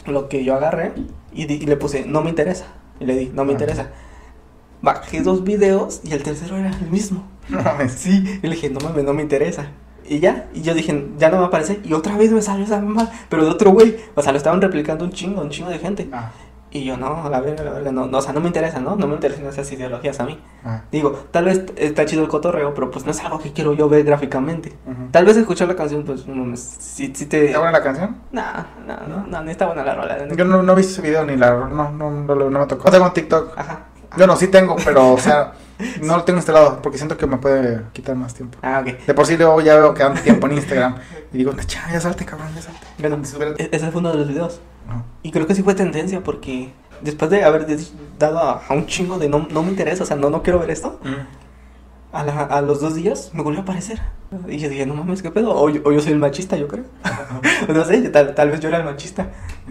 lo 0.05 0.29
que 0.29 0.45
yo 0.45 0.55
agarré 0.55 0.93
y, 1.33 1.51
y 1.51 1.65
le 1.65 1.75
puse, 1.75 2.05
no 2.05 2.21
me 2.21 2.29
interesa. 2.29 2.67
Y 3.01 3.05
le 3.05 3.15
di, 3.17 3.31
no 3.33 3.43
me 3.43 3.49
Ah. 3.49 3.53
interesa. 3.53 3.89
Bajé 4.85 5.21
dos 5.21 5.43
videos 5.43 6.01
y 6.03 6.13
el 6.13 6.21
tercero 6.23 6.57
era 6.57 6.69
el 6.69 6.89
mismo. 6.91 7.27
No 7.49 7.61
mames. 7.61 7.91
Sí, 7.93 8.39
y 8.41 8.47
le 8.47 8.55
dije, 8.55 8.69
no 8.69 8.79
mames, 8.79 9.03
no 9.03 9.13
me 9.13 9.21
interesa. 9.23 9.67
Y 10.07 10.19
ya, 10.19 10.47
y 10.53 10.61
yo 10.61 10.73
dije, 10.75 11.07
ya 11.17 11.29
no 11.29 11.39
me 11.39 11.45
aparece. 11.45 11.79
Y 11.83 11.93
otra 11.93 12.15
vez 12.17 12.31
me 12.31 12.41
salió 12.41 12.63
esa 12.65 12.79
mamá, 12.79 13.09
pero 13.29 13.43
de 13.43 13.49
otro 13.49 13.71
güey. 13.71 13.97
O 14.13 14.21
sea, 14.21 14.31
lo 14.31 14.37
estaban 14.37 14.61
replicando 14.61 15.03
un 15.03 15.11
chingo, 15.11 15.41
un 15.41 15.49
chingo 15.49 15.69
de 15.71 15.79
gente. 15.79 16.07
Ah, 16.13 16.29
Y 16.71 16.83
yo, 16.83 16.97
no, 16.97 17.29
la 17.29 17.39
verga, 17.39 17.63
la 17.63 17.71
verga, 17.71 17.91
no, 17.91 18.05
no, 18.05 18.17
o 18.17 18.21
sea, 18.21 18.33
no 18.33 18.41
me 18.41 18.47
interesa, 18.47 18.79
¿no? 18.79 18.95
No 18.97 19.07
me 19.07 19.13
interesan 19.15 19.45
esas 19.47 19.71
ideologías 19.71 20.19
a 20.19 20.25
mí. 20.25 20.37
ah. 20.65 20.81
Digo, 20.91 21.11
tal 21.31 21.45
vez 21.45 21.63
está 21.77 22.05
chido 22.05 22.21
el 22.21 22.27
cotorreo, 22.27 22.73
pero 22.75 22.91
pues 22.91 23.05
no 23.05 23.11
es 23.11 23.19
algo 23.23 23.39
que 23.39 23.53
quiero 23.53 23.73
yo 23.73 23.87
ver 23.89 24.03
gráficamente. 24.03 24.73
Ujú. 24.85 25.07
Tal 25.11 25.25
vez 25.25 25.37
escuchar 25.37 25.67
la 25.69 25.75
canción, 25.75 26.03
pues, 26.03 26.27
no 26.27 26.55
si, 26.57 27.11
si 27.15 27.25
te... 27.25 27.45
¿Está 27.45 27.59
buena 27.59 27.71
la 27.71 27.81
canción? 27.83 28.17
No, 28.31 28.43
no, 28.85 29.25
no, 29.27 29.41
no, 29.41 29.49
está 29.49 29.65
buena 29.67 29.83
la 29.83 29.95
rola. 29.95 30.27
Yo 30.35 30.45
no, 30.45 30.61
no 30.61 30.75
visto 30.75 30.91
ese 30.93 31.01
video 31.01 31.25
ni 31.25 31.35
la. 31.37 31.51
No, 31.51 31.89
no, 31.91 32.11
no, 32.11 32.49
no 32.49 32.59
me 32.59 32.65
tocó. 32.67 32.85
No 32.85 32.91
tengo 32.91 33.11
TikTok. 33.11 33.57
Ajá. 33.57 33.85
Yo 34.17 34.27
no, 34.27 34.35
sí 34.35 34.47
tengo, 34.47 34.75
pero, 34.83 35.13
o 35.13 35.19
sea, 35.19 35.53
no 36.01 36.17
lo 36.17 36.23
tengo 36.23 36.37
instalado 36.37 36.81
porque 36.81 36.97
siento 36.97 37.17
que 37.17 37.27
me 37.27 37.37
puede 37.37 37.81
quitar 37.93 38.15
más 38.15 38.33
tiempo. 38.33 38.57
Ah, 38.61 38.81
ok. 38.81 39.05
De 39.05 39.13
por 39.13 39.25
sí 39.25 39.37
luego 39.37 39.61
ya 39.61 39.75
veo 39.75 39.93
que 39.93 40.03
ando 40.03 40.21
tiempo 40.21 40.47
en 40.47 40.53
Instagram 40.53 40.95
y 41.33 41.37
digo, 41.37 41.53
ya, 41.67 41.91
ya 41.91 41.99
salte, 41.99 42.25
cabrón, 42.25 42.49
ya 42.55 42.61
salte. 42.61 42.85
Bueno, 42.99 43.19
ese 43.21 43.91
fue 43.91 43.99
uno 43.99 44.11
de 44.11 44.17
los 44.17 44.27
videos. 44.27 44.61
No. 44.87 45.03
Y 45.23 45.31
creo 45.31 45.47
que 45.47 45.55
sí 45.55 45.63
fue 45.63 45.73
tendencia 45.73 46.21
porque 46.21 46.71
después 47.01 47.29
de 47.31 47.43
haber 47.43 47.65
dado 48.19 48.39
a, 48.39 48.61
a 48.67 48.73
un 48.73 48.85
chingo 48.85 49.17
de 49.17 49.29
no, 49.29 49.47
no 49.49 49.63
me 49.63 49.69
interesa, 49.69 50.03
o 50.03 50.05
sea, 50.05 50.15
no, 50.15 50.29
no 50.29 50.43
quiero 50.43 50.59
ver 50.59 50.69
esto, 50.69 50.99
a, 52.15 52.23
la- 52.23 52.41
a 52.43 52.61
los 52.61 52.79
dos 52.81 52.95
días 52.95 53.31
me 53.33 53.43
volvió 53.43 53.59
a 53.59 53.63
aparecer. 53.63 54.01
Y 54.47 54.57
yo 54.57 54.67
dije, 54.69 54.85
no 54.85 54.95
mames, 54.95 55.21
¿qué 55.21 55.31
pedo? 55.31 55.55
O 55.55 55.69
yo, 55.69 55.81
o 55.85 55.91
yo 55.91 56.01
soy 56.01 56.11
el 56.11 56.19
machista, 56.19 56.57
yo 56.57 56.67
creo. 56.67 56.83
no 57.73 57.85
sé, 57.85 58.01
tal, 58.09 58.33
tal 58.35 58.49
vez 58.51 58.59
yo 58.59 58.67
era 58.69 58.79
el 58.79 58.83
machista. 58.85 59.27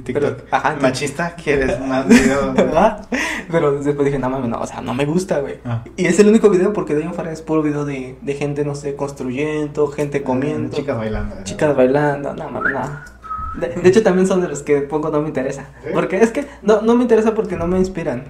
Pero, 0.07 0.37
ajá, 0.51 0.77
Machista, 0.81 1.35
¿quieres 1.37 1.79
más 1.87 2.09
videos? 2.09 2.55
¿Verdad? 2.55 3.07
Pero 3.51 3.73
después 3.83 4.07
dije, 4.07 4.19
no 4.19 4.31
mames, 4.31 4.49
no, 4.49 4.59
o 4.61 4.67
sea, 4.67 4.81
no 4.81 4.95
me 4.95 5.05
gusta, 5.05 5.41
güey. 5.41 5.59
Ah. 5.65 5.85
Y 5.97 6.07
es 6.07 6.19
el 6.19 6.29
único 6.29 6.49
video 6.51 6.73
porque 6.73 6.95
de 6.95 7.03
ahí 7.03 7.07
en 7.09 7.15
fuera 7.15 7.31
es 7.33 7.43
puro 7.43 7.63
video 7.63 7.85
de, 7.85 8.17
de 8.21 8.35
gente, 8.35 8.65
no 8.65 8.75
sé, 8.75 8.97
construyendo, 8.97 9.89
gente 9.89 10.23
comiendo, 10.23 10.69
Mm, 10.69 10.81
Chicas 10.81 10.97
bailando. 10.97 11.37
chicas 11.45 11.77
bailando, 11.77 12.35
no 12.35 12.49
mames, 12.51 12.73
no. 12.73 13.61
De, 13.61 13.69
de 13.69 13.89
hecho, 13.89 14.03
también 14.03 14.27
son 14.27 14.41
de 14.41 14.49
los 14.49 14.63
que 14.63 14.81
poco 14.81 15.11
no 15.11 15.21
me 15.21 15.29
interesa. 15.29 15.67
¿Sí? 15.85 15.91
Porque 15.93 16.19
es 16.21 16.31
que 16.31 16.47
no, 16.63 16.81
no 16.83 16.97
me 16.97 17.03
interesa 17.03 17.35
porque 17.35 17.55
no 17.57 17.67
me 17.69 17.79
inspiran. 17.79 18.25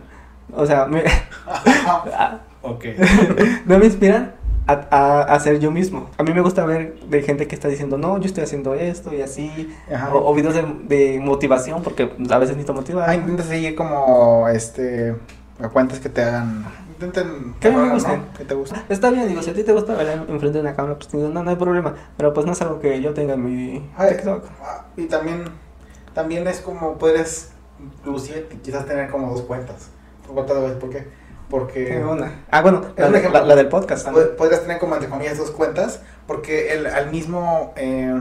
O 0.53 0.67
sea, 0.67 0.87
me, 0.87 1.03
ok. 2.63 2.85
no 3.67 3.79
me 3.79 3.87
inspiran 3.87 4.35
a, 4.67 4.73
a, 4.91 5.23
a 5.23 5.41
ser 5.41 5.59
yo 5.61 5.71
mismo. 5.71 6.11
A 6.19 6.23
mí 6.23 6.33
me 6.33 6.41
gusta 6.41 6.65
ver 6.65 6.99
de 7.01 7.23
gente 7.23 7.47
que 7.47 7.55
está 7.55 7.69
diciendo, 7.69 7.99
no, 7.99 8.19
yo 8.19 8.27
estoy 8.27 8.45
haciendo 8.45 8.75
esto 8.75 9.15
y 9.15 9.21
así. 9.23 9.75
O, 10.13 10.31
o 10.31 10.35
videos 10.35 10.55
de, 10.55 10.63
de 10.63 11.21
motivación 11.21 11.83
porque 11.83 12.05
a 12.05 12.39
veces 12.39 12.57
necesito 12.57 12.73
motivar. 12.75 13.09
Ah, 13.11 13.15
intenta 13.15 13.43
seguir 13.43 13.75
como, 13.75 14.49
este, 14.49 15.17
a 15.61 15.69
cuentas 15.69 16.01
que 16.01 16.09
te 16.09 16.23
hagan, 16.23 16.65
intenten, 16.89 17.55
Que 17.61 17.69
a 17.69 17.71
mí 17.73 17.77
me 17.77 17.87
¿no? 17.89 17.95
gusten. 17.95 18.23
Que 18.37 18.45
te 18.45 18.55
gusten. 18.55 18.81
Está 18.89 19.11
bien, 19.11 19.29
digo, 19.29 19.43
si 19.43 19.51
a 19.51 19.55
ti 19.55 19.65
te 19.65 19.73
gusta 19.73 19.95
bailar 19.95 20.25
enfrente 20.29 20.59
de 20.59 20.61
una 20.61 20.75
cámara, 20.75 20.97
pues 20.97 21.11
digo, 21.13 21.29
no, 21.29 21.43
no 21.43 21.51
hay 21.51 21.57
problema. 21.57 21.95
Pero 22.17 22.33
pues 22.33 22.47
no 22.47 22.53
es 22.53 22.63
algo 22.63 22.81
que 22.81 23.01
yo 23.03 23.13
tenga 23.13 23.35
en 23.35 23.45
mi 23.45 23.91
Ay, 23.97 24.13
TikTok. 24.13 24.45
ah, 24.63 24.85
Y 24.97 25.07
también, 25.07 25.45
también 26.15 26.47
es 26.49 26.61
como 26.61 26.97
puedes, 26.97 27.51
inclusive, 27.99 28.47
quizás 28.63 28.87
tener 28.87 29.11
como 29.11 29.31
dos 29.31 29.43
cuentas. 29.43 29.91
¿Por 30.27 30.47
qué? 30.47 30.53
¿Por 30.81 30.91
qué? 30.91 31.07
Porque... 31.51 31.85
Tengo 31.87 32.13
una. 32.13 32.45
Ah, 32.51 32.63
bueno, 32.63 32.81
Es 32.97 33.01
la, 33.01 33.07
un 33.07 33.13
de- 33.13 33.19
ejemplo. 33.19 33.41
la- 33.41 33.47
la 33.47 33.55
del 33.57 33.69
podcast. 33.69 34.09
Pod- 34.09 34.37
Podrías 34.37 34.63
tener 34.63 34.79
como 34.79 34.95
entre 34.95 35.09
comillas 35.11 35.39
dos 35.39 35.51
cuentas, 35.51 36.01
porque 36.27 36.73
el, 36.73 36.87
al 36.87 37.11
mismo, 37.11 37.73
eh, 37.77 38.19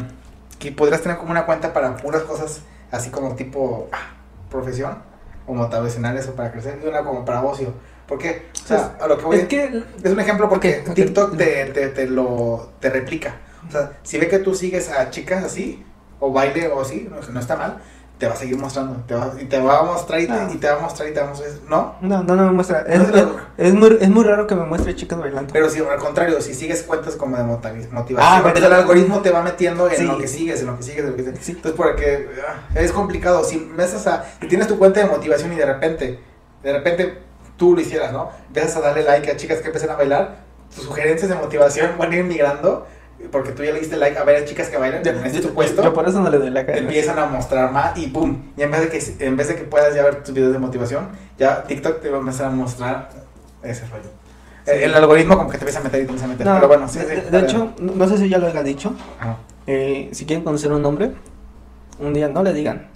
que 0.60 0.72
podrías 0.72 1.02
tener 1.02 1.18
como 1.18 1.32
una 1.32 1.46
cuenta 1.46 1.74
para 1.74 1.96
puras 1.98 2.24
cosas 2.24 2.62
así 2.92 3.10
como 3.10 3.36
tipo 3.36 3.88
ah, 3.92 4.14
profesión, 4.50 4.98
o 5.48 5.54
motivacionales 5.54 6.28
o 6.28 6.34
para 6.36 6.52
crecer, 6.52 6.80
y 6.84 6.88
una 6.88 7.04
como 7.04 7.26
para 7.26 7.42
ocio. 7.44 7.74
Porque, 8.08 8.50
o 8.64 8.68
sea, 8.68 8.98
a 9.02 9.08
lo 9.08 9.18
que 9.18 9.26
voy 9.26 9.38
Es 9.38 9.48
que 9.48 9.84
es 10.04 10.12
un 10.12 10.20
ejemplo 10.20 10.50
porque 10.50 10.84
Ok, 10.88 10.94
TikTok 10.94 11.32
ok. 11.32 11.38
te, 11.38 11.66
te, 11.68 11.88
te 11.88 12.08
lo 12.08 12.70
te 12.80 12.90
replica. 12.90 13.38
O 13.68 13.72
sea, 13.72 13.94
si 14.04 14.18
ve 14.20 14.28
que 14.28 14.40
tú 14.40 14.54
sigues 14.54 14.90
a 14.92 15.10
chicas 15.10 15.44
así, 15.44 15.84
o 16.20 16.32
baile 16.32 16.68
o 16.68 16.82
así, 16.82 17.08
no, 17.10 17.20
no 17.32 17.40
está 17.40 17.56
mal, 17.56 17.80
te 18.24 18.30
va 18.30 18.36
a 18.36 18.38
seguir 18.38 18.58
mostrando. 18.58 18.96
Te 19.06 19.16
va, 19.16 19.34
y 19.38 19.44
te 19.46 19.60
va 19.60 19.80
a 19.80 19.84
mostrar 19.84 20.22
y 20.22 20.28
te, 20.28 20.32
Ah. 20.32 20.48
y 20.54 20.56
te 20.56 20.68
va 20.72 20.78
a 20.78 20.80
mostrar 20.80 21.10
y 21.10 21.14
te 21.14 21.20
va 21.20 21.26
a 21.26 21.30
mostrar. 21.32 21.50
¿No? 21.68 21.96
No, 22.00 22.24
no, 22.24 22.36
no 22.38 22.46
me 22.46 22.52
muestra. 22.52 22.86
Es, 22.88 23.00
No, 23.00 23.18
es, 23.18 23.26
es 23.58 23.74
muy, 23.74 23.98
es 24.00 24.10
muy 24.10 24.24
raro 24.24 24.48
que 24.48 24.56
me 24.56 24.64
muestre 24.66 24.96
chicas 24.96 25.20
bailando. 25.20 25.52
Pero 25.52 25.70
si 25.70 25.80
al 25.82 25.98
contrario, 26.00 26.40
si 26.40 26.54
sigues 26.54 26.84
cuentas 26.84 27.18
como 27.18 27.36
de 27.36 27.44
motivación, 27.44 28.18
Ah, 28.18 28.40
pero- 28.54 28.66
el 28.66 28.72
algoritmo 28.72 29.20
te 29.20 29.30
va 29.32 29.42
metiendo 29.42 29.90
en 29.90 29.98
Sí. 29.98 30.04
lo 30.06 30.18
que 30.18 30.30
sigues, 30.30 30.62
en 30.62 30.68
lo 30.68 30.78
que 30.78 30.84
sigues, 30.84 31.04
en 31.04 31.10
lo 31.12 31.16
que 31.18 31.24
sigues. 31.24 31.40
Sí. 31.44 31.52
Entonces, 31.52 31.74
porque 31.76 32.30
ah, 32.48 32.80
es 32.80 32.94
complicado. 32.94 33.44
Si 33.44 33.58
empiezas 33.58 34.08
a, 34.08 34.24
si 34.40 34.48
tienes 34.48 34.68
tu 34.70 34.78
cuenta 34.78 35.02
de 35.02 35.08
motivación 35.08 35.52
y 35.52 35.58
de 35.58 35.66
repente, 35.66 36.20
de 36.64 36.72
repente 36.72 37.18
tú 37.58 37.76
lo 37.76 37.82
hicieras, 37.82 38.14
¿no? 38.14 38.30
Empiezas 38.48 38.78
a 38.78 38.80
darle 38.80 39.04
like 39.04 39.30
a 39.30 39.36
chicas 39.36 39.60
que 39.60 39.66
empiezan 39.66 39.90
a 39.90 39.96
bailar, 39.98 40.38
tus 40.74 40.86
sugerencias 40.86 41.28
de 41.30 41.36
motivación 41.36 41.92
van 41.98 42.10
a 42.14 42.16
ir 42.16 42.24
migrando, 42.24 42.88
porque 43.32 43.52
tú 43.52 43.64
ya 43.64 43.72
le 43.74 43.80
diste 43.80 43.98
like 43.98 44.18
a 44.18 44.24
ver 44.24 44.44
a 44.44 44.46
chicas 44.46 44.70
que 44.70 44.78
bailan, 44.78 45.02
este 45.06 45.42
yo, 45.42 45.54
puesto. 45.54 45.84
yo 45.84 45.94
por 45.94 46.08
eso 46.08 46.20
no 46.22 46.30
le 46.30 46.38
doy 46.38 46.50
la 46.50 46.62
te 46.62 46.66
cara. 46.68 46.78
empiezan 46.80 47.18
a 47.20 47.26
mostrar 47.26 47.72
más 47.72 47.98
y 47.98 48.08
boom. 48.08 48.52
Y 48.58 48.62
en 48.64 48.72
vez 48.72 48.82
de 48.82 48.90
que 48.90 49.26
en 49.26 49.38
vez 49.38 49.48
de 49.48 49.56
que 49.56 49.64
puedas 49.64 49.94
ya 49.96 50.04
ver 50.04 50.24
tus 50.24 50.34
videos 50.34 50.54
de 50.54 50.60
motivación, 50.60 51.10
ya 51.38 51.64
TikTok 51.64 52.02
te 52.02 52.10
va 52.10 52.18
a 52.18 52.20
empezar 52.20 52.48
a 52.48 52.50
mostrar 52.52 53.10
ese 53.64 53.86
rollo. 53.88 54.10
El, 54.66 54.84
el 54.84 54.96
algoritmo 54.96 55.38
como 55.38 55.50
que 55.50 55.58
te 55.58 55.64
empieza 55.64 55.80
a 55.80 55.84
meter 55.84 56.02
y 56.02 56.06
te 56.06 56.10
empieza 56.12 56.26
a 56.26 56.30
meter. 56.30 56.46
No, 56.48 56.56
pero 56.56 56.68
bueno, 56.68 56.88
sí, 56.88 57.00
de, 57.00 57.06
sí. 57.06 57.10
de- 57.22 57.32
de 57.32 57.40
hecho, 57.40 57.74
no 57.80 58.08
sé 58.08 58.18
si 58.18 58.30
ya 58.30 58.38
lo 58.38 58.48
haya 58.48 58.64
dicho. 58.64 58.94
Eh, 59.68 60.10
si 60.14 60.26
quieren 60.26 60.44
conocer 60.44 60.72
un 60.72 60.86
hombre, 60.86 61.12
un 62.00 62.14
día 62.14 62.28
no 62.30 62.44
le 62.44 62.54
digan. 62.54 62.88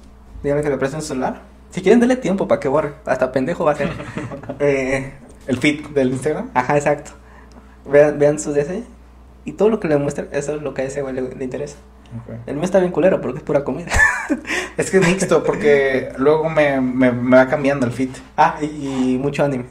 Díganle 0.44 0.64
que 0.64 0.70
le 0.70 0.78
presten 0.78 1.02
su 1.02 1.08
celular. 1.10 1.42
Si 1.72 1.82
quieren, 1.82 2.00
denle 2.00 2.16
tiempo 2.16 2.48
para 2.48 2.60
que 2.62 2.68
borre. 2.70 2.94
Hasta 3.06 3.32
pendejo 3.32 3.66
va 3.66 3.74
a 3.74 3.76
ser. 3.76 3.90
eh, 4.60 5.14
el 5.48 5.58
feed 5.58 5.88
del 5.88 6.12
Instagram. 6.12 6.50
ajá, 6.54 6.78
exacto. 6.78 7.12
Vean, 7.86 8.18
vean 8.20 8.40
sus 8.40 8.54
DC. 8.54 8.84
Y 9.48 9.54
todo 9.54 9.70
lo 9.70 9.80
que 9.80 9.88
le 9.88 9.98
muestran, 9.98 10.28
eso 10.34 10.56
es 10.56 10.62
lo 10.62 10.74
que 10.74 10.82
a 10.84 10.86
ese 10.86 11.02
güey 11.02 11.16
le, 11.16 11.22
le 11.22 11.44
interesa. 11.44 11.78
El 12.46 12.56
mío 12.56 12.64
está 12.66 12.80
bien 12.80 12.92
culero 12.92 13.20
porque 13.22 13.38
es 13.40 13.44
pura 13.44 13.64
comida. 13.64 13.90
Es 14.78 14.92
que 14.92 14.98
es 14.98 15.08
mixto 15.08 15.44
porque 15.44 16.10
luego 16.18 16.50
me, 16.50 16.80
me, 16.80 17.12
me 17.12 17.36
va 17.38 17.48
cambiando 17.48 17.86
el 17.88 17.92
feed. 17.92 18.10
Ah, 18.38 18.58
y, 18.62 18.66
y 19.16 19.18
mucho 19.18 19.44
anime. 19.44 19.66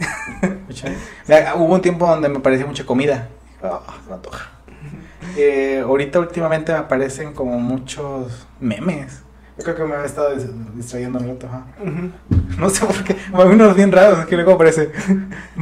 Mira, 1.29 1.55
hubo 1.55 1.75
un 1.75 1.81
tiempo 1.81 2.07
donde 2.07 2.29
me 2.29 2.41
parecía 2.41 2.67
mucha 2.67 2.85
comida. 2.85 3.29
Ah, 3.63 3.81
me 4.09 4.15
antoja. 4.15 4.51
Eh, 5.39 5.83
ahorita 5.85 6.19
últimamente 6.21 6.73
me 6.73 6.79
aparecen 6.79 7.33
como 7.35 7.59
muchos 7.59 8.47
memes. 8.61 9.23
Yo 9.59 9.65
creo 9.65 9.77
que 9.77 9.85
me 9.85 9.97
he 9.97 10.05
estado 10.07 10.35
dis- 10.35 10.51
distrayendo 10.75 11.19
un 11.19 11.29
rato. 11.29 11.47
ajá. 11.47 11.65
No 12.59 12.71
sé 12.71 12.87
por 12.87 13.05
qué. 13.05 13.17
Hay 13.35 13.47
unos 13.49 13.75
bien 13.77 13.93
raros 13.93 14.25
que 14.27 14.35
luego 14.37 14.53
aparece. 14.53 14.91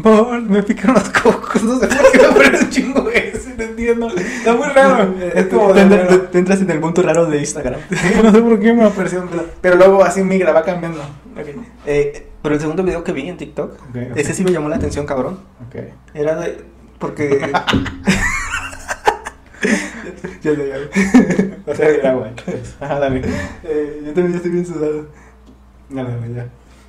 Me 0.49 0.63
pican 0.63 0.95
los 0.95 1.09
cocos. 1.11 1.63
No 1.65 1.79
sé 1.81 1.87
por 1.89 2.13
qué 2.13 2.19
me 2.19 2.25
aparece 2.27 2.65
un 2.65 2.71
chingo 2.71 3.09
ese. 3.11 3.44
No 3.93 4.09
entiendo. 4.09 4.09
Está 4.39 4.55
muy 4.55 4.67
raro. 4.69 5.15
Es 5.35 5.47
como 5.47 5.73
te, 5.73 5.85
te- 5.85 6.19
te 6.19 6.39
entras 6.39 6.61
en 6.61 6.71
el 6.71 6.81
punto 6.81 7.03
raro 7.03 7.27
de 7.27 7.39
Instagram. 7.39 7.81
No 8.23 8.33
sé 8.33 8.41
por 8.43 8.59
qué 8.61 8.73
me 8.73 8.85
apareció 8.85 9.21
un 9.23 9.29
Pero 9.61 9.77
luego 9.77 10.03
así 10.05 10.23
migra, 10.23 10.53
va 10.53 10.63
cambiando. 10.63 11.01
Ok. 11.01 11.49
Eh, 11.87 12.27
pero 12.43 12.55
el 12.55 12.61
segundo 12.61 12.83
video 12.83 13.03
que 13.05 13.13
vi 13.13 13.29
en 13.29 13.37
TikTok, 13.37 13.73
Ok, 13.73 13.97
ok. 14.13 14.17
ese 14.17 14.35
sí 14.35 14.45
me 14.45 14.53
llamó 14.53 14.69
la 14.69 14.77
atención, 14.77 15.07
cabrón. 15.07 15.39
Era 16.15 16.37
de. 16.37 16.63
Porque. 16.99 17.41
ya 20.43 20.55
sé, 20.55 20.69
ya. 20.69 20.77
O 21.67 21.75
sea, 21.75 21.89
el 21.89 22.07
agua. 22.07 22.31
Ajá, 22.81 22.99
dale. 23.01 23.23
Eh, 23.65 24.03
yo 24.05 24.13
también 24.13 24.33
ya 24.33 24.37
estoy 24.37 24.51
bien 24.53 24.67
sudado. 24.67 25.07
Dale, 25.89 26.11
dale, 26.21 26.35
ya. 26.35 26.47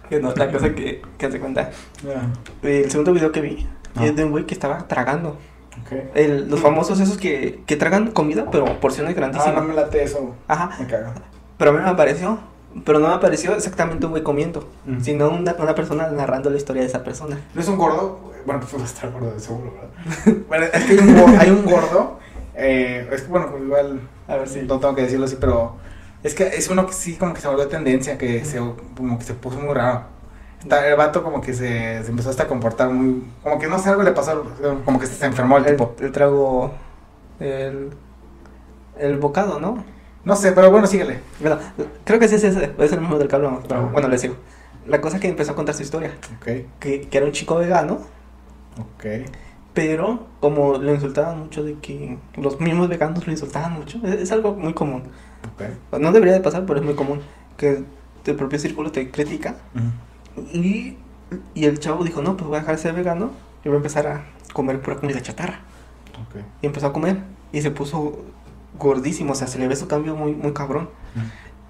Que 0.10 0.19
no, 0.19 0.34
la 0.36 0.51
cosa 0.51 0.73
que, 0.75 1.01
que 1.17 1.25
hace 1.25 1.39
cuenta. 1.39 1.71
Ya. 2.03 2.29
Eh, 2.67 2.81
el 2.86 2.91
segundo 2.91 3.13
video 3.13 3.31
que 3.31 3.41
vi 3.41 3.67
Ah. 3.97 4.05
es 4.05 4.15
de 4.15 4.25
un 4.25 4.31
güey 4.31 4.45
que 4.45 4.53
estaba 4.53 4.88
tragando. 4.89 5.38
Ok. 5.82 5.92
El- 6.16 6.50
los 6.50 6.60
famosos 6.60 7.00
esos 7.00 7.18
que, 7.18 7.62
que 7.66 7.76
tragan 7.76 8.12
comida, 8.12 8.46
pero 8.52 8.80
porciones 8.80 9.12
Ah, 9.14 9.16
grandísimas. 9.18 9.56
no 9.56 9.64
me 9.64 9.74
late 9.74 10.04
eso. 10.04 10.34
Ajá. 10.48 10.72
Me 10.80 10.88
cago. 10.88 11.12
Pero 11.58 11.72
a 11.72 11.74
mí 11.74 11.80
me 11.84 11.90
apareció. 11.90 12.38
Pero 12.84 13.00
no 13.00 13.08
me 13.08 13.14
apareció 13.14 13.56
exactamente 13.56 14.06
un 14.06 14.12
güey 14.12 14.22
comiendo, 14.24 14.68
Mm. 14.86 15.00
sino 15.00 15.30
una, 15.30 15.56
una 15.60 15.76
persona 15.76 16.10
narrando 16.10 16.50
la 16.50 16.58
historia 16.58 16.82
de 16.82 16.90
esa 16.90 17.04
persona. 17.06 17.40
¿No 17.54 17.62
es 17.62 17.68
un 17.70 17.78
gordo? 17.78 18.20
Bueno, 18.46 18.60
pues 18.60 18.76
va 18.76 18.84
a 18.84 18.88
estar 18.88 19.12
gordo 19.12 19.32
de 19.34 19.40
seguro, 19.40 19.74
¿verdad? 19.74 20.38
bueno, 20.50 20.66
es 20.66 20.84
que 20.84 20.92
hay 20.92 20.98
un, 21.00 21.40
hay 21.40 21.50
un 21.52 21.64
gordo. 21.66 22.20
Eh, 22.54 23.08
es 23.12 23.22
que, 23.24 23.28
bueno, 23.30 23.50
pues 23.50 23.64
igual. 23.64 24.02
A 24.28 24.36
ver 24.36 24.48
si. 24.50 24.62
No 24.64 24.80
tengo 24.80 24.94
que 24.94 25.04
decirlo 25.04 25.26
así, 25.26 25.38
pero. 25.40 25.78
Es 26.22 26.34
que 26.34 26.48
es 26.48 26.70
uno 26.70 26.86
que 26.88 26.94
sí, 26.94 27.16
como 27.16 27.34
que 27.34 27.40
se 27.42 27.48
volvió 27.48 27.68
tendencia, 27.68 28.18
que 28.18 28.44
se, 28.44 28.58
como 28.98 29.18
que 29.20 29.24
se 29.24 29.36
puso 29.36 29.58
muy 29.60 29.74
raro. 29.74 30.04
El 30.69 30.95
vato 30.95 31.23
como 31.23 31.41
que 31.41 31.54
se, 31.54 32.04
se 32.04 32.10
empezó 32.10 32.30
hasta 32.30 32.43
a 32.43 32.47
comportar 32.47 32.89
muy... 32.89 33.23
Como 33.43 33.60
que 33.60 33.67
no 33.67 33.78
sé, 33.80 33.89
algo 33.89 34.04
le 34.04 34.12
pasó, 34.12 34.43
como 34.84 34.99
que 34.99 35.06
se 35.08 35.25
enfermó 35.25 35.58
el 35.58 35.65
el, 35.65 35.71
tipo. 35.71 35.95
el 35.99 36.12
trago. 36.12 36.71
El. 37.39 37.91
El 38.97 39.17
bocado, 39.17 39.60
¿no? 39.60 39.84
No 40.23 40.36
sé, 40.36 40.51
pero 40.54 40.71
bueno, 40.71 40.88
síguele. 40.88 41.21
Bueno, 41.39 41.60
creo 42.04 42.19
que 42.19 42.28
sí 42.28 42.36
es 42.36 42.43
ese, 42.43 42.73
es 42.78 42.91
el 42.91 43.01
mismo 43.01 43.17
del 43.17 43.28
que 43.28 43.36
hablamos, 43.36 43.65
pero 43.67 43.89
bueno, 43.89 44.08
le 44.08 44.17
sigo. 44.17 44.36
La 44.86 45.01
cosa 45.01 45.19
que 45.19 45.28
empezó 45.28 45.51
a 45.51 45.56
contar 45.56 45.75
su 45.75 45.84
historia, 45.84 46.12
Ok, 46.38 46.45
que, 46.80 47.08
que 47.10 47.17
era 47.17 47.25
un 47.25 47.32
chico 47.34 47.56
vegano, 47.56 47.99
ok. 48.78 49.06
pero 49.73 50.28
como 50.39 50.78
lo 50.78 50.93
insultaban 50.93 51.39
mucho 51.39 51.63
de 51.63 51.80
que 51.80 52.17
los 52.36 52.60
mismos 52.60 52.88
veganos 52.89 53.25
lo 53.25 53.32
insultaban 53.32 53.73
mucho, 53.73 53.99
es, 54.04 54.13
es 54.21 54.32
algo 54.32 54.54
muy 54.54 54.73
común. 54.73 55.04
No 55.99 56.12
debería 56.12 56.34
de 56.34 56.41
pasar, 56.41 56.65
pero 56.65 56.80
es 56.80 56.86
muy 56.86 56.95
común 56.95 57.21
que 57.58 57.84
el 58.25 58.36
propio 58.36 58.60
círculo 58.60 58.91
te 58.91 59.12
critica 59.12 59.56
y, 60.54 60.98
y 61.54 61.65
el 61.65 61.80
chavo 61.80 62.04
dijo, 62.04 62.21
no, 62.21 62.36
pues 62.38 62.48
voy 62.48 62.58
a 62.58 62.60
dejar 62.62 62.76
de 62.76 62.82
ser 62.82 62.93
vegano 62.93 63.32
y 63.63 63.69
voy 63.69 63.76
a 63.76 63.78
empezar 63.78 64.08
a 64.08 64.26
comer 64.54 64.82
pura 64.82 64.98
comida 64.98 65.21
chatarra. 65.21 65.60
Ok. 66.28 66.41
Y 66.62 66.65
empezó 66.67 66.88
a 66.88 66.93
comer 66.93 67.17
y 67.52 67.62
se 67.62 67.71
puso 67.71 68.24
gordísimo, 68.80 69.32
o 69.34 69.36
sea, 69.36 69.48
se 69.48 69.60
le 69.60 69.67
ve 69.67 69.76
su 69.76 69.88
cambio 69.88 70.15
muy, 70.15 70.34
muy 70.34 70.54
cabrón. 70.54 70.89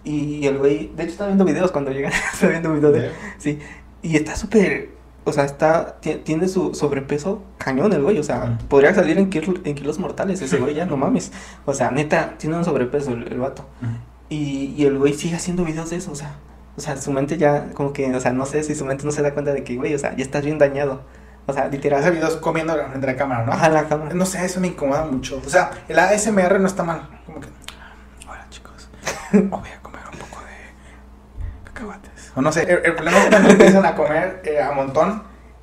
Y 0.04 0.46
el 0.46 0.58
güey, 0.60 0.92
de 0.96 1.04
hecho 1.04 1.14
estaba 1.14 1.30
viendo 1.30 1.46
videos 1.46 1.72
cuando 1.72 1.92
llega, 1.92 2.10
estaba 2.34 2.52
viendo 2.52 2.74
videos 2.74 2.94
de 2.94 3.00
él. 3.08 3.12
Sí, 3.38 3.60
y 4.04 4.16
está 4.18 4.36
súper, 4.36 4.90
o 5.24 5.32
sea, 5.34 5.46
está, 5.46 6.00
ti- 6.00 6.22
tiene 6.24 6.48
su 6.48 6.76
sobrepeso 6.76 7.44
cañón 7.58 7.92
el 7.94 8.04
güey, 8.04 8.20
o 8.20 8.24
sea, 8.24 8.58
podría 8.70 8.94
salir 8.94 9.18
en, 9.18 9.30
kil- 9.32 9.62
en 9.64 9.74
kilos 9.74 9.98
mortales 9.98 10.42
ese 10.42 10.58
güey, 10.58 10.76
ya 10.76 10.86
no 10.86 10.96
mames. 10.98 11.32
O 11.66 11.74
sea, 11.74 11.90
neta, 11.90 12.36
tiene 12.38 12.56
un 12.58 12.66
sobrepeso 12.66 13.12
el, 13.12 13.32
el 13.32 13.40
vato. 13.40 13.66
Y, 14.30 14.74
y 14.78 14.86
el 14.86 14.98
güey 15.00 15.14
sigue 15.14 15.36
haciendo 15.36 15.64
videos 15.66 15.90
de 15.90 15.96
eso, 15.98 16.12
o 16.12 16.16
sea, 16.16 16.36
o 16.78 16.82
sea, 16.82 16.98
su 16.98 17.12
mente 17.12 17.38
ya, 17.38 17.70
como 17.74 17.94
que, 17.94 18.14
o 18.14 18.20
sea, 18.20 18.32
no 18.34 18.46
sé 18.46 18.64
si 18.64 18.76
su 18.76 18.86
mente 18.86 19.06
no 19.06 19.12
se 19.12 19.22
da 19.22 19.34
cuenta 19.34 19.54
de 19.54 19.64
que, 19.64 19.76
güey, 19.76 19.94
o 19.94 20.00
sea, 20.00 20.16
ya 20.16 20.24
estás 20.24 20.44
bien 20.44 20.58
dañado. 20.58 21.02
O 21.48 21.54
sea, 21.54 21.64
Hace 21.64 21.72
literal. 21.74 22.12
videos 22.12 22.38
comiendo 22.38 22.74
frente 22.74 23.08
a 23.08 23.12
la 23.12 23.18
cámara, 23.18 23.46
¿no? 23.46 23.52
Ajá, 23.52 23.70
la 23.70 23.88
cámara. 23.88 24.14
No 24.16 24.26
sé, 24.26 24.44
eso 24.44 24.60
me 24.60 24.68
incomoda 24.68 25.06
mucho. 25.06 25.42
O 25.46 25.50
sea, 25.50 25.72
el 25.88 26.00
ASMR 26.00 26.60
no 26.60 26.66
está 26.68 26.84
mal. 26.84 27.08
Como 27.26 27.40
que. 27.40 27.48
Hola 28.28 28.48
chicos. 28.50 28.90
Voy 29.32 29.70
a 29.70 29.82
comer 29.84 30.02
un 30.12 30.18
poco 30.18 30.42
de 30.42 31.66
cacahuates. 31.66 32.32
O 32.36 32.42
no 32.42 32.52
sé, 32.52 32.64
el, 32.64 32.84
el 32.84 32.96
problema 32.96 33.20
es 33.20 33.26
cuando 33.28 33.50
empiezan 33.52 33.86
a 33.86 33.96
comer 33.96 34.42
eh, 34.44 34.60
a 34.60 34.72
montón. 34.72 35.22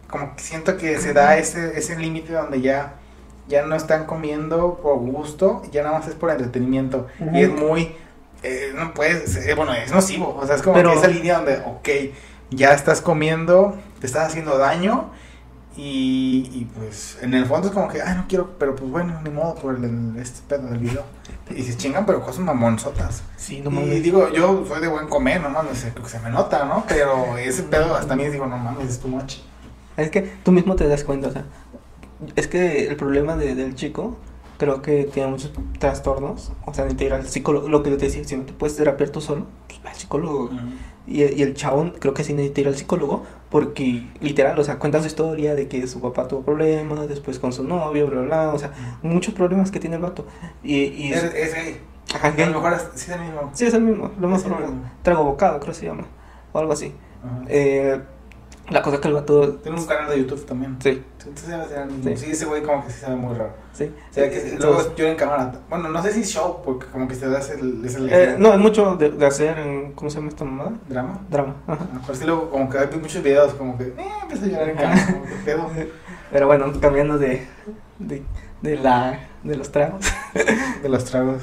Como 0.09 0.37
que 0.37 0.43
siento 0.43 0.77
que 0.77 1.01
se 1.01 1.13
da 1.13 1.37
ese, 1.37 1.77
ese 1.77 1.97
límite 1.97 2.33
donde 2.33 2.61
ya 2.61 2.95
ya 3.49 3.67
no 3.67 3.75
están 3.75 4.07
comiendo 4.07 4.79
por 4.83 4.99
gusto, 4.99 5.63
ya 5.73 5.83
nada 5.83 5.99
más 5.99 6.09
es 6.09 6.15
por 6.15 6.31
entretenimiento. 6.31 7.09
Y 7.33 7.43
es 7.43 7.51
muy, 7.51 7.95
eh, 8.43 8.73
no 8.75 8.93
puedes, 8.95 9.37
eh, 9.37 9.55
bueno, 9.55 9.73
es 9.75 9.93
nocivo. 9.93 10.37
O 10.41 10.47
sea, 10.47 10.57
es 10.57 10.63
como 10.63 10.75
Pero- 10.77 10.91
que 10.93 10.99
esa 10.99 11.09
línea 11.09 11.37
donde, 11.37 11.59
ok, 11.59 11.89
ya 12.51 12.73
estás 12.73 13.01
comiendo, 13.01 13.77
te 14.01 14.07
estás 14.07 14.29
haciendo 14.29 14.59
daño. 14.59 15.11
Y, 15.75 16.51
y, 16.53 16.65
pues 16.77 17.17
en 17.23 17.33
el 17.33 17.47
fondo 17.47 17.69
es 17.69 17.73
como 17.73 17.89
que, 17.89 18.03
ay, 18.03 18.15
no 18.15 18.27
quiero, 18.29 18.51
pero 18.59 18.77
pues 18.77 18.91
bueno, 18.91 19.19
ni 19.25 19.31
modo 19.31 19.55
por 19.55 19.75
el, 19.75 19.85
el- 19.85 20.17
este 20.21 20.41
pedo 20.47 20.69
del 20.69 20.77
video. 20.79 21.03
Y 21.49 21.63
se 21.63 21.79
chingan, 21.79 22.05
pero 22.05 22.21
cosas 22.21 22.41
mamonzotas. 22.45 23.23
Sí, 23.39 23.63
no 23.63 23.71
y 23.71 23.75
mames. 23.75 24.03
digo, 24.03 24.31
yo 24.35 24.67
soy 24.69 24.83
de 24.83 24.89
buen 24.89 25.09
comer, 25.09 25.41
no 25.41 25.49
mames, 25.49 25.79
se, 25.79 25.91
se 26.07 26.21
me 26.21 26.29
nota, 26.29 26.67
¿no? 26.67 26.85
Pero 26.87 27.39
ese 27.39 27.63
pedo 27.63 27.95
hasta 27.97 28.13
a 28.13 28.17
mí 28.17 28.29
digo, 28.29 28.47
no 28.47 28.59
mames, 28.59 28.91
es 28.91 28.99
too 29.01 29.09
much. 29.09 29.37
Es 29.97 30.11
que 30.11 30.21
tú 30.45 30.53
mismo 30.53 30.77
te 30.77 30.87
das 30.87 31.05
cuenta, 31.05 31.29
o 31.29 31.33
sea, 31.33 31.45
es 32.37 32.49
que 32.49 32.87
el 32.89 32.97
problema 32.97 33.37
de- 33.37 33.55
del 33.55 33.75
chico 33.75 34.19
creo 34.63 34.81
que 34.81 35.03
tiene 35.13 35.29
muchos 35.29 35.51
trastornos, 35.81 36.53
o 36.65 36.73
sea, 36.73 36.85
necesita 36.85 37.05
ir 37.05 37.13
al 37.15 37.27
psicólogo, 37.27 37.69
lo 37.69 37.83
que 37.83 37.91
yo 37.91 37.97
te 37.97 38.05
decía, 38.05 38.23
si 38.23 38.37
no 38.37 38.45
te 38.45 38.53
puedes 38.53 38.77
terapiar 38.77 39.11
tú 39.11 39.21
solo, 39.21 39.47
pues 39.67 39.81
va 39.85 39.91
al 39.91 39.97
psicólogo. 39.97 40.51
Y, 41.05 41.25
y 41.25 41.43
el 41.43 41.55
chabón 41.55 41.95
creo 41.99 42.15
que 42.15 42.23
sí 42.23 42.33
necesita 42.33 42.61
ir 42.61 42.69
al 42.69 42.77
psicólogo 42.77 43.25
porque 43.51 44.07
literal, 44.21 44.57
o 44.57 44.63
sea, 44.63 44.79
cuenta 44.79 45.01
su 45.01 45.09
historia 45.09 45.57
de 45.57 45.67
que 45.67 45.85
su 45.89 46.01
papá 46.01 46.29
tuvo 46.29 46.43
problemas, 46.43 47.09
después 47.09 47.41
con 47.41 47.53
su 47.53 47.65
novio, 47.65 48.07
bla, 48.07 48.21
bla, 48.21 48.27
bla, 48.45 48.55
o 48.55 48.59
sea, 48.61 48.71
muchos 49.03 49.35
problemas 49.35 49.73
que 49.73 49.81
tiene 49.81 49.97
el 49.97 50.03
vato. 50.03 50.25
Y, 50.63 50.77
y 50.85 51.13
Es, 51.13 51.25
es 51.25 51.55
gay. 51.55 51.81
ajá, 52.15 52.29
A 52.29 52.47
lo 52.47 52.53
mejor 52.61 52.75
es, 52.75 52.89
sí 52.95 53.11
es 53.11 53.17
el 53.17 53.21
mismo. 53.21 53.51
Sí, 53.53 53.65
es 53.67 53.75
el 53.75 53.83
mismo, 53.83 54.13
lo 54.21 54.29
más 54.29 54.45
probable. 54.45 54.69
Trago 55.03 55.25
bocado, 55.25 55.59
creo 55.59 55.73
que 55.73 55.81
se 55.81 55.87
llama, 55.87 56.05
o 56.53 56.59
algo 56.61 56.73
así. 56.73 56.95
Eh, 57.49 58.01
la 58.73 58.83
cosa 58.83 58.97
es 58.97 59.01
que 59.03 59.09
el 59.09 59.15
vato... 59.15 59.55
Tiene 59.63 59.79
un 59.79 59.87
canal 59.87 60.11
de 60.11 60.19
YouTube 60.19 60.45
también. 60.47 60.77
Sí, 60.83 61.03
Entonces 61.27 61.49
el. 61.77 62.17
Sí. 62.19 62.25
Sí, 62.27 62.31
ese 62.33 62.47
güey 62.47 62.63
como 62.63 62.85
que 62.85 62.93
sí 62.93 63.01
sabe 63.01 63.17
muy 63.17 63.35
raro. 63.35 63.53
sí. 63.73 63.85
O 64.11 64.15
sea, 64.15 64.29
que 64.31 64.37
Entonces- 64.37 64.61
luego 64.65 64.97
yo 64.97 65.07
en 65.07 65.17
cámara. 65.17 65.53
Bueno, 65.71 65.89
no 65.89 66.03
sé 66.03 66.13
si 66.13 66.25
show, 66.25 66.61
porque 66.65 66.87
como 66.87 67.07
que 67.09 67.15
se 67.15 67.29
da 67.29 67.39
ese, 67.39 67.55
ese 67.85 67.99
Eh, 68.11 68.37
no, 68.39 68.53
es 68.53 68.59
mucho 68.59 68.97
de, 68.97 69.11
de 69.11 69.27
hacer 69.27 69.59
en. 69.59 69.93
¿Cómo 69.93 70.11
se 70.11 70.17
llama 70.17 70.29
esta 70.31 70.45
mamada? 70.45 70.73
drama. 70.89 71.21
Drama. 71.31 71.55
Ajá. 71.67 71.87
Pero 72.07 72.19
sí 72.19 72.25
luego 72.25 72.51
como 72.51 72.69
que 72.69 72.79
hay 72.79 72.87
muchos 73.01 73.23
videos 73.23 73.55
como 73.55 73.77
que, 73.79 73.85
eh, 73.85 73.95
empiezo 74.23 74.45
a 74.45 74.49
llorar 74.49 74.69
en 74.71 74.77
cámara, 74.77 75.07
como 75.07 75.25
que 75.25 75.35
pedo. 75.45 75.67
Pero 76.33 76.47
bueno, 76.47 76.73
cambiando 76.81 77.19
de, 77.19 77.47
de, 77.99 78.23
de, 78.63 78.77
la, 78.79 79.21
de 79.43 79.57
los 79.57 79.71
tragos. 79.71 80.05
De 80.83 80.89
los 80.89 81.05
tragos. 81.05 81.43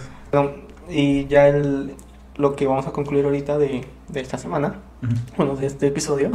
Y 0.90 1.28
ya 1.28 1.48
el, 1.48 1.94
lo 2.38 2.56
que 2.56 2.66
vamos 2.66 2.88
a 2.88 2.92
concluir 2.92 3.26
ahorita 3.26 3.58
de, 3.60 3.86
de 4.08 4.20
esta 4.20 4.38
semana, 4.40 4.76
bueno, 5.38 5.56
de 5.56 5.68
este 5.68 5.88
episodio, 5.88 6.32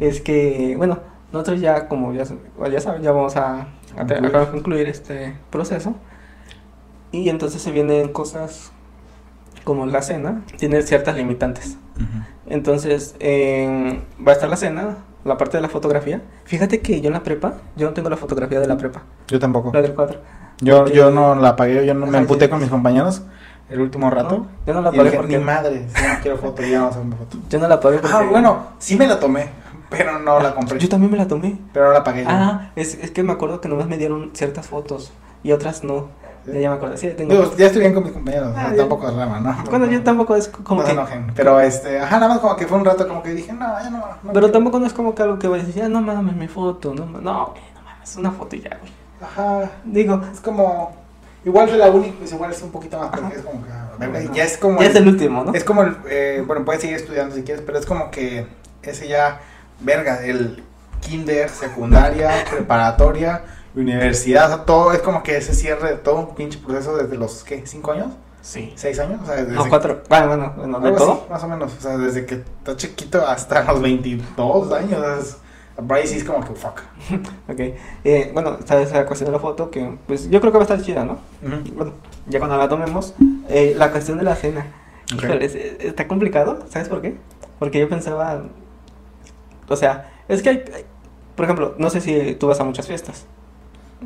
es 0.00 0.20
que, 0.20 0.74
bueno, 0.76 0.98
nosotros 1.32 1.60
ya, 1.60 1.88
como 1.88 2.12
ya, 2.12 2.24
ya 2.70 2.80
saben, 2.80 3.02
ya 3.02 3.12
vamos 3.12 3.36
a, 3.36 3.66
a, 3.96 4.02
a 4.42 4.50
concluir 4.50 4.88
este 4.88 5.34
proceso. 5.50 5.94
Y 7.10 7.28
entonces 7.28 7.60
se 7.62 7.70
vienen 7.72 8.08
cosas 8.12 8.72
como 9.64 9.86
la 9.86 10.02
cena, 10.02 10.42
tiene 10.58 10.82
ciertas 10.82 11.16
limitantes. 11.16 11.76
Entonces, 12.46 13.14
eh, 13.20 14.02
va 14.26 14.32
a 14.32 14.34
estar 14.34 14.48
la 14.48 14.56
cena, 14.56 14.96
la 15.24 15.36
parte 15.36 15.56
de 15.58 15.60
la 15.62 15.68
fotografía. 15.68 16.20
Fíjate 16.44 16.80
que 16.80 17.00
yo 17.00 17.06
en 17.08 17.12
la 17.12 17.22
prepa, 17.22 17.54
yo 17.76 17.86
no 17.86 17.92
tengo 17.94 18.10
la 18.10 18.16
fotografía 18.16 18.60
de 18.60 18.66
la 18.66 18.76
prepa, 18.76 19.02
Yo 19.28 19.38
tampoco. 19.38 19.70
la 19.72 19.82
del 19.82 19.94
cuadro. 19.94 20.20
Yo, 20.60 20.78
Porque- 20.78 20.94
yo 20.96 21.10
no 21.10 21.34
la 21.34 21.50
apagué, 21.50 21.84
yo 21.86 21.94
no 21.94 22.06
me 22.06 22.18
emputé 22.18 22.48
con 22.48 22.60
mis 22.60 22.68
compañeros 22.70 23.22
el 23.70 23.80
último 23.80 24.10
rato. 24.10 24.38
¿no? 24.38 24.46
Yo 24.66 24.74
no 24.74 24.80
la 24.82 24.90
pagué 24.90 25.04
dije, 25.04 25.16
porque... 25.16 25.38
mi 25.38 25.44
madre, 25.44 25.86
si 25.94 26.02
no 26.02 26.14
quiero 26.22 26.36
foto, 26.38 26.62
ya 26.62 26.80
vamos 26.80 26.96
a 26.96 27.00
una 27.00 27.16
foto. 27.16 27.38
Yo 27.48 27.58
no 27.58 27.68
la 27.68 27.80
pagué 27.80 27.98
porque... 27.98 28.16
Ah, 28.16 28.22
bueno, 28.28 28.66
sí 28.78 28.96
me 28.96 29.06
la 29.06 29.18
tomé, 29.20 29.46
pero 29.92 30.18
no 30.18 30.40
la 30.40 30.54
compré. 30.54 30.78
Yo 30.78 30.88
también 30.88 31.10
me 31.12 31.18
la 31.18 31.28
tomé. 31.28 31.56
Pero 31.72 31.86
no 31.88 31.92
la 31.92 32.02
pagué 32.04 32.22
yo. 32.24 32.28
Ah, 32.30 32.70
es, 32.76 32.94
es 32.94 33.10
que 33.10 33.22
me 33.22 33.32
acuerdo 33.32 33.60
que 33.60 33.68
nomás 33.68 33.86
me 33.86 33.98
dieron 33.98 34.30
ciertas 34.34 34.66
fotos 34.66 35.12
y 35.44 35.52
otras 35.52 35.84
no. 35.84 36.08
Ya, 36.44 36.58
ya 36.58 36.70
me 36.70 36.76
acuerdo. 36.76 36.96
Sí, 36.96 37.08
tengo. 37.16 37.32
Digo, 37.32 37.56
ya 37.56 37.66
estoy 37.66 37.82
bien 37.82 37.94
con 37.94 38.02
mis 38.02 38.12
compañeros, 38.12 38.52
Ah, 38.56 38.68
no, 38.70 38.76
tampoco 38.76 39.08
es 39.08 39.14
rama, 39.14 39.38
¿no? 39.38 39.56
Bueno, 39.70 39.86
yo 39.86 40.02
tampoco 40.02 40.34
es 40.34 40.48
como 40.48 40.80
no 40.80 40.86
se 40.88 40.92
que. 40.92 40.98
enojen. 40.98 41.32
Pero 41.36 41.60
este, 41.60 42.00
ajá, 42.00 42.18
nada 42.18 42.28
más 42.34 42.40
como 42.40 42.56
que 42.56 42.66
fue 42.66 42.78
un 42.78 42.84
rato 42.84 43.06
como 43.06 43.22
que 43.22 43.30
dije, 43.30 43.52
no, 43.52 43.60
ya 43.80 43.90
no. 43.90 43.98
no 44.24 44.32
Pero 44.32 44.50
tampoco 44.50 44.80
no 44.80 44.86
es 44.86 44.92
como 44.92 45.14
que 45.14 45.22
algo 45.22 45.38
que 45.38 45.46
voy 45.46 45.60
a 45.60 45.62
decir, 45.62 45.82
ah, 45.84 45.88
no 45.88 46.00
mames, 46.00 46.34
mi 46.34 46.48
foto. 46.48 46.94
No, 46.94 47.06
ma- 47.06 47.20
no, 47.20 47.46
güey, 47.46 47.62
no 47.76 47.82
mames, 47.82 48.16
una 48.16 48.32
foto 48.32 48.56
y 48.56 48.60
ya, 48.62 48.76
güey. 48.80 48.92
Ajá, 49.22 49.70
Digo, 49.84 50.20
es 50.32 50.40
como. 50.40 51.00
Igual 51.44 51.66
de 51.70 51.76
la 51.76 51.90
uni, 51.90 52.10
pues 52.10 52.32
igual 52.32 52.50
es 52.52 52.62
un 52.62 52.70
poquito 52.70 52.98
más 52.98 53.10
porque 53.10 53.36
es 53.36 53.42
como 53.42 53.62
que. 53.64 54.30
ya 54.34 54.44
es 54.44 54.56
como. 54.58 54.80
ya 54.80 54.86
es 54.88 54.94
el 54.96 55.06
último, 55.06 55.44
¿no? 55.44 55.54
Es 55.54 55.62
como 55.62 55.82
el. 55.82 55.96
eh, 56.08 56.42
bueno, 56.44 56.64
puedes 56.64 56.80
seguir 56.82 56.96
estudiando 56.96 57.34
si 57.36 57.42
quieres, 57.42 57.62
pero 57.64 57.78
es 57.78 57.86
como 57.86 58.10
que 58.10 58.46
ese 58.82 59.06
ya. 59.06 59.40
Verga, 59.82 60.24
el 60.24 60.62
kinder, 61.00 61.48
secundaria, 61.48 62.30
preparatoria, 62.50 63.42
universidad, 63.74 64.46
o 64.52 64.56
sea, 64.56 64.64
todo 64.64 64.92
es 64.92 65.00
como 65.00 65.22
que 65.22 65.36
ese 65.36 65.54
cierre 65.54 65.90
de 65.90 65.96
todo 65.96 66.16
un 66.16 66.34
pinche 66.34 66.58
proceso 66.58 66.96
desde 66.96 67.16
los, 67.16 67.42
¿qué? 67.44 67.66
¿Cinco 67.66 67.92
años? 67.92 68.08
Sí. 68.40 68.72
¿Seis 68.76 68.98
años? 68.98 69.20
O 69.22 69.26
sea, 69.26 69.36
desde 69.36 69.52
No, 69.52 69.68
cuatro. 69.68 70.02
Bueno, 70.08 70.26
bueno, 70.28 70.52
bueno, 70.56 70.80
de 70.80 70.92
todo. 70.92 71.12
así, 71.12 71.20
más 71.30 71.44
o 71.44 71.48
menos. 71.48 71.72
O 71.76 71.80
sea, 71.80 71.96
desde 71.96 72.26
que 72.26 72.34
está 72.34 72.76
chiquito 72.76 73.24
hasta 73.26 73.62
los 73.64 73.80
22 73.80 74.72
años. 74.72 75.00
Es, 75.20 75.36
por 75.86 75.96
ahí 75.96 76.06
sí 76.06 76.16
es 76.18 76.24
como 76.24 76.40
que 76.44 76.52
fuck. 76.54 76.80
Ok. 77.48 77.60
Eh, 78.04 78.30
bueno, 78.34 78.56
está 78.58 78.80
esa 78.80 79.06
cuestión 79.06 79.28
de 79.30 79.32
la 79.32 79.38
foto 79.38 79.70
que, 79.70 79.96
pues 80.08 80.28
yo 80.28 80.40
creo 80.40 80.50
que 80.52 80.58
va 80.58 80.64
a 80.64 80.66
estar 80.66 80.82
chida, 80.82 81.04
¿no? 81.04 81.18
Bueno, 81.74 81.92
ya 82.28 82.38
cuando 82.40 82.56
la 82.58 82.68
tomemos, 82.68 83.14
eh, 83.48 83.74
la 83.76 83.90
cuestión 83.92 84.18
de 84.18 84.24
la 84.24 84.34
cena. 84.34 84.66
Ok. 85.14 85.22
Híjole, 85.24 85.44
es- 85.44 85.54
es- 85.54 85.76
está 85.80 86.08
complicado, 86.08 86.64
¿sabes 86.68 86.88
por 86.88 87.00
qué? 87.00 87.16
Porque 87.60 87.78
yo 87.78 87.88
pensaba, 87.88 88.42
o 89.68 89.76
sea, 89.76 90.10
es 90.28 90.42
que 90.42 90.50
hay, 90.50 90.64
hay- 90.74 90.84
por 91.36 91.44
ejemplo, 91.44 91.74
no 91.78 91.90
sé 91.90 92.00
si 92.00 92.34
tú 92.34 92.46
vas 92.48 92.60
a 92.60 92.64
muchas 92.64 92.86
fiestas. 92.86 93.26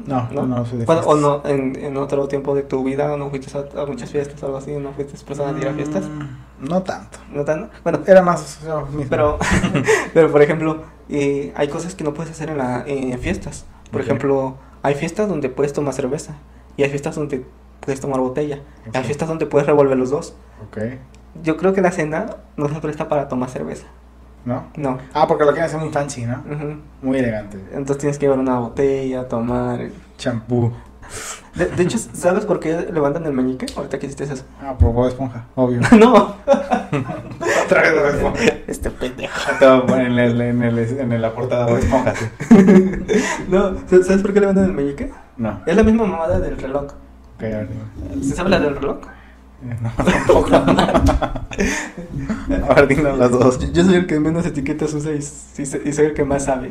No, 0.06 0.28
no, 0.30 0.46
no 0.46 0.66
soy 0.66 0.78
de 0.80 0.84
Bueno, 0.84 1.00
o 1.06 1.14
fiestas. 1.14 1.20
no, 1.22 1.42
en, 1.48 1.76
en 1.84 1.96
otro 1.96 2.28
tiempo 2.28 2.54
de 2.54 2.62
tu 2.62 2.84
vida 2.84 3.16
no 3.16 3.30
fuiste 3.30 3.56
a, 3.56 3.82
a 3.82 3.86
muchas 3.86 4.10
fiestas 4.10 4.42
o 4.42 4.46
algo 4.46 4.58
así, 4.58 4.72
no 4.72 4.92
fuiste 4.92 5.16
persona 5.24 5.52
de 5.54 5.60
ir 5.62 5.68
a 5.68 5.72
fiestas. 5.72 6.04
Mm, 6.04 6.68
No 6.68 6.82
tanto. 6.82 7.18
No 7.32 7.44
tan, 7.44 7.70
bueno, 7.82 8.00
Era 8.06 8.20
más 8.22 8.60
yo 8.62 8.82
mismo. 8.86 9.06
pero, 9.08 9.38
pero 10.14 10.30
por 10.30 10.42
ejemplo, 10.42 10.82
eh, 11.08 11.52
hay 11.56 11.68
cosas 11.68 11.94
que 11.94 12.04
no 12.04 12.12
puedes 12.12 12.30
hacer 12.30 12.50
en, 12.50 12.58
la, 12.58 12.84
en 12.86 13.18
fiestas. 13.18 13.64
Por 13.90 14.02
ejemplo, 14.02 14.56
hay 14.82 14.94
fiestas 14.94 15.28
donde 15.28 15.48
puedes 15.48 15.72
tomar 15.72 15.94
cerveza 15.94 16.34
y 16.76 16.82
hay 16.82 16.90
fiestas 16.90 17.14
donde 17.16 17.46
puedes 17.80 17.98
tomar 18.00 18.20
botella. 18.20 18.60
Hay 18.92 19.00
Ok. 19.00 19.06
fiestas 19.06 19.28
donde 19.28 19.46
puedes 19.46 19.66
revolver 19.66 19.96
los 19.96 20.10
dos. 20.10 20.34
Ok. 20.68 20.78
Yo 21.42 21.56
creo 21.56 21.72
que 21.72 21.80
la 21.80 21.90
cena 21.90 22.36
no 22.58 22.68
se 22.68 22.74
presta 22.80 23.08
para 23.08 23.28
tomar 23.28 23.48
cerveza. 23.48 23.86
¿No? 24.46 24.68
No. 24.76 24.98
Ah, 25.12 25.26
porque 25.26 25.44
lo 25.44 25.50
quieren 25.50 25.66
hacer 25.66 25.80
muy 25.80 25.90
fancy, 25.90 26.24
¿no? 26.24 26.42
Muy 27.02 27.18
elegante. 27.18 27.58
Entonces 27.72 27.98
tienes 27.98 28.16
que 28.16 28.26
llevar 28.26 28.38
una 28.38 28.60
botella, 28.60 29.26
tomar. 29.28 29.80
Champú. 30.16 30.72
De, 31.56 31.66
de 31.66 31.82
hecho, 31.82 31.98
¿sabes 31.98 32.44
por 32.44 32.60
qué 32.60 32.88
levantan 32.92 33.26
el 33.26 33.32
meñique? 33.32 33.66
Ahorita 33.76 33.98
que 33.98 34.06
hiciste 34.06 34.24
eso. 34.24 34.44
Ah, 34.62 34.74
por 34.78 34.92
Bob 34.92 35.08
Esponja, 35.08 35.46
obvio. 35.56 35.80
no. 35.98 36.36
Otra 37.64 37.82
vez 37.82 37.94
Bob 37.94 38.06
Esponja. 38.06 38.44
Este 38.68 38.90
pendejo. 38.90 39.34
En, 39.96 40.18
el, 40.18 40.40
en, 40.40 40.62
el, 40.62 40.78
en 40.78 41.20
la 41.20 41.34
portada 41.34 41.66
Bob 41.66 41.78
Esponja, 41.78 42.14
sí. 42.14 42.26
No, 43.48 43.76
¿sabes 43.88 44.22
por 44.22 44.32
qué 44.32 44.40
levantan 44.40 44.66
el 44.66 44.72
meñique? 44.72 45.12
No. 45.36 45.60
Es 45.66 45.74
la 45.76 45.82
misma 45.82 46.06
mamada 46.06 46.38
del 46.38 46.56
reloj. 46.56 46.92
¿Se 48.22 48.34
sabe 48.34 48.50
la 48.50 48.60
del 48.60 48.76
reloj? 48.76 48.98
No, 49.82 49.90
tampoco. 50.04 50.54
a 52.68 52.74
ver, 52.74 52.86
dinos 52.88 53.18
las 53.18 53.30
dos. 53.30 53.58
Yo, 53.58 53.68
yo 53.72 53.84
soy 53.84 53.94
el 53.94 54.06
que 54.06 54.20
menos 54.20 54.44
etiquetas 54.46 54.92
usa 54.94 55.12
y, 55.12 55.16
y 55.18 55.22
soy 55.66 55.82
y 55.84 55.92
soy 55.92 56.06
el 56.06 56.14
que 56.14 56.24
más 56.24 56.44
sabe. 56.44 56.70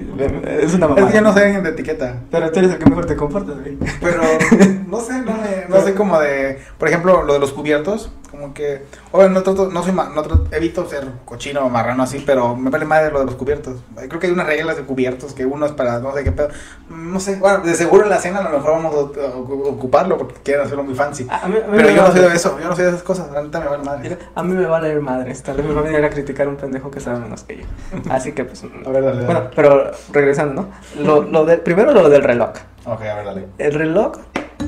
Es 0.60 0.74
una 0.74 0.86
Es 0.86 0.90
mamada. 0.90 1.08
que 1.10 1.16
yo 1.16 1.22
no 1.22 1.34
sé 1.34 1.62
de 1.62 1.70
etiqueta. 1.70 2.22
Pero 2.32 2.52
tú 2.52 2.60
eres 2.60 2.72
el 2.72 2.78
que 2.78 2.86
mejor 2.90 3.06
te 3.06 3.16
comportas, 3.16 3.60
güey. 3.60 3.78
Pero 4.00 4.22
no 4.88 5.00
sé, 5.00 5.14
no, 5.22 5.32
me, 5.34 5.66
no 5.68 5.82
sé 5.82 5.94
como 5.96 6.20
de. 6.20 6.60
Por 6.78 6.88
ejemplo, 6.88 7.24
lo 7.24 7.34
de 7.34 7.40
los 7.40 7.52
cubiertos. 7.54 8.12
Como 8.30 8.54
que. 8.54 8.84
Oye, 9.12 9.30
no 9.30 9.42
trato, 9.44 9.70
no 9.72 9.82
soy 9.82 9.94
ma- 9.94 10.10
no 10.14 10.22
trato- 10.22 10.48
evito 10.52 10.88
ser 10.90 11.08
cochino 11.26 11.62
o 11.66 11.70
marrano 11.70 12.04
así, 12.04 12.22
pero 12.26 12.56
me 12.56 12.70
vale 12.70 12.84
madre 12.86 13.12
lo 13.12 13.20
de 13.20 13.26
los 13.26 13.36
cubiertos. 13.36 13.78
Creo 13.96 14.20
que 14.20 14.28
hay 14.28 14.34
unas 14.34 14.46
reglas 14.46 14.76
de 14.76 14.84
cubiertos 14.84 15.34
que 15.34 15.46
uno 15.46 15.66
es 15.66 15.72
para 15.72 16.00
no 16.00 16.14
sé 16.14 16.24
qué 16.24 16.32
pedo. 16.34 16.50
No 16.90 17.20
sé, 17.20 17.38
bueno, 17.38 17.60
de 17.60 17.74
seguro 17.76 18.04
en 18.04 18.10
la 18.10 18.18
cena 18.20 18.40
a 18.40 18.44
lo 18.44 18.58
mejor 18.58 18.72
vamos 18.72 18.94
a, 19.18 19.26
a 19.26 19.36
ocuparlo 19.38 20.18
porque 20.18 20.36
quieren 20.44 20.66
hacerlo 20.66 20.84
muy 20.84 20.96
fancy. 20.96 21.26
A, 21.30 21.48
mí, 21.48 21.56
mí 21.56 21.78
Pero 21.78 21.90
yo 21.92 22.02
no 22.04 22.12
soy 22.12 22.22
de 22.22 22.36
eso, 22.36 22.60
yo 22.60 22.68
no 22.68 22.75
soy 22.76 22.84
de 22.86 22.90
esas 22.92 23.04
cosas, 23.04 23.32
neta 23.32 23.60
me 23.60 23.68
vale 23.68 23.84
madre. 23.84 24.18
A 24.36 24.44
mí 24.44 24.54
me 24.54 24.66
va 24.66 24.78
a 24.78 24.82
leer 24.82 25.02
madres, 25.02 25.42
tal 25.44 25.58
vez 25.58 25.66
me 25.66 25.74
va 25.74 25.82
a 25.82 25.84
venir 25.84 26.04
a 26.04 26.10
criticar 26.10 26.48
un 26.48 26.56
pendejo 26.56 26.92
que 26.92 27.00
sabe 27.00 27.20
menos 27.20 27.44
que 27.44 27.58
yo. 27.58 27.64
Así 28.10 28.34
que 28.34 28.46
pues... 28.46 28.64
A 28.64 28.90
ver, 28.90 29.04
dale, 29.04 29.22
dale. 29.22 29.26
Bueno, 29.26 29.42
pero 29.56 29.92
regresando, 30.12 30.64
¿no? 30.64 31.04
Lo, 31.04 31.24
lo 31.24 31.46
de, 31.46 31.58
primero 31.58 31.92
lo 31.92 32.10
del 32.10 32.24
reloj. 32.24 32.52
Ok, 32.86 33.02
a 33.02 33.16
ver, 33.16 33.26
dale. 33.26 33.48
El 33.58 33.74
reloj 33.74 34.18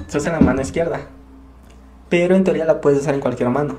se 0.08 0.18
usa 0.18 0.34
en 0.34 0.40
la 0.40 0.46
mano 0.46 0.62
izquierda, 0.62 1.00
pero 2.10 2.36
en 2.36 2.44
teoría 2.44 2.66
la 2.66 2.82
puedes 2.82 3.00
usar 3.00 3.14
en 3.14 3.20
cualquier 3.20 3.50
mano. 3.50 3.76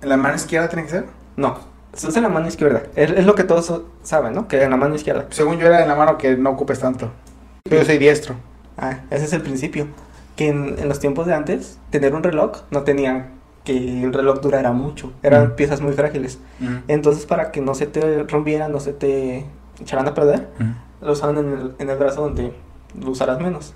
¿En 0.00 0.08
la 0.08 0.16
mano 0.16 0.36
izquierda 0.36 0.68
tiene 0.68 0.84
que 0.84 0.90
ser? 0.90 1.06
No, 1.36 1.58
se 1.92 2.06
usa 2.08 2.18
en 2.18 2.24
la 2.24 2.28
mano 2.28 2.48
izquierda. 2.48 2.82
Es, 2.94 3.10
es 3.10 3.26
lo 3.26 3.34
que 3.34 3.44
todos 3.44 3.82
saben, 4.02 4.34
¿no? 4.34 4.48
Que 4.48 4.62
en 4.62 4.70
la 4.70 4.76
mano 4.76 4.94
izquierda. 4.94 5.26
Según 5.30 5.58
yo 5.58 5.66
era 5.66 5.82
en 5.82 5.88
la 5.88 5.94
mano 5.94 6.18
que 6.18 6.36
no 6.36 6.50
ocupes 6.50 6.78
tanto. 6.78 7.10
Pero 7.64 7.82
yo 7.82 7.84
soy 7.86 7.98
diestro. 7.98 8.34
Ah, 8.76 9.00
ese 9.10 9.24
es 9.24 9.32
el 9.32 9.42
principio. 9.42 9.88
Que 10.38 10.48
en, 10.48 10.76
en 10.78 10.88
los 10.88 11.00
tiempos 11.00 11.26
de 11.26 11.34
antes, 11.34 11.78
tener 11.90 12.14
un 12.14 12.22
reloj 12.22 12.58
no 12.70 12.82
tenía 12.82 13.30
que 13.64 14.02
el 14.04 14.12
reloj 14.14 14.40
durara 14.40 14.70
mucho. 14.72 15.12
Eran 15.22 15.48
Mm. 15.48 15.50
piezas 15.56 15.80
muy 15.80 15.92
frágiles. 15.92 16.38
Entonces, 16.86 17.26
para 17.26 17.50
que 17.50 17.60
no 17.60 17.74
se 17.74 17.86
te 17.86 18.22
rompieran, 18.22 18.70
no 18.72 18.78
se 18.80 18.92
te 18.92 19.44
echaran 19.80 20.06
a 20.08 20.14
perder, 20.14 20.48
lo 21.02 21.12
usaban 21.12 21.38
en 21.38 21.52
el, 21.52 21.72
en 21.78 21.90
el 21.90 21.98
brazo 21.98 22.22
donde 22.22 22.52
lo 22.98 23.10
usarás 23.10 23.40
menos. 23.40 23.74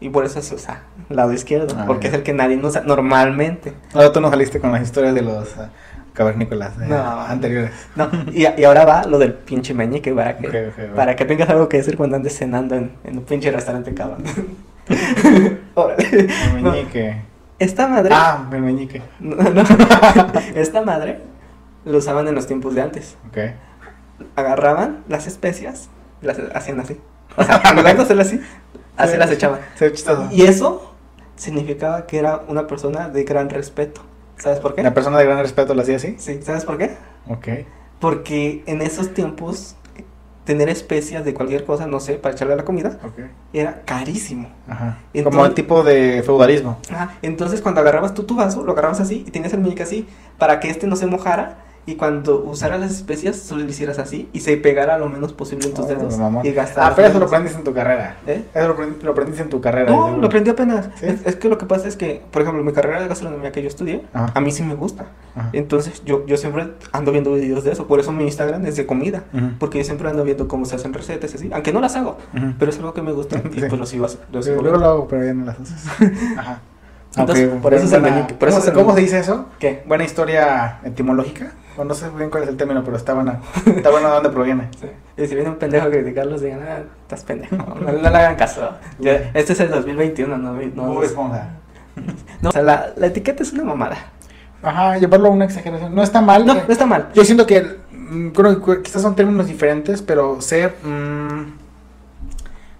Y 0.00 0.08
por 0.08 0.24
eso 0.24 0.42
se 0.42 0.56
usa 0.56 0.82
lado 1.08 1.32
izquierdo, 1.32 1.76
Ah, 1.78 1.84
porque 1.86 2.08
es 2.08 2.14
el 2.14 2.24
que 2.24 2.32
nadie 2.32 2.56
usa 2.56 2.82
normalmente. 2.84 3.72
Ahora 3.94 4.10
tú 4.12 4.20
no 4.20 4.28
saliste 4.30 4.58
con 4.58 4.72
las 4.72 4.82
historias 4.82 5.14
de 5.14 5.22
los 5.22 5.56
ah, 5.56 5.70
cavernícolas 6.12 6.72
eh, 6.80 6.86
No. 6.88 6.96
anteriores. 7.22 7.70
No, 7.94 8.08
y, 8.32 8.44
y 8.60 8.64
ahora 8.64 8.84
va 8.84 9.04
lo 9.04 9.18
del 9.18 9.32
pinche 9.34 9.72
meñique 9.74 10.12
para 10.12 10.36
que, 10.36 10.72
para 10.96 11.14
que 11.14 11.24
tengas 11.24 11.48
algo 11.50 11.68
que 11.68 11.76
decir 11.76 11.96
cuando 11.96 12.16
andes 12.16 12.36
cenando 12.36 12.74
en, 12.74 12.90
en 13.04 13.18
un 13.18 13.24
pinche 13.24 13.50
restaurante 13.52 13.94
cabrón. 13.94 14.24
Órale. 15.74 16.04
El 16.10 16.62
No, 16.62 16.70
meñique. 16.72 17.22
esta 17.58 17.86
madre. 17.88 18.10
Ah, 18.14 18.48
el 18.52 18.62
meñique. 18.62 19.02
No, 19.20 19.36
no. 19.36 19.62
Esta 20.54 20.82
madre 20.82 21.20
lo 21.84 21.98
usaban 21.98 22.28
en 22.28 22.34
los 22.34 22.46
tiempos 22.46 22.74
de 22.74 22.82
antes. 22.82 23.16
Ok. 23.28 23.38
Agarraban 24.36 25.02
las 25.08 25.26
especias, 25.26 25.88
las 26.20 26.38
hacían 26.54 26.80
así. 26.80 27.00
O 27.36 27.42
sea, 27.44 27.56
hacerlo 27.56 28.22
así, 28.22 28.40
así 28.96 29.16
las 29.16 29.30
echaban. 29.30 29.60
Se 29.74 29.86
ve 29.86 29.92
chistoso. 29.92 30.28
Y 30.30 30.42
eso 30.42 30.94
significaba 31.36 32.06
que 32.06 32.18
era 32.18 32.42
una 32.48 32.66
persona 32.66 33.08
de 33.08 33.24
gran 33.24 33.48
respeto. 33.50 34.02
¿Sabes 34.36 34.60
por 34.60 34.74
qué? 34.74 34.82
¿La 34.82 34.92
persona 34.94 35.18
de 35.18 35.24
gran 35.24 35.38
respeto 35.38 35.74
lo 35.74 35.82
hacía 35.82 35.96
así? 35.96 36.16
Sí, 36.18 36.40
¿sabes 36.42 36.64
por 36.64 36.76
qué? 36.78 36.96
Ok. 37.28 37.48
Porque 38.00 38.62
en 38.66 38.82
esos 38.82 39.14
tiempos 39.14 39.76
tener 40.44 40.68
especias 40.68 41.24
de 41.24 41.34
cualquier 41.34 41.64
cosa, 41.64 41.86
no 41.86 42.00
sé, 42.00 42.14
para 42.14 42.34
echarle 42.34 42.54
a 42.54 42.56
la 42.56 42.64
comida, 42.64 42.98
Ok. 43.04 43.20
era 43.52 43.82
carísimo. 43.84 44.48
Ajá. 44.68 44.98
Entonces- 45.14 45.24
Como 45.38 45.46
el 45.46 45.54
tipo 45.54 45.82
de 45.84 46.22
feudalismo. 46.24 46.78
Ajá, 46.90 47.14
Entonces 47.22 47.60
cuando 47.60 47.80
agarrabas 47.80 48.12
tú 48.14 48.24
tu 48.24 48.34
vaso, 48.34 48.64
lo 48.64 48.72
agarrabas 48.72 49.00
así 49.00 49.24
y 49.26 49.30
tenías 49.30 49.52
el 49.52 49.60
meñique 49.60 49.82
así 49.84 50.06
para 50.38 50.58
que 50.58 50.68
este 50.70 50.86
no 50.88 50.96
se 50.96 51.06
mojara 51.06 51.58
y 51.84 51.96
cuando 51.96 52.38
usaras 52.44 52.78
las 52.78 52.92
especias 52.92 53.34
solo 53.36 53.64
lo 53.64 53.68
hicieras 53.70 53.98
así 53.98 54.28
y 54.32 54.40
se 54.40 54.56
pegara 54.56 54.98
lo 54.98 55.08
menos 55.08 55.32
posible 55.32 55.66
en 55.66 55.74
tus 55.74 55.84
Oh, 55.84 55.88
dedos 55.88 56.16
y 56.44 56.52
gastaras 56.52 56.92
Ah, 56.92 56.94
pero 56.94 57.08
eso 57.08 57.18
lo 57.18 57.26
aprendiste 57.26 57.58
en 57.58 57.64
tu 57.64 57.74
carrera. 57.74 58.16
¿Eh? 58.26 58.44
Eso 58.54 58.68
lo, 58.68 58.74
aprendiste, 58.74 59.04
lo 59.04 59.10
aprendiste 59.12 59.42
en 59.42 59.48
tu 59.50 59.60
carrera. 59.60 59.90
No, 59.90 60.16
lo 60.16 60.26
aprendí 60.28 60.50
apenas. 60.50 60.88
¿Sí? 61.00 61.06
Es, 61.06 61.26
es 61.26 61.34
que 61.36 61.48
lo 61.48 61.58
que 61.58 61.66
pasa 61.66 61.88
es 61.88 61.96
que, 61.96 62.22
por 62.30 62.42
ejemplo, 62.42 62.62
mi 62.62 62.72
carrera 62.72 63.00
de 63.00 63.08
gastronomía 63.08 63.50
que 63.50 63.62
yo 63.62 63.68
estudié, 63.68 64.04
Ajá. 64.12 64.30
a 64.34 64.40
mí 64.40 64.52
sí 64.52 64.62
me 64.62 64.76
gusta. 64.76 65.06
Ajá. 65.34 65.50
Entonces 65.52 66.02
yo, 66.04 66.24
yo 66.26 66.36
siempre 66.36 66.68
ando 66.92 67.10
viendo 67.10 67.32
videos 67.32 67.64
de 67.64 67.72
eso. 67.72 67.86
Por 67.88 67.98
eso 67.98 68.12
mi 68.12 68.24
Instagram 68.24 68.64
es 68.66 68.76
de 68.76 68.86
comida. 68.86 69.24
Ujú. 69.34 69.46
Porque 69.58 69.78
yo 69.78 69.84
siempre 69.84 70.08
ando 70.08 70.22
viendo 70.22 70.46
cómo 70.46 70.64
se 70.66 70.76
hacen 70.76 70.92
recetas 70.92 71.32
y 71.32 71.36
así. 71.36 71.50
Aunque 71.52 71.72
no 71.72 71.80
las 71.80 71.96
hago. 71.96 72.16
Ujú. 72.36 72.52
Pero 72.60 72.70
es 72.70 72.76
algo 72.78 72.94
que 72.94 73.02
me 73.02 73.12
gusta. 73.12 73.42
Y 73.52 73.60
Sí. 73.60 73.66
pues 73.68 73.72
lo 73.80 73.86
sigo, 73.86 74.06
hac- 74.06 74.18
lo 74.32 74.40
Sí, 74.42 74.50
sigo 74.50 74.62
luego 74.62 74.78
viendo. 74.78 74.78
lo 74.78 74.86
hago, 74.86 75.08
pero 75.08 75.24
ya 75.24 75.34
no 75.34 75.46
las 75.46 75.58
haces. 75.60 75.84
Ajá. 76.38 76.60
Entonces, 77.16 77.50
Ok, 77.52 77.60
por 77.60 77.74
eso 77.74 77.84
es 77.84 77.92
el 77.92 78.00
buena- 78.00 78.16
meñique, 78.16 78.34
por 78.34 78.48
eso 78.48 78.56
¿Cómo, 78.58 78.62
es 78.64 78.68
el 78.68 78.74
¿Cómo 78.84 78.94
se 78.94 79.00
dice 79.02 79.18
eso? 79.18 79.46
¿Qué? 79.58 79.82
Buena 79.86 80.04
historia 80.04 80.78
etimológica. 80.82 81.52
O 81.76 81.84
no 81.84 81.94
sé 81.94 82.10
bien 82.10 82.30
cuál 82.30 82.42
es 82.42 82.48
el 82.48 82.56
término, 82.56 82.84
pero 82.84 82.96
está 82.96 83.14
buena. 83.14 83.40
Está 83.66 83.90
bueno 83.90 84.08
de 84.08 84.14
dónde 84.14 84.28
proviene. 84.30 84.68
Sí. 84.78 84.88
Y 85.16 85.26
si 85.26 85.34
viene 85.34 85.50
un 85.50 85.56
pendejo 85.56 85.86
a 85.86 85.90
criticarlos, 85.90 86.40
digan, 86.40 86.60
ah, 86.62 86.82
estás 87.02 87.24
pendejo. 87.24 87.56
No, 87.56 87.74
no 87.74 87.92
le 87.92 88.08
hagan 88.08 88.36
caso. 88.36 88.70
Este 89.34 89.52
es 89.52 89.60
el 89.60 89.70
2021, 89.70 90.36
no. 90.36 90.52
no, 90.52 90.94
Bob 90.94 91.04
no, 92.40 92.48
o 92.48 92.52
sea, 92.52 92.62
la, 92.62 92.92
la 92.96 93.06
etiqueta 93.06 93.42
es 93.42 93.52
una 93.52 93.64
mamada. 93.64 93.96
Ajá, 94.62 94.96
llevarlo 94.98 95.28
a 95.28 95.30
una 95.30 95.44
exageración. 95.44 95.94
No 95.94 96.02
está 96.02 96.20
mal. 96.20 96.46
No, 96.46 96.54
no 96.54 96.60
está 96.68 96.86
mal. 96.86 97.08
Yo 97.14 97.24
siento 97.24 97.46
que 97.46 97.78
mm, 97.90 98.28
creo 98.28 98.62
que 98.62 98.82
quizás 98.82 99.02
son 99.02 99.14
términos 99.14 99.46
diferentes, 99.46 100.02
pero 100.02 100.40
ser, 100.40 100.76
mm, 100.82 101.54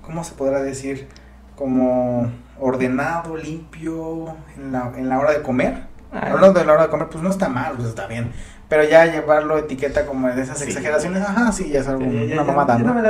¿cómo 0.02 0.24
se 0.24 0.34
podrá 0.34 0.62
decir? 0.62 1.08
Como 1.56 2.30
ordenado, 2.58 3.36
limpio 3.36 4.36
en 4.56 4.72
la, 4.72 4.92
en 4.96 5.08
la 5.08 5.18
hora 5.18 5.32
de 5.32 5.42
comer. 5.42 5.92
Hablando 6.12 6.60
de 6.60 6.66
la 6.66 6.74
hora 6.74 6.82
de 6.84 6.88
comer, 6.88 7.08
pues 7.08 7.22
no 7.22 7.30
está 7.30 7.48
mal, 7.48 7.74
pues 7.76 7.88
está 7.88 8.06
bien. 8.06 8.32
Pero 8.72 8.84
ya 8.84 9.04
llevarlo 9.04 9.58
etiqueta 9.58 10.06
como 10.06 10.28
de 10.28 10.40
esas 10.40 10.58
Sí. 10.58 10.64
exageraciones, 10.64 11.20
ajá, 11.22 11.52
sí, 11.52 11.68
ya 11.68 11.80
es 11.80 11.88
algo, 11.88 12.10
Ya, 12.10 12.24
ya, 12.24 12.32
una 12.40 12.44
mamada, 12.44 12.78
¿no? 12.78 12.94
no. 12.94 13.02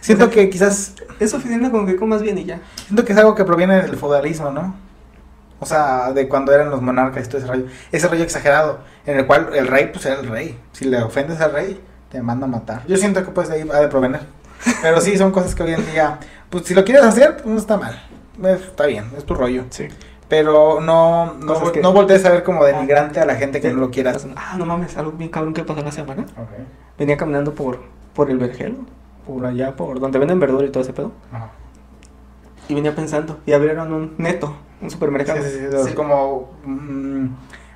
Siento 0.00 0.26
O 0.26 0.28
sea, 0.28 0.34
que 0.36 0.48
quizás, 0.50 0.94
Es 1.18 1.32
suficiente 1.32 1.68
con 1.72 1.84
que 1.84 1.96
comas 1.96 2.22
bien 2.22 2.38
y 2.38 2.44
ya. 2.44 2.60
siento 2.86 3.04
que 3.04 3.12
es 3.12 3.18
algo 3.18 3.34
que 3.34 3.44
proviene 3.44 3.82
del 3.82 3.96
feudalismo, 3.96 4.52
¿no? 4.52 4.76
O 5.58 5.66
sea, 5.66 6.12
de 6.12 6.28
cuando 6.28 6.52
eran 6.52 6.70
los 6.70 6.80
monarcas 6.80 7.26
y 7.26 7.28
todo 7.28 7.38
ese 7.38 7.48
rollo. 7.48 7.64
Ese 7.90 8.06
rollo 8.06 8.22
exagerado, 8.22 8.78
en 9.04 9.18
el 9.18 9.26
cual 9.26 9.48
el 9.52 9.66
rey, 9.66 9.90
pues 9.92 10.06
era 10.06 10.20
el 10.20 10.28
rey. 10.28 10.56
Si 10.70 10.84
le 10.84 11.02
ofendes 11.02 11.40
al 11.40 11.54
rey, 11.54 11.80
te 12.12 12.22
manda 12.22 12.46
a 12.46 12.48
matar. 12.48 12.82
Yo 12.86 12.96
siento 12.96 13.24
que 13.24 13.32
pues 13.32 13.48
de 13.48 13.56
ahí 13.56 13.68
ha 13.68 13.80
de 13.80 13.88
provenir. 13.88 14.20
Pero 14.80 15.00
sí, 15.00 15.18
son 15.18 15.32
cosas 15.32 15.56
que 15.56 15.64
hoy 15.64 15.72
en 15.74 15.84
día, 15.90 16.18
pues 16.50 16.66
si 16.66 16.74
lo 16.74 16.84
quieres 16.84 17.02
hacer, 17.02 17.34
pues 17.38 17.46
no 17.46 17.58
está 17.58 17.76
mal. 17.76 18.00
Es- 18.44 18.60
está 18.62 18.86
bien, 18.86 19.10
es 19.18 19.24
tu 19.26 19.34
rollo. 19.34 19.64
Sí. 19.70 19.88
Pero 20.30 20.80
no, 20.80 21.34
no, 21.34 21.72
que- 21.72 21.82
no 21.82 21.92
voltees 21.92 22.24
a 22.24 22.30
ver 22.30 22.42
como 22.44 22.64
denigrante 22.64 23.20
a 23.20 23.26
la 23.26 23.34
gente 23.34 23.60
que 23.60 23.70
no 23.72 23.80
lo 23.80 23.90
quiera. 23.90 24.14
Ah, 24.36 24.54
no 24.56 24.64
mames, 24.64 24.96
algo 24.96 25.12
bien 25.12 25.28
cabrón 25.30 25.52
que 25.52 25.64
pasó 25.64 25.82
la 25.82 25.92
semana. 25.92 26.22
Ok. 26.22 26.48
Venía 26.98 27.18
caminando 27.18 27.52
por, 27.52 27.80
por 28.14 28.30
el 28.30 28.38
vergel, 28.38 28.78
por 29.26 29.44
allá, 29.44 29.76
por 29.76 30.00
donde 30.00 30.18
venden 30.18 30.40
verdura 30.40 30.64
y 30.64 30.70
todo 30.70 30.82
ese 30.84 30.92
pedo. 30.94 31.12
Ajá. 31.32 31.50
Y 32.68 32.74
venía 32.74 32.94
pensando, 32.94 33.38
y 33.44 33.52
abrieron 33.52 33.92
un 33.92 34.14
neto, 34.16 34.54
un 34.80 34.90
supermercado. 34.90 35.42
sí, 35.42 35.50
sí, 35.88 35.92
como 35.94 36.50
mm, 36.64 37.26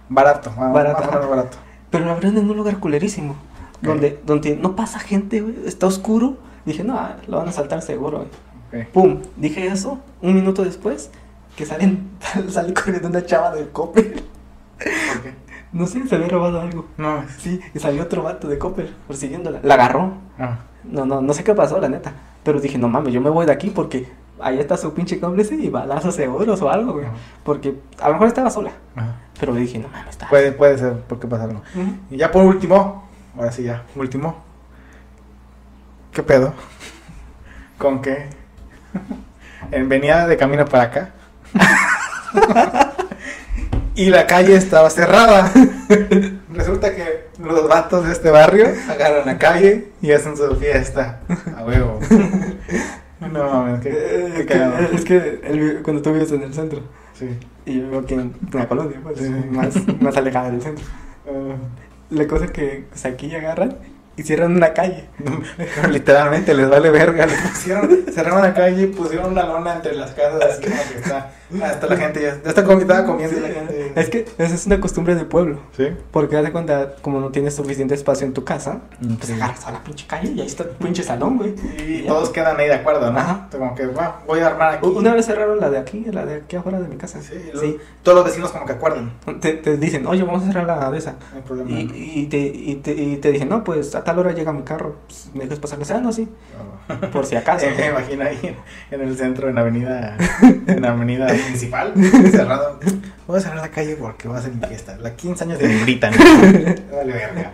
barato, 0.09 0.51
más 0.53 0.73
Barato, 0.73 1.11
más 1.11 1.29
barato. 1.29 1.57
Pero 1.91 2.05
lo 2.05 2.13
abrieron 2.13 2.39
en 2.39 2.49
un 2.49 2.57
lugar 2.57 2.79
culerísimo. 2.79 3.35
Donde, 3.83 4.19
donde 4.25 4.57
no 4.57 4.77
pasa 4.77 4.99
gente. 4.99 5.45
Está 5.67 5.87
oscuro. 5.87 6.37
Dije, 6.65 6.83
no, 6.85 6.97
ah, 6.97 7.17
lo 7.27 7.37
van 7.39 7.49
a 7.49 7.53
saltar 7.53 7.83
seguro, 7.83 8.25
güey. 8.71 8.85
Ok. 8.85 8.89
Pum, 8.93 9.19
dije 9.37 9.67
eso. 9.67 9.99
Un 10.23 10.35
minuto 10.35 10.65
después, 10.65 11.11
que 11.57 11.67
salen, 11.67 12.11
sale 12.49 12.75
corriendo 12.75 13.09
una 13.09 13.25
chava 13.25 13.55
del 13.55 13.71
Coppel. 13.71 14.23
¿Por 14.79 15.23
qué? 15.23 15.35
No 15.73 15.87
sé, 15.87 16.07
se 16.07 16.15
había 16.15 16.29
robado 16.29 16.61
algo. 16.61 16.87
No, 16.99 17.25
Sí, 17.39 17.61
y 17.75 17.79
salió 17.79 18.03
otro 18.03 18.23
vato 18.23 18.47
de 18.49 18.59
Coppel 18.59 18.95
persiguiéndola. 19.09 19.61
La 19.63 19.75
agarró. 19.75 20.15
ah, 20.39 20.59
No, 20.85 21.05
no, 21.05 21.21
no 21.21 21.33
sé 21.33 21.43
qué 21.43 21.55
pasó, 21.55 21.81
la 21.81 21.89
neta. 21.89 22.13
Pero 22.45 22.61
dije, 22.61 22.79
no 22.79 22.89
mames, 22.89 23.13
yo 23.13 23.21
me 23.21 23.31
voy 23.31 23.47
de 23.47 23.53
aquí 23.53 23.71
porque 23.71 24.09
ahí 24.41 24.59
está 24.59 24.77
su 24.77 24.93
pinche 24.95 25.19
cómplice 25.19 25.55
y 25.57 25.71
balazos 25.71 26.15
seguros 26.15 26.61
o 26.63 26.71
algo, 26.71 26.93
güey. 26.93 27.07
Ajá. 27.07 27.15
Porque 27.43 27.75
a 28.01 28.07
lo 28.09 28.15
mejor 28.15 28.29
estaba 28.29 28.51
sola. 28.51 28.71
ajá. 28.95 29.17
Pero 29.41 29.53
dije, 29.55 29.79
no 29.81 29.89
mames, 29.89 30.11
está. 30.11 30.29
Puede, 30.29 30.53
puede 30.53 30.79
ser, 30.79 31.01
porque 31.09 31.27
pasa 31.27 31.45
algo. 31.45 31.63
Y 32.09 32.19
ya 32.19 32.31
por 32.31 32.45
último, 32.45 33.09
ahora 33.37 33.51
sí 33.51 33.65
ya, 33.65 33.83
último. 33.97 34.37
¿Qué 36.13 36.23
pedo? 36.23 36.53
¿Con 37.79 38.01
qué? 38.03 38.29
En 39.73 39.89
venía 39.89 40.27
de 40.29 40.37
camino 40.37 40.65
para 40.67 40.85
acá. 40.85 41.11
y 43.95 44.07
la 44.11 44.27
calle 44.27 44.57
estaba 44.57 44.91
cerrada. 44.91 45.51
Resulta 46.53 46.95
que 46.95 47.29
los 47.43 47.69
vatos 47.69 48.07
de 48.07 48.13
este 48.13 48.31
barrio 48.31 48.67
agarran 48.89 49.27
la 49.27 49.39
calle 49.39 49.89
y 50.03 50.13
hacen 50.13 50.37
su 50.37 50.55
fiesta. 50.57 51.21
A 51.57 51.65
huevo. 51.65 51.99
No 53.21 53.43
mames, 53.49 53.81
qué, 53.81 54.33
qué 54.37 54.47
que- 54.47 54.89
es 54.97 55.05
que 55.05 55.41
vive- 55.51 55.83
cuando 55.83 56.03
tú 56.03 56.13
vives 56.13 56.31
en 56.33 56.43
el 56.43 56.53
centro 56.53 56.81
Sí. 57.15 57.27
y 57.65 57.79
yo 57.79 57.85
vivo 57.87 58.01
aquí 58.01 58.13
en 58.15 58.35
la 58.53 58.69
colonia, 58.69 59.01
pues, 59.03 59.19
Sí. 59.19 59.31
más, 59.51 59.75
más 60.03 60.15
alejada 60.19 60.51
del 60.51 60.61
centro. 60.61 60.85
Ah, 61.27 61.55
La 62.11 62.27
cosa 62.27 62.45
es 62.45 62.51
que 62.51 62.85
pues, 62.91 63.05
aquí 63.07 63.35
agarran 63.35 63.79
y 64.17 64.23
cierran 64.23 64.55
una 64.55 64.73
calle. 64.73 65.05
Literalmente 65.91 66.55
les 66.55 66.69
vale 66.69 66.91
verga. 66.91 67.27
Le 67.27 67.35
pusieron, 67.35 68.05
cerraron 68.13 68.43
la 68.43 68.55
calle 68.55 68.83
y 68.83 68.87
pusieron 68.87 69.33
una 69.33 69.45
lona 69.45 69.75
entre 69.75 69.95
las 69.95 70.13
casas 70.13 70.41
así 70.43 70.63
como 70.63 70.83
que 70.83 70.99
está. 70.99 71.33
Hasta 71.63 71.87
la 71.87 71.97
gente 71.97 72.23
ya, 72.23 72.41
ya 72.43 72.49
está 72.49 72.65
comiendo 72.65 73.37
y 73.37 73.41
la 73.41 73.49
gente. 73.49 73.84
Es 73.97 74.09
que 74.11 74.27
esa 74.39 74.55
es 74.55 74.67
una 74.67 74.81
costumbre 74.81 75.15
de 75.15 75.25
pueblo. 75.25 75.61
Sí. 75.77 75.89
Porque 76.11 76.37
haz 76.37 76.45
de 76.45 76.53
cuenta, 76.53 76.97
como 77.03 77.21
no 77.21 77.31
tienes 77.31 77.55
suficiente 77.55 77.95
espacio 77.95 78.27
en 78.27 78.33
tu 78.35 78.45
casa, 78.45 78.81
Mm, 79.01 79.15
pues 79.15 79.31
agarras 79.33 79.67
a 79.67 79.73
la 79.73 79.83
pinche 79.83 80.07
calle 80.07 80.33
y 80.33 80.41
ahí 80.41 80.47
está 80.47 80.65
tu 80.65 80.77
pinche 80.85 81.03
salón, 81.03 81.37
güey. 81.39 81.55
Y 81.87 82.05
todos 82.07 82.31
quedan 82.31 82.59
ahí 82.59 82.67
de 82.67 82.75
acuerdo, 82.75 83.11
¿no? 83.13 83.19
Ajá. 83.19 83.49
Como 83.51 83.75
que, 83.75 83.87
va, 83.87 84.21
voy 84.27 84.41
a 84.41 84.47
armar 84.49 84.75
aquí. 84.75 84.87
Una 84.87 85.15
vez 85.15 85.27
cerraron 85.27 85.61
la 85.61 85.71
de 85.71 85.79
aquí, 85.79 86.05
la 86.13 86.25
de 86.25 86.37
aquí 86.37 86.57
afuera 86.57 86.81
de 86.81 86.89
mi 86.89 86.97
casa. 86.97 87.21
Sí, 87.23 87.35
Sí. 87.61 87.77
Todos 88.03 88.17
los 88.17 88.25
vecinos 88.27 88.51
como 88.53 88.67
que 88.67 88.73
acuerdan. 88.73 89.13
Te, 89.41 89.55
te 89.55 89.77
dicen, 89.77 90.07
oye, 90.07 90.23
vamos 90.23 90.43
a 90.43 90.47
cerrar 90.47 90.67
la 90.67 90.91
de 90.91 90.99
esa. 90.99 91.13
No 91.13 91.37
hay 91.37 91.43
problema. 91.43 91.71
Y, 91.71 92.13
y, 92.15 92.27
te, 92.27 92.39
y, 92.39 92.75
te, 92.77 92.93
y 92.93 93.17
te 93.17 93.33
dicen, 93.33 93.49
no, 93.49 93.65
pues 93.65 93.95
a 93.95 94.05
tal 94.05 94.19
hora 94.19 94.33
llega 94.33 94.53
mi 94.53 94.63
carro. 94.63 94.97
Pues, 95.07 95.31
me 95.35 95.45
dejas 95.45 95.59
pasar. 95.59 95.79
Ah, 95.95 96.01
no, 96.01 96.13
sí. 96.13 96.29
No. 96.89 97.11
Por 97.11 97.27
si 97.27 97.37
acaso. 97.37 97.67
Me 97.79 97.87
imagino 97.89 98.25
ahí 98.25 98.57
en 98.91 99.01
el 99.01 99.17
centro, 99.17 99.49
en 99.49 99.55
la 99.57 99.61
avenida, 99.63 100.17
en 100.67 100.81
la 100.83 100.93
avenida 100.93 101.27
principal, 101.47 101.93
cerrado. 102.31 102.79
Voy 103.27 103.39
a 103.39 103.41
cerrar 103.41 103.59
la 103.59 103.71
calle 103.71 103.84
porque 103.99 104.29
va 104.29 104.39
a 104.39 104.43
ser 104.43 104.53
mi 104.53 104.67
fiesta. 104.67 104.97
La 105.01 105.15
15 105.15 105.45
años 105.45 105.59
de 105.59 105.69
¿no? 105.69 105.77
Vale, 106.97 107.13
verga. 107.13 107.53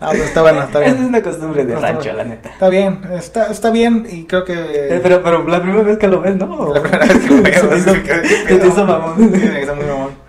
Ah, 0.00 0.08
pero 0.12 0.24
está 0.24 0.42
bueno, 0.42 0.62
está 0.62 0.80
Esa 0.80 0.88
es 0.90 0.94
bien. 0.96 1.08
una 1.08 1.22
costumbre 1.22 1.64
de 1.64 1.74
No, 1.74 1.80
rancho, 1.80 2.12
la 2.12 2.24
neta. 2.24 2.48
Está 2.50 2.68
bien, 2.68 3.00
está, 3.12 3.46
está 3.50 3.70
bien 3.70 4.06
y 4.10 4.24
creo 4.24 4.44
que... 4.44 4.52
Eh, 4.54 5.00
pero, 5.02 5.22
pero 5.22 5.46
la 5.46 5.60
primera 5.62 5.82
vez 5.82 5.98
que 5.98 6.08
lo 6.08 6.20
ves, 6.20 6.36
¿no? 6.36 6.72
La 6.72 6.80
primera 6.82 7.06
vez 7.06 7.18
que 7.18 7.28
lo 7.34 7.42
veo, 7.42 7.78
se 8.48 8.56
te 8.58 8.66
hizo 8.66 8.84
mamón. 8.84 9.14
Sí, 9.34 9.48
me 9.52 9.62
hizo 9.62 9.74
muy 9.76 9.84
mamón. 9.86 10.23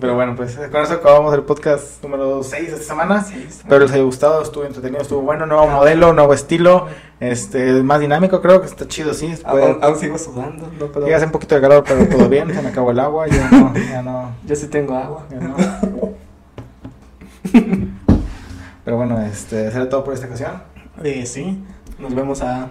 Pero 0.00 0.14
bueno, 0.14 0.34
pues 0.36 0.56
con 0.56 0.82
eso 0.82 0.94
acabamos 0.94 1.34
el 1.34 1.42
podcast 1.42 2.02
número 2.02 2.42
6 2.42 2.66
de 2.68 2.72
esta 2.72 2.84
semana. 2.86 3.22
Sí. 3.22 3.44
Espero 3.46 3.80
les 3.80 3.92
haya 3.92 4.02
gustado, 4.02 4.42
estuvo 4.42 4.64
entretenido, 4.64 5.02
estuvo 5.02 5.20
bueno, 5.20 5.44
nuevo 5.46 5.66
modelo, 5.66 6.14
nuevo 6.14 6.32
estilo, 6.32 6.86
este, 7.20 7.82
más 7.82 8.00
dinámico, 8.00 8.40
creo 8.40 8.60
que 8.62 8.68
está 8.68 8.88
chido, 8.88 9.12
sí. 9.12 9.34
puede- 9.50 9.76
Aún, 9.82 9.96
sigo 9.98 10.16
sudando, 10.16 10.66
no 10.80 10.86
puedo. 10.86 11.14
Hace 11.14 11.26
un 11.26 11.32
poquito 11.32 11.54
de 11.56 11.60
calor, 11.60 11.84
pero 11.86 12.08
todo 12.08 12.26
bien, 12.28 12.52
se 12.54 12.62
me 12.62 12.68
acabó 12.70 12.90
el 12.90 13.00
agua, 13.00 13.26
ya 13.28 13.50
no, 13.50 13.74
ya 13.74 14.02
no, 14.02 14.30
Yo 14.46 14.56
sí 14.56 14.68
tengo 14.68 14.96
agua. 14.96 15.26
ya 15.30 15.38
no. 15.40 15.54
Pero 18.84 18.96
bueno, 18.96 19.20
este, 19.20 19.70
será 19.70 19.88
todo 19.88 20.02
por 20.02 20.14
esta 20.14 20.26
ocasión. 20.26 20.62
Eh, 21.04 21.24
sí. 21.26 21.62
Nos 21.98 22.14
vemos 22.14 22.40
a, 22.42 22.68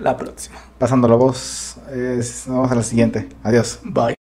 la 0.00 0.16
próxima. 0.16 0.56
Pasando 0.78 1.06
la 1.06 1.14
voz. 1.16 1.76
Nos 1.88 2.46
vemos 2.48 2.72
a 2.72 2.74
la 2.74 2.82
siguiente. 2.82 3.28
Adiós. 3.44 3.78
Bye. 3.84 4.21